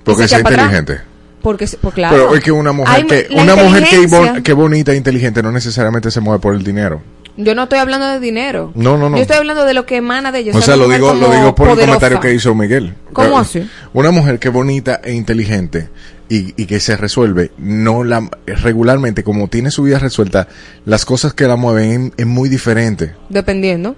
Porque 0.04 0.24
es 0.24 0.34
atrás. 0.34 0.54
inteligente. 0.54 1.02
Porque, 1.42 1.68
pues 1.82 1.94
claro. 1.94 2.16
Pero 2.16 2.36
es 2.36 2.44
que 2.44 2.52
una 2.52 2.72
mujer 2.72 2.96
Hay- 2.96 3.04
que, 3.04 3.28
una 3.36 3.56
mujer 3.56 3.84
que, 3.84 4.44
que 4.44 4.54
bonita 4.54 4.94
e 4.94 4.96
inteligente 4.96 5.44
no 5.44 5.52
necesariamente 5.52 6.10
se 6.10 6.22
mueve 6.22 6.40
por 6.40 6.56
el 6.56 6.64
dinero. 6.64 7.02
Yo 7.36 7.56
no 7.56 7.64
estoy 7.64 7.80
hablando 7.80 8.08
de 8.08 8.20
dinero. 8.20 8.72
No, 8.76 8.96
no, 8.98 9.10
no. 9.10 9.18
Yo 9.18 9.24
estoy 9.24 9.38
hablando 9.38 9.66
de 9.66 9.74
lo 9.74 9.86
que 9.86 9.96
emana 9.98 10.32
de 10.32 10.40
ellos. 10.40 10.56
O 10.56 10.62
sea, 10.62 10.76
lo 10.76 10.88
digo, 10.88 11.14
lo 11.16 11.32
digo 11.32 11.56
por 11.56 11.70
el 11.70 11.80
comentario 11.80 12.20
que 12.20 12.34
hizo 12.34 12.54
Miguel. 12.54 12.94
¿Cómo 13.12 13.38
Eh, 13.38 13.42
así? 13.42 13.70
Una 13.94 14.12
mujer 14.12 14.38
que 14.38 14.50
es 14.50 14.54
bonita 14.54 15.02
e 15.04 15.14
inteligente 15.14 15.90
y, 16.30 16.54
y 16.62 16.66
que 16.68 16.80
se 16.80 16.96
resuelve, 16.96 17.52
no 17.58 18.04
la 18.04 18.30
regularmente, 18.46 19.24
como 19.24 19.48
tiene 19.48 19.72
su 19.72 19.84
vida 19.84 19.98
resuelta, 20.00 20.48
las 20.86 21.06
cosas 21.06 21.34
que 21.34 21.46
la 21.48 21.56
mueven 21.56 22.14
es 22.18 22.26
muy 22.28 22.50
diferente. 22.50 23.16
Dependiendo. 23.30 23.96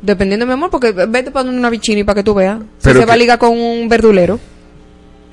Dependiendo, 0.00 0.46
mi 0.46 0.52
amor, 0.52 0.70
porque 0.70 0.90
vete 0.92 1.30
para 1.30 1.48
una 1.48 1.70
bichini 1.70 2.02
para 2.02 2.16
que 2.16 2.24
tú 2.24 2.34
veas. 2.34 2.58
Si 2.60 2.66
Pero 2.82 3.00
se 3.00 3.06
va 3.06 3.12
a 3.12 3.16
ligar 3.16 3.38
con 3.38 3.50
un 3.56 3.88
verdulero. 3.88 4.40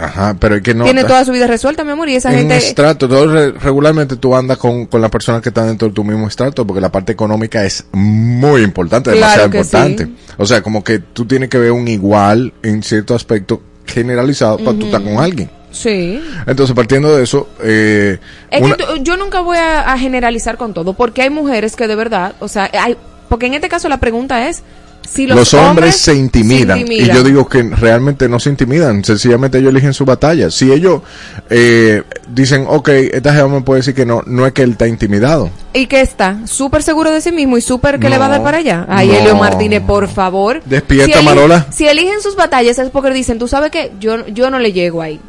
Ajá, 0.02 0.34
pero 0.40 0.56
es 0.56 0.62
que 0.62 0.74
no. 0.74 0.86
Tiene 0.86 1.04
toda 1.04 1.26
su 1.26 1.34
vida 1.34 1.46
resuelta, 1.46 1.84
mi 1.84 1.92
amor, 1.92 2.08
y 2.08 2.16
esa 2.16 2.32
en 2.32 2.38
gente... 2.40 2.56
estrato, 2.58 3.10
todo 3.10 3.28
re- 3.28 3.52
regularmente 3.52 4.16
tú 4.16 4.34
andas 4.34 4.58
con, 4.58 4.86
con 4.86 5.02
las 5.02 5.12
personas 5.12 5.42
que 5.42 5.50
están 5.50 5.68
dentro 5.68 5.90
de 5.90 5.94
tu 5.94 6.06
mismo 6.06 6.26
estrato, 6.26 6.66
porque 6.66 6.80
la 6.80 6.90
parte 6.90 7.12
económica 7.12 7.66
es 7.66 7.86
muy 7.92 8.62
importante, 8.64 9.12
Claro 9.12 9.20
demasiado 9.20 9.50
que 9.50 9.58
importante. 9.58 10.06
sí. 10.06 10.34
O 10.38 10.46
sea, 10.46 10.62
como 10.64 10.86
que 10.86 11.00
tú 11.00 11.26
tienes 11.26 11.50
que 11.50 11.58
ver 11.58 11.74
un 11.74 11.86
igual 11.90 12.54
en 12.64 12.82
cierto 12.82 13.14
aspecto 13.14 13.62
generalizado 13.86 14.58
para 14.60 14.78
tú 14.78 14.86
estar 14.86 15.04
con 15.04 15.18
alguien. 15.18 15.50
Sí. 15.72 16.22
Entonces, 16.48 16.74
partiendo 16.76 17.16
de 17.18 17.24
eso, 17.24 17.50
eh, 17.62 18.20
Es 18.50 18.62
una- 18.62 18.78
que 18.78 18.86
yo 19.02 19.18
nunca 19.18 19.42
voy 19.42 19.58
a, 19.58 19.92
a 19.92 19.98
generalizar 20.00 20.56
con 20.58 20.74
todo, 20.74 20.94
porque 20.94 21.24
hay 21.24 21.30
mujeres 21.30 21.76
que 21.76 21.88
de 21.88 21.96
verdad, 21.96 22.36
o 22.40 22.48
sea, 22.48 22.70
hay, 22.74 22.96
porque 23.28 23.48
en 23.48 23.56
este 23.56 23.68
caso 23.68 23.90
la 23.90 24.00
pregunta 24.00 24.48
es, 24.48 24.64
Si 25.08 25.26
los, 25.26 25.54
hombres, 25.56 25.96
se, 25.98 26.14
intimidan. 26.14 26.86
Y 26.88 27.06
yo 27.06 27.24
digo 27.24 27.48
que 27.48 27.64
realmente 27.64 28.30
no 28.30 28.40
se 28.40 28.50
intimidan, 28.50 29.04
sencillamente 29.04 29.58
ellos 29.58 29.72
eligen 29.72 29.94
su 29.94 30.06
batalla. 30.06 30.52
Si 30.52 30.72
ellos 30.72 31.02
eh, 31.50 32.04
dicen, 32.28 32.66
ok, 32.68 32.90
esta 32.90 33.34
jeva 33.34 33.48
me 33.48 33.62
puede 33.62 33.80
decir 33.80 33.96
que 33.96 34.06
no, 34.06 34.22
no 34.28 34.46
es 34.46 34.54
que 34.54 34.62
él 34.62 34.72
está 34.72 34.88
intimidado. 34.88 35.50
Y 35.74 35.88
que 35.88 36.02
está 36.02 36.46
súper 36.46 36.84
seguro 36.84 37.12
de 37.12 37.22
sí 37.22 37.32
mismo 37.32 37.58
y 37.58 37.62
súper 37.62 38.00
que 38.00 38.10
le 38.10 38.20
va 38.20 38.28
a 38.28 38.30
dar 38.30 38.44
para 38.44 38.58
allá. 38.60 38.86
Ay, 38.88 39.08
no. 39.08 39.14
Elio 39.16 39.36
Martínez, 39.36 39.82
por 39.82 40.08
favor. 40.08 40.62
Despierta, 40.66 41.20
eligen- 41.20 41.24
Marola. 41.26 41.66
Si 41.72 41.88
eligen 41.88 42.22
sus 42.22 42.36
batallas 42.36 42.78
es 42.78 42.90
porque 42.92 43.10
dicen, 43.12 43.40
tú 43.40 43.48
sabes 43.48 43.72
que 43.72 43.92
yo, 44.00 44.28
yo 44.28 44.50
no 44.52 44.60
le 44.60 44.74
llego 44.74 45.02
ahí. 45.02 45.20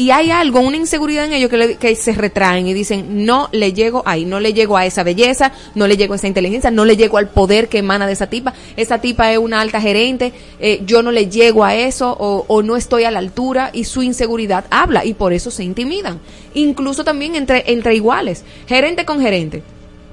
Y 0.00 0.12
hay 0.12 0.30
algo, 0.30 0.60
una 0.60 0.78
inseguridad 0.78 1.26
en 1.26 1.34
ellos 1.34 1.50
que, 1.50 1.56
le- 1.58 1.76
que 1.76 1.94
se 1.94 2.12
retraen 2.12 2.66
y 2.66 2.72
dicen, 2.72 3.26
no 3.26 3.50
le 3.52 3.74
llego 3.74 4.02
ahí, 4.06 4.24
no 4.24 4.40
le 4.40 4.54
llego 4.54 4.78
a 4.78 4.86
esa 4.86 5.02
belleza, 5.02 5.52
no 5.74 5.86
le 5.86 5.98
llego 5.98 6.14
a 6.14 6.16
esa 6.16 6.26
inteligencia, 6.26 6.70
no 6.70 6.86
le 6.86 6.96
llego 6.96 7.18
al 7.18 7.28
poder 7.28 7.68
que 7.68 7.76
emana 7.78 8.06
de 8.06 8.14
esa 8.14 8.26
tipa. 8.28 8.54
Esa 8.78 8.96
tipa 9.02 9.30
es 9.30 9.36
una 9.36 9.60
alta 9.60 9.78
gerente, 9.78 10.32
eh, 10.58 10.80
yo 10.86 11.02
no 11.02 11.12
le 11.12 11.28
llego 11.28 11.64
a 11.66 11.74
eso 11.74 12.16
o, 12.18 12.46
o 12.48 12.62
no 12.62 12.76
estoy 12.78 13.04
a 13.04 13.10
la 13.10 13.18
altura 13.18 13.68
y 13.74 13.84
su 13.84 14.02
inseguridad 14.02 14.64
habla 14.70 15.04
y 15.04 15.12
por 15.12 15.34
eso 15.34 15.50
se 15.50 15.64
intimidan. 15.64 16.18
Incluso 16.54 17.04
también 17.04 17.34
entre, 17.36 17.70
entre 17.70 17.94
iguales, 17.94 18.42
gerente 18.66 19.04
con 19.04 19.20
gerente. 19.20 19.62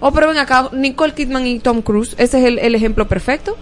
Oh, 0.02 0.12
pero 0.12 0.28
ven 0.28 0.38
acá, 0.38 0.70
Nicole 0.74 1.14
Kidman 1.14 1.48
y 1.48 1.60
Tom 1.60 1.82
Cruise, 1.82 2.14
ese 2.18 2.40
es 2.40 2.46
el, 2.46 2.60
el 2.60 2.76
ejemplo 2.76 3.08
perfecto. 3.08 3.56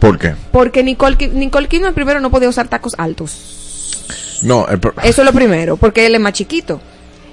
¿Por 0.00 0.18
qué? 0.18 0.34
Porque 0.52 0.82
Nicole, 0.82 1.16
Nicole 1.34 1.68
Kidman 1.68 1.92
primero 1.92 2.18
no 2.20 2.30
podía 2.30 2.48
usar 2.48 2.68
tacos 2.68 2.94
altos. 2.96 3.67
No, 4.42 4.66
Eso 5.02 5.22
es 5.22 5.26
lo 5.26 5.32
primero, 5.32 5.76
porque 5.76 6.06
él 6.06 6.14
es 6.14 6.20
más 6.20 6.32
chiquito. 6.32 6.80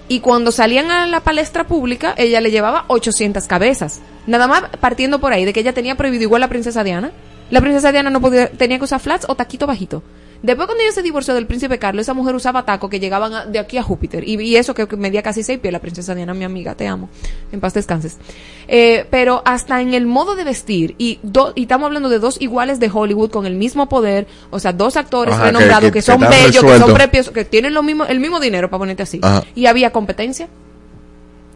Y 0.08 0.20
cuando 0.20 0.52
salían 0.52 0.92
a 0.92 1.08
la 1.08 1.22
palestra 1.22 1.66
pública, 1.66 2.14
ella 2.18 2.40
le 2.42 2.52
llevaba 2.52 2.86
800 2.88 3.48
cabezas. 3.48 4.02
Nada 4.28 4.48
más 4.48 4.64
partiendo 4.80 5.20
por 5.20 5.34
ahí, 5.34 5.46
de 5.46 5.54
que 5.54 5.62
ella 5.62 5.74
tenía 5.74 5.96
prohibido 5.96 6.24
igual 6.24 6.42
la 6.42 6.48
princesa 6.48 6.84
Diana. 6.84 7.12
La 7.50 7.62
princesa 7.62 7.92
Diana 7.92 8.10
no 8.10 8.22
podía, 8.22 8.50
tenía 8.50 8.78
que 8.78 8.84
usar 8.84 9.00
flats 9.00 9.26
o 9.28 9.36
taquito 9.36 9.66
bajito. 9.66 10.04
Después 10.44 10.68
cuando 10.68 10.84
ella 10.84 10.92
se 10.94 11.02
divorció 11.02 11.34
del 11.34 11.48
príncipe 11.48 11.80
Carlos, 11.80 12.04
esa 12.04 12.14
mujer 12.14 12.36
usaba 12.36 12.66
tacos 12.66 12.90
que 12.90 13.00
llegaban 13.00 13.34
a- 13.34 13.46
de 13.46 13.58
aquí 13.58 13.78
a 13.78 13.84
Júpiter. 13.84 14.28
Y, 14.28 14.40
y 14.42 14.56
eso 14.58 14.76
que, 14.76 14.88
que 14.88 14.96
medía 14.96 15.24
casi 15.24 15.42
seis 15.42 15.58
pies, 15.60 15.72
la 15.72 15.80
princesa 15.80 16.14
Diana, 16.14 16.34
mi 16.36 16.44
amiga, 16.44 16.76
te 16.76 16.86
amo. 16.88 17.10
En 17.52 17.60
paz 17.60 17.74
descanses. 17.74 18.18
Eh, 18.68 19.06
pero 19.10 19.42
hasta 19.46 19.82
en 19.82 19.94
el 19.94 20.06
modo 20.06 20.36
de 20.36 20.44
vestir, 20.44 20.94
y, 20.98 21.20
do- 21.24 21.54
y 21.56 21.64
estamos 21.64 21.88
hablando 21.88 22.10
de 22.10 22.20
dos 22.20 22.40
iguales 22.42 22.80
de 22.80 22.92
Hollywood 22.94 23.32
con 23.32 23.46
el 23.46 23.56
mismo 23.56 23.90
poder, 23.90 24.28
o 24.52 24.60
sea, 24.60 24.72
dos 24.74 24.98
actores 24.98 25.34
Ajá, 25.34 25.46
renombrados 25.46 25.82
que- 25.86 25.88
que, 25.88 25.94
que 25.94 26.02
son 26.04 26.20
bellos, 26.20 26.64
que 26.64 26.78
son 26.80 26.94
prepiosos, 26.94 27.34
que 27.34 27.46
tienen 27.46 27.74
lo 27.74 27.82
mismo, 27.82 28.06
el 28.06 28.20
mismo 28.20 28.40
dinero, 28.40 28.70
para 28.70 28.80
ponerte 28.80 29.04
así. 29.04 29.20
Ajá. 29.24 29.44
Y 29.56 29.66
había 29.66 29.92
competencia. 29.92 30.48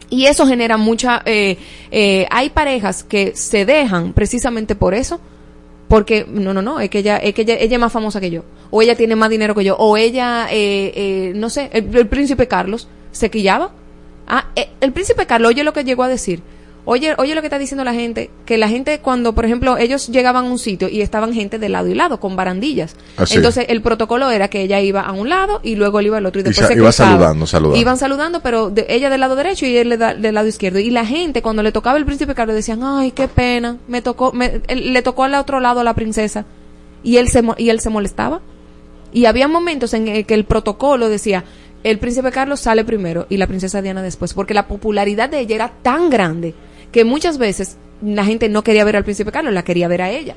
Y 0.08 0.26
eso 0.26 0.46
genera 0.46 0.76
mucha... 0.76 1.22
eh, 1.24 1.56
eh, 1.92 2.26
hay 2.30 2.50
parejas 2.50 3.04
que 3.04 3.36
se 3.36 3.64
dejan 3.64 4.12
precisamente 4.12 4.74
por 4.74 4.94
eso. 4.94 5.20
Porque, 5.86 6.24
no, 6.28 6.54
no, 6.54 6.62
no, 6.62 6.78
es 6.78 6.88
que 6.88 7.00
ella, 7.00 7.16
es 7.16 7.34
que 7.34 7.42
ella, 7.42 7.54
ella 7.58 7.76
es 7.76 7.80
más 7.80 7.92
famosa 7.92 8.20
que 8.20 8.30
yo. 8.30 8.44
O 8.70 8.82
ella 8.82 8.94
tiene 8.94 9.16
más 9.16 9.30
dinero 9.30 9.54
que 9.54 9.64
yo. 9.64 9.76
O 9.76 9.96
ella, 9.96 10.46
eh, 10.50 10.92
eh, 10.94 11.32
no 11.34 11.50
sé, 11.50 11.70
el, 11.72 11.94
el 11.96 12.06
príncipe 12.06 12.46
Carlos 12.48 12.88
se 13.12 13.30
quillaba. 13.30 13.72
Ah, 14.28 14.46
eh, 14.54 14.68
el 14.80 14.92
príncipe 14.92 15.26
Carlos, 15.26 15.48
oye 15.50 15.64
lo 15.64 15.72
que 15.72 15.82
llegó 15.84 16.02
a 16.04 16.08
decir. 16.08 16.40
Oye, 16.86 17.14
oye 17.18 17.34
lo 17.34 17.42
que 17.42 17.48
está 17.48 17.58
diciendo 17.58 17.84
la 17.84 17.92
gente, 17.92 18.30
que 18.46 18.56
la 18.56 18.66
gente 18.68 19.00
cuando, 19.00 19.34
por 19.34 19.44
ejemplo, 19.44 19.76
ellos 19.76 20.08
llegaban 20.08 20.46
a 20.46 20.48
un 20.48 20.58
sitio 20.58 20.88
y 20.88 21.02
estaban 21.02 21.34
gente 21.34 21.58
de 21.58 21.68
lado 21.68 21.88
y 21.88 21.94
lado, 21.94 22.18
con 22.20 22.36
barandillas. 22.36 22.96
Así. 23.18 23.36
Entonces, 23.36 23.66
el 23.68 23.82
protocolo 23.82 24.30
era 24.30 24.48
que 24.48 24.62
ella 24.62 24.80
iba 24.80 25.02
a 25.02 25.12
un 25.12 25.28
lado 25.28 25.60
y 25.62 25.74
luego 25.76 26.00
él 26.00 26.06
iba 26.06 26.16
al 26.16 26.24
otro 26.26 26.40
y 26.40 26.44
después 26.44 26.66
se 26.68 26.74
iba 26.80 26.90
saludando, 27.10 27.46
saludando. 27.46 27.80
Iban 27.80 27.98
saludando, 27.98 28.40
pero 28.40 28.70
de- 28.70 28.86
ella 28.88 29.10
del 29.10 29.20
lado 29.20 29.36
derecho 29.36 29.66
y 29.66 29.76
él 29.76 29.90
le 29.90 29.98
da- 29.98 30.14
del 30.14 30.34
lado 30.34 30.48
izquierdo. 30.48 30.78
Y 30.78 30.90
la 30.90 31.04
gente, 31.04 31.42
cuando 31.42 31.62
le 31.62 31.70
tocaba 31.70 31.98
el 31.98 32.06
príncipe 32.06 32.34
Carlos, 32.34 32.56
decían, 32.56 32.80
ay, 32.82 33.10
qué 33.12 33.28
pena, 33.28 33.76
me 33.86 34.00
tocó, 34.00 34.32
me- 34.32 34.62
él- 34.66 34.92
le 34.94 35.02
tocó 35.02 35.24
al 35.24 35.34
otro 35.34 35.60
lado 35.60 35.80
a 35.80 35.84
la 35.84 35.94
princesa. 35.94 36.46
Y 37.02 37.18
él 37.18 37.28
se, 37.28 37.42
y 37.58 37.68
él 37.68 37.80
se 37.80 37.90
molestaba. 37.90 38.40
Y 39.12 39.24
había 39.26 39.48
momentos 39.48 39.92
en 39.94 40.08
el 40.08 40.24
que 40.26 40.34
el 40.34 40.44
protocolo 40.44 41.08
decía, 41.08 41.44
el 41.82 41.98
príncipe 41.98 42.30
Carlos 42.30 42.60
sale 42.60 42.84
primero 42.84 43.26
y 43.28 43.36
la 43.38 43.46
princesa 43.46 43.82
Diana 43.82 44.02
después, 44.02 44.34
porque 44.34 44.54
la 44.54 44.68
popularidad 44.68 45.28
de 45.30 45.40
ella 45.40 45.54
era 45.56 45.72
tan 45.82 46.10
grande 46.10 46.54
que 46.92 47.04
muchas 47.04 47.38
veces 47.38 47.76
la 48.02 48.24
gente 48.24 48.48
no 48.48 48.62
quería 48.62 48.84
ver 48.84 48.96
al 48.96 49.04
príncipe 49.04 49.32
Carlos, 49.32 49.52
la 49.52 49.64
quería 49.64 49.88
ver 49.88 50.02
a 50.02 50.10
ella. 50.10 50.36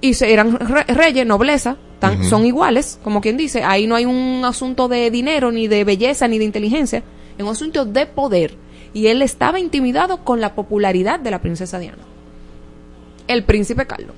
Y 0.00 0.14
se- 0.14 0.32
eran 0.32 0.58
re- 0.58 0.84
reyes, 0.94 1.26
nobleza, 1.26 1.76
tan- 1.98 2.24
son 2.24 2.44
iguales, 2.44 2.98
como 3.02 3.20
quien 3.20 3.36
dice, 3.36 3.62
ahí 3.62 3.86
no 3.86 3.94
hay 3.94 4.04
un 4.04 4.42
asunto 4.44 4.88
de 4.88 5.10
dinero, 5.10 5.50
ni 5.50 5.66
de 5.68 5.84
belleza, 5.84 6.28
ni 6.28 6.38
de 6.38 6.44
inteligencia, 6.44 7.02
es 7.38 7.42
un 7.44 7.50
asunto 7.50 7.84
de 7.86 8.04
poder. 8.06 8.54
Y 8.92 9.06
él 9.06 9.22
estaba 9.22 9.58
intimidado 9.58 10.18
con 10.24 10.40
la 10.40 10.54
popularidad 10.54 11.18
de 11.20 11.30
la 11.30 11.40
princesa 11.40 11.78
Diana. 11.78 12.02
El 13.26 13.44
príncipe 13.44 13.86
Carlos. 13.86 14.14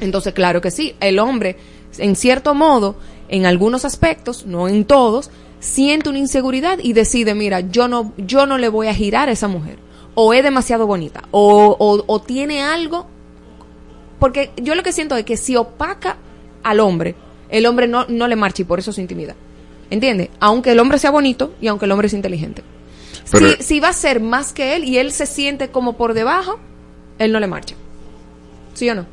Entonces, 0.00 0.32
claro 0.34 0.60
que 0.60 0.70
sí, 0.70 0.94
el 1.00 1.18
hombre, 1.18 1.56
en 1.98 2.16
cierto 2.16 2.54
modo, 2.54 2.96
en 3.28 3.46
algunos 3.46 3.84
aspectos, 3.84 4.46
no 4.46 4.68
en 4.68 4.84
todos, 4.84 5.30
siente 5.60 6.08
una 6.08 6.18
inseguridad 6.18 6.78
y 6.82 6.92
decide, 6.92 7.34
mira, 7.34 7.60
yo 7.60 7.88
no, 7.88 8.12
yo 8.16 8.46
no 8.46 8.58
le 8.58 8.68
voy 8.68 8.88
a 8.88 8.94
girar 8.94 9.28
a 9.28 9.32
esa 9.32 9.48
mujer. 9.48 9.78
O 10.14 10.34
es 10.34 10.42
demasiado 10.42 10.86
bonita, 10.86 11.22
o, 11.30 11.76
o, 11.78 12.04
o 12.06 12.20
tiene 12.20 12.62
algo. 12.62 13.06
Porque 14.18 14.50
yo 14.56 14.74
lo 14.74 14.82
que 14.82 14.92
siento 14.92 15.16
es 15.16 15.24
que 15.24 15.36
si 15.36 15.56
opaca 15.56 16.16
al 16.62 16.80
hombre, 16.80 17.14
el 17.48 17.64
hombre 17.66 17.86
no, 17.88 18.04
no 18.08 18.28
le 18.28 18.36
marcha 18.36 18.62
y 18.62 18.64
por 18.66 18.78
eso 18.78 18.92
se 18.92 19.00
intimida. 19.00 19.34
¿Entiendes? 19.88 20.28
Aunque 20.40 20.72
el 20.72 20.78
hombre 20.80 20.98
sea 20.98 21.10
bonito 21.10 21.54
y 21.60 21.68
aunque 21.68 21.86
el 21.86 21.92
hombre 21.92 22.08
sea 22.08 22.18
inteligente. 22.18 22.62
Pero- 23.30 23.48
si, 23.56 23.62
si 23.62 23.80
va 23.80 23.88
a 23.88 23.92
ser 23.92 24.20
más 24.20 24.52
que 24.52 24.76
él 24.76 24.84
y 24.84 24.98
él 24.98 25.12
se 25.12 25.26
siente 25.26 25.68
como 25.70 25.96
por 25.96 26.14
debajo, 26.14 26.58
él 27.18 27.32
no 27.32 27.40
le 27.40 27.46
marcha. 27.46 27.74
¿Sí 28.74 28.88
o 28.90 28.94
no? 28.94 29.06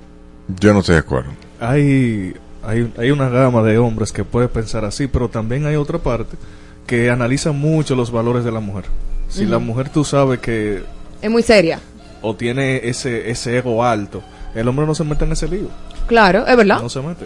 yo 0.60 0.74
no 0.74 0.80
estoy 0.80 0.94
de 0.96 1.00
acuerdo. 1.00 1.30
hay, 1.60 2.34
hay, 2.68 2.92
hay 2.98 3.12
una 3.12 3.30
gama 3.30 3.64
de 3.64 3.78
hombres 3.78 4.12
que 4.12 4.24
puede 4.24 4.48
pensar 4.48 4.86
así, 4.86 5.08
pero 5.08 5.30
también 5.30 5.66
hay 5.66 5.76
otra 5.76 5.98
parte 5.98 6.38
que 6.86 7.10
analiza 7.10 7.52
mucho 7.52 7.96
los 7.96 8.12
valores 8.12 8.44
de 8.44 8.52
la 8.52 8.60
mujer. 8.60 8.86
Si 9.30 9.46
la 9.46 9.60
mujer 9.60 9.90
tú 9.90 10.04
sabes 10.06 10.40
que 10.40 10.84
Es 11.22 11.30
muy 11.30 11.42
seria. 11.44 11.80
o 12.22 12.36
tiene 12.36 12.88
ese, 12.88 13.30
ese 13.30 13.58
ego 13.58 13.84
alto, 13.84 14.22
el 14.56 14.68
hombre 14.68 14.86
no 14.86 14.96
se 14.96 15.04
mete 15.04 15.26
en 15.26 15.32
ese 15.34 15.48
lío. 15.48 15.68
Claro, 16.08 16.46
es 16.48 16.56
verdad. 16.56 16.82
No 16.82 16.90
se 16.90 17.02
mete. 17.02 17.26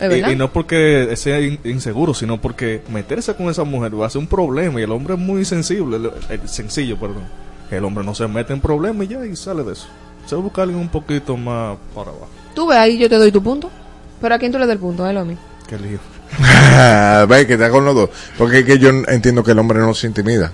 Es 0.00 0.08
verdad. 0.08 0.30
Y, 0.30 0.32
y 0.32 0.36
no 0.36 0.50
porque 0.52 1.12
sea 1.16 1.40
in- 1.40 1.58
inseguro, 1.64 2.14
sino 2.14 2.40
porque 2.40 2.80
meterse 2.90 3.34
con 3.34 3.48
esa 3.50 3.64
mujer 3.64 4.00
va 4.00 4.06
a 4.06 4.10
ser 4.10 4.20
un 4.20 4.26
problema 4.26 4.80
y 4.80 4.84
el 4.84 4.90
hombre 4.92 5.14
es 5.14 5.20
muy 5.20 5.44
sensible, 5.44 5.96
el- 5.98 6.10
el- 6.40 6.48
sencillo, 6.48 6.98
perdón. 6.98 7.24
El 7.70 7.84
hombre 7.84 8.04
no 8.04 8.14
se 8.14 8.26
mete 8.26 8.52
en 8.54 8.60
problemas 8.60 9.04
y 9.06 9.08
ya 9.10 9.24
y 9.26 9.36
sale 9.36 9.62
de 9.62 9.72
eso. 9.72 9.86
Se 10.26 10.34
busca 10.36 10.62
alguien 10.62 10.80
un 10.80 10.88
poquito 10.88 11.36
más 11.36 11.76
para 11.94 12.10
abajo. 12.10 12.28
Tú 12.54 12.66
ves 12.66 12.78
ahí, 12.78 12.96
yo 12.98 13.08
te 13.08 13.16
doy 13.16 13.30
tu 13.32 13.42
punto. 13.42 13.70
Pero 14.22 14.34
a 14.34 14.38
quién 14.38 14.50
tú 14.52 14.58
le 14.58 14.66
das 14.66 14.72
el 14.72 14.78
punto, 14.78 15.04
a 15.04 15.12
Lomi. 15.12 15.36
Qué 15.68 15.76
lío. 15.78 15.98
Ve 17.28 17.46
que 17.46 17.54
está 17.54 17.68
con 17.70 17.84
los 17.84 17.94
dos. 17.94 18.10
Porque 18.38 18.60
es 18.60 18.64
que 18.64 18.78
yo 18.78 18.88
entiendo 18.88 19.42
que 19.44 19.50
el 19.50 19.58
hombre 19.58 19.78
no 19.80 19.92
se 19.94 20.06
intimida. 20.06 20.50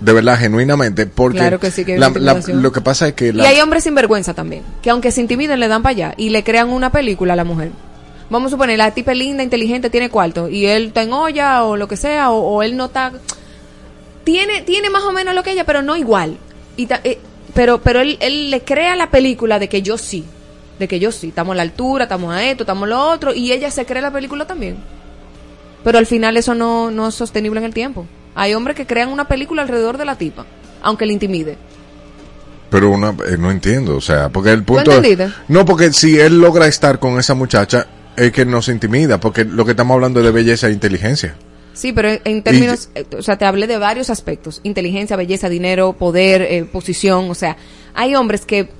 De 0.00 0.12
verdad, 0.12 0.38
genuinamente. 0.38 1.06
Porque 1.06 1.38
Claro 1.38 1.58
que 1.58 1.70
sí 1.70 1.84
que 1.84 1.96
la- 1.98 2.10
lo 2.10 2.70
que 2.72 2.80
pasa 2.82 3.08
es 3.08 3.14
que 3.14 3.28
Y 3.34 3.40
hay 3.40 3.60
hombres 3.60 3.84
sin 3.84 3.94
vergüenza 3.94 4.34
también, 4.34 4.62
que 4.82 4.90
aunque 4.90 5.10
se 5.10 5.22
intimiden 5.22 5.58
le 5.58 5.68
dan 5.68 5.82
para 5.82 5.92
allá 5.92 6.14
y 6.18 6.28
le 6.28 6.44
crean 6.44 6.68
una 6.68 6.90
película 6.92 7.32
a 7.32 7.36
la 7.36 7.44
mujer. 7.44 7.70
Vamos 8.28 8.48
a 8.48 8.56
suponer, 8.56 8.76
la 8.76 8.90
tipa 8.90 9.12
es 9.12 9.18
linda, 9.18 9.42
inteligente, 9.42 9.88
tiene 9.88 10.10
cuarto 10.10 10.48
y 10.48 10.66
él 10.66 10.88
está 10.88 11.02
en 11.02 11.12
olla 11.12 11.62
o 11.62 11.76
lo 11.76 11.86
que 11.88 11.96
sea, 11.96 12.30
o, 12.30 12.40
o 12.56 12.62
él 12.62 12.76
no 12.76 12.86
está... 12.86 13.12
Tiene, 14.24 14.62
tiene 14.62 14.90
más 14.90 15.04
o 15.04 15.12
menos 15.12 15.34
lo 15.34 15.42
que 15.44 15.52
ella, 15.52 15.64
pero 15.64 15.80
no 15.82 15.96
igual. 15.96 16.36
Y 16.76 16.86
ta- 16.86 17.00
eh, 17.04 17.18
pero 17.54 17.80
pero 17.80 18.00
él, 18.00 18.18
él 18.20 18.50
le 18.50 18.62
crea 18.64 18.96
la 18.96 19.10
película 19.10 19.58
de 19.58 19.68
que 19.68 19.80
yo 19.80 19.96
sí, 19.96 20.24
de 20.78 20.88
que 20.88 20.98
yo 20.98 21.12
sí, 21.12 21.28
estamos 21.28 21.52
a 21.52 21.56
la 21.56 21.62
altura, 21.62 22.04
estamos 22.04 22.34
a 22.34 22.44
esto, 22.44 22.62
estamos 22.64 22.84
a 22.84 22.86
lo 22.86 23.08
otro, 23.08 23.34
y 23.34 23.52
ella 23.52 23.70
se 23.70 23.86
cree 23.86 24.02
la 24.02 24.12
película 24.12 24.46
también. 24.46 24.76
Pero 25.84 25.98
al 25.98 26.06
final 26.06 26.36
eso 26.36 26.54
no, 26.54 26.90
no 26.90 27.08
es 27.08 27.14
sostenible 27.14 27.60
en 27.60 27.66
el 27.66 27.74
tiempo. 27.74 28.06
Hay 28.34 28.54
hombres 28.54 28.76
que 28.76 28.86
crean 28.86 29.10
una 29.10 29.28
película 29.28 29.62
alrededor 29.62 29.98
de 29.98 30.04
la 30.04 30.16
tipa, 30.16 30.44
aunque 30.82 31.06
le 31.06 31.12
intimide. 31.12 31.56
Pero 32.70 32.90
una, 32.90 33.10
eh, 33.26 33.36
no 33.38 33.50
entiendo, 33.50 33.96
o 33.96 34.00
sea, 34.00 34.28
porque 34.28 34.50
el 34.50 34.64
punto... 34.64 34.92
entendiste? 34.92 35.32
No, 35.48 35.64
porque 35.64 35.92
si 35.92 36.18
él 36.18 36.40
logra 36.40 36.66
estar 36.66 36.98
con 36.98 37.18
esa 37.18 37.34
muchacha, 37.34 37.86
es 38.16 38.32
que 38.32 38.44
no 38.44 38.60
se 38.62 38.72
intimida, 38.72 39.20
porque 39.20 39.44
lo 39.44 39.64
que 39.64 39.72
estamos 39.72 39.94
hablando 39.94 40.20
es 40.20 40.26
de 40.26 40.32
belleza 40.32 40.68
e 40.68 40.72
inteligencia. 40.72 41.36
Sí, 41.76 41.92
pero 41.92 42.08
en 42.24 42.42
términos, 42.42 42.88
eh, 42.94 43.04
o 43.18 43.22
sea, 43.22 43.36
te 43.36 43.44
hablé 43.44 43.66
de 43.66 43.76
varios 43.76 44.08
aspectos, 44.08 44.60
inteligencia, 44.62 45.14
belleza, 45.14 45.50
dinero, 45.50 45.92
poder, 45.92 46.40
eh, 46.42 46.64
posición, 46.64 47.30
o 47.30 47.34
sea, 47.34 47.58
hay 47.94 48.14
hombres 48.14 48.46
que, 48.46 48.70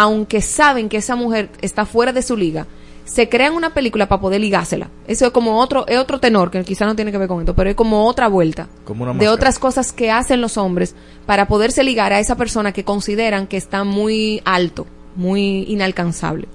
aunque 0.00 0.40
saben 0.40 0.88
que 0.88 0.96
esa 0.96 1.14
mujer 1.14 1.50
está 1.60 1.84
fuera 1.84 2.14
de 2.14 2.22
su 2.22 2.34
liga, 2.34 2.66
se 3.04 3.28
crean 3.28 3.52
una 3.52 3.74
película 3.74 4.08
para 4.08 4.18
poder 4.18 4.40
ligársela. 4.40 4.88
Eso 5.06 5.26
es 5.26 5.30
como 5.30 5.60
otro, 5.60 5.86
es 5.88 5.98
otro 5.98 6.18
tenor, 6.18 6.50
que 6.50 6.64
quizá 6.64 6.86
no 6.86 6.96
tiene 6.96 7.12
que 7.12 7.18
ver 7.18 7.28
con 7.28 7.40
esto, 7.40 7.54
pero 7.54 7.68
es 7.68 7.76
como 7.76 8.06
otra 8.06 8.28
vuelta 8.28 8.66
Como 8.86 9.04
una 9.04 9.12
de 9.12 9.28
otras 9.28 9.58
cosas 9.58 9.92
que 9.92 10.10
hacen 10.10 10.40
los 10.40 10.56
hombres 10.56 10.94
para 11.26 11.48
poderse 11.48 11.84
ligar 11.84 12.14
a 12.14 12.18
esa 12.18 12.36
persona 12.36 12.72
que 12.72 12.82
consideran 12.82 13.46
que 13.46 13.58
está 13.58 13.84
muy 13.84 14.40
alto 14.46 14.86
muy 15.16 15.64
inalcanzable. 15.68 16.46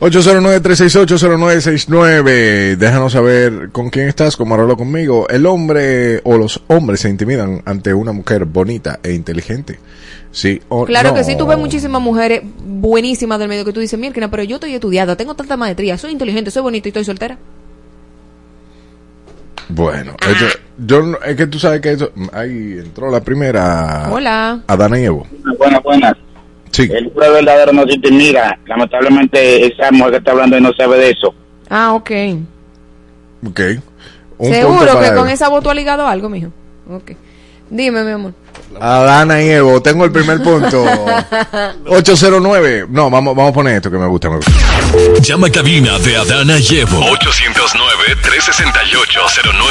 809-368-0969. 0.00 2.76
Déjanos 2.76 3.12
saber 3.12 3.68
con 3.72 3.90
quién 3.90 4.08
estás, 4.08 4.36
como 4.36 4.54
hablarlo 4.54 4.76
conmigo. 4.76 5.28
El 5.28 5.44
hombre 5.46 6.20
o 6.24 6.38
los 6.38 6.62
hombres 6.68 7.00
se 7.00 7.08
intimidan 7.08 7.62
ante 7.64 7.92
una 7.94 8.12
mujer 8.12 8.44
bonita 8.44 9.00
e 9.02 9.12
inteligente. 9.12 9.80
Sí 10.36 10.60
o 10.68 10.84
Claro 10.84 11.08
no. 11.08 11.14
que 11.14 11.24
sí, 11.24 11.34
tuve 11.34 11.56
muchísimas 11.56 12.02
mujeres 12.02 12.42
buenísimas 12.62 13.38
del 13.38 13.48
medio 13.48 13.64
que 13.64 13.72
tú 13.72 13.80
dices, 13.80 13.98
Mirkina, 13.98 14.30
pero 14.30 14.42
yo 14.42 14.56
estoy 14.56 14.74
estudiada, 14.74 15.16
tengo 15.16 15.34
tanta 15.34 15.56
maestría, 15.56 15.96
soy 15.96 16.12
inteligente, 16.12 16.50
soy 16.50 16.60
bonita 16.60 16.88
y 16.88 16.90
estoy 16.90 17.04
soltera. 17.06 17.38
Bueno, 19.70 20.12
esto- 20.20 20.58
yo, 20.78 21.00
es 21.24 21.36
que 21.36 21.46
tú 21.46 21.58
sabes 21.58 21.80
que 21.80 21.92
eso, 21.92 22.12
ahí 22.34 22.76
entró 22.78 23.10
la 23.10 23.20
primera. 23.22 24.10
Hola. 24.12 24.60
Adana 24.66 25.00
y 25.00 25.04
Evo. 25.04 25.26
Buenas, 25.58 25.82
buenas. 25.82 26.12
Sí. 26.70 26.82
El 26.92 27.06
hombre 27.06 27.30
verdadero 27.30 27.72
no 27.72 27.84
se 27.84 27.94
intimida. 27.94 28.58
Lamentablemente, 28.66 29.66
esa 29.66 29.90
mujer 29.90 30.10
que 30.12 30.18
está 30.18 30.32
hablando 30.32 30.58
y 30.58 30.60
no 30.60 30.70
sabe 30.74 30.98
de 30.98 31.10
eso. 31.12 31.34
Ah, 31.70 31.94
ok. 31.94 32.10
Ok. 33.48 33.60
Un 34.36 34.52
Seguro 34.52 35.00
que 35.00 35.14
con 35.14 35.30
esa 35.30 35.48
voz 35.48 35.62
tú 35.62 35.70
has 35.70 35.76
ligado 35.76 36.06
algo, 36.06 36.28
mijo. 36.28 36.50
Ok. 36.90 37.12
Dime, 37.70 38.04
mi 38.04 38.10
amor. 38.12 38.32
Adana 38.80 39.42
y 39.42 39.48
Evo, 39.50 39.80
tengo 39.80 40.04
el 40.04 40.12
primer 40.12 40.42
punto. 40.42 40.84
809. 41.88 42.86
No, 42.88 43.10
vamos, 43.10 43.34
vamos 43.34 43.50
a 43.50 43.54
poner 43.54 43.76
esto 43.76 43.90
que 43.90 43.96
me 43.98 44.06
gusta. 44.06 44.28
Me 44.28 44.36
gusta. 44.36 44.52
Llama 45.22 45.46
a 45.48 45.50
cabina 45.50 45.98
de 45.98 46.16
Adana 46.16 46.58
y 46.58 46.78
Evo. 46.78 47.00
809-368-09. 47.00 49.56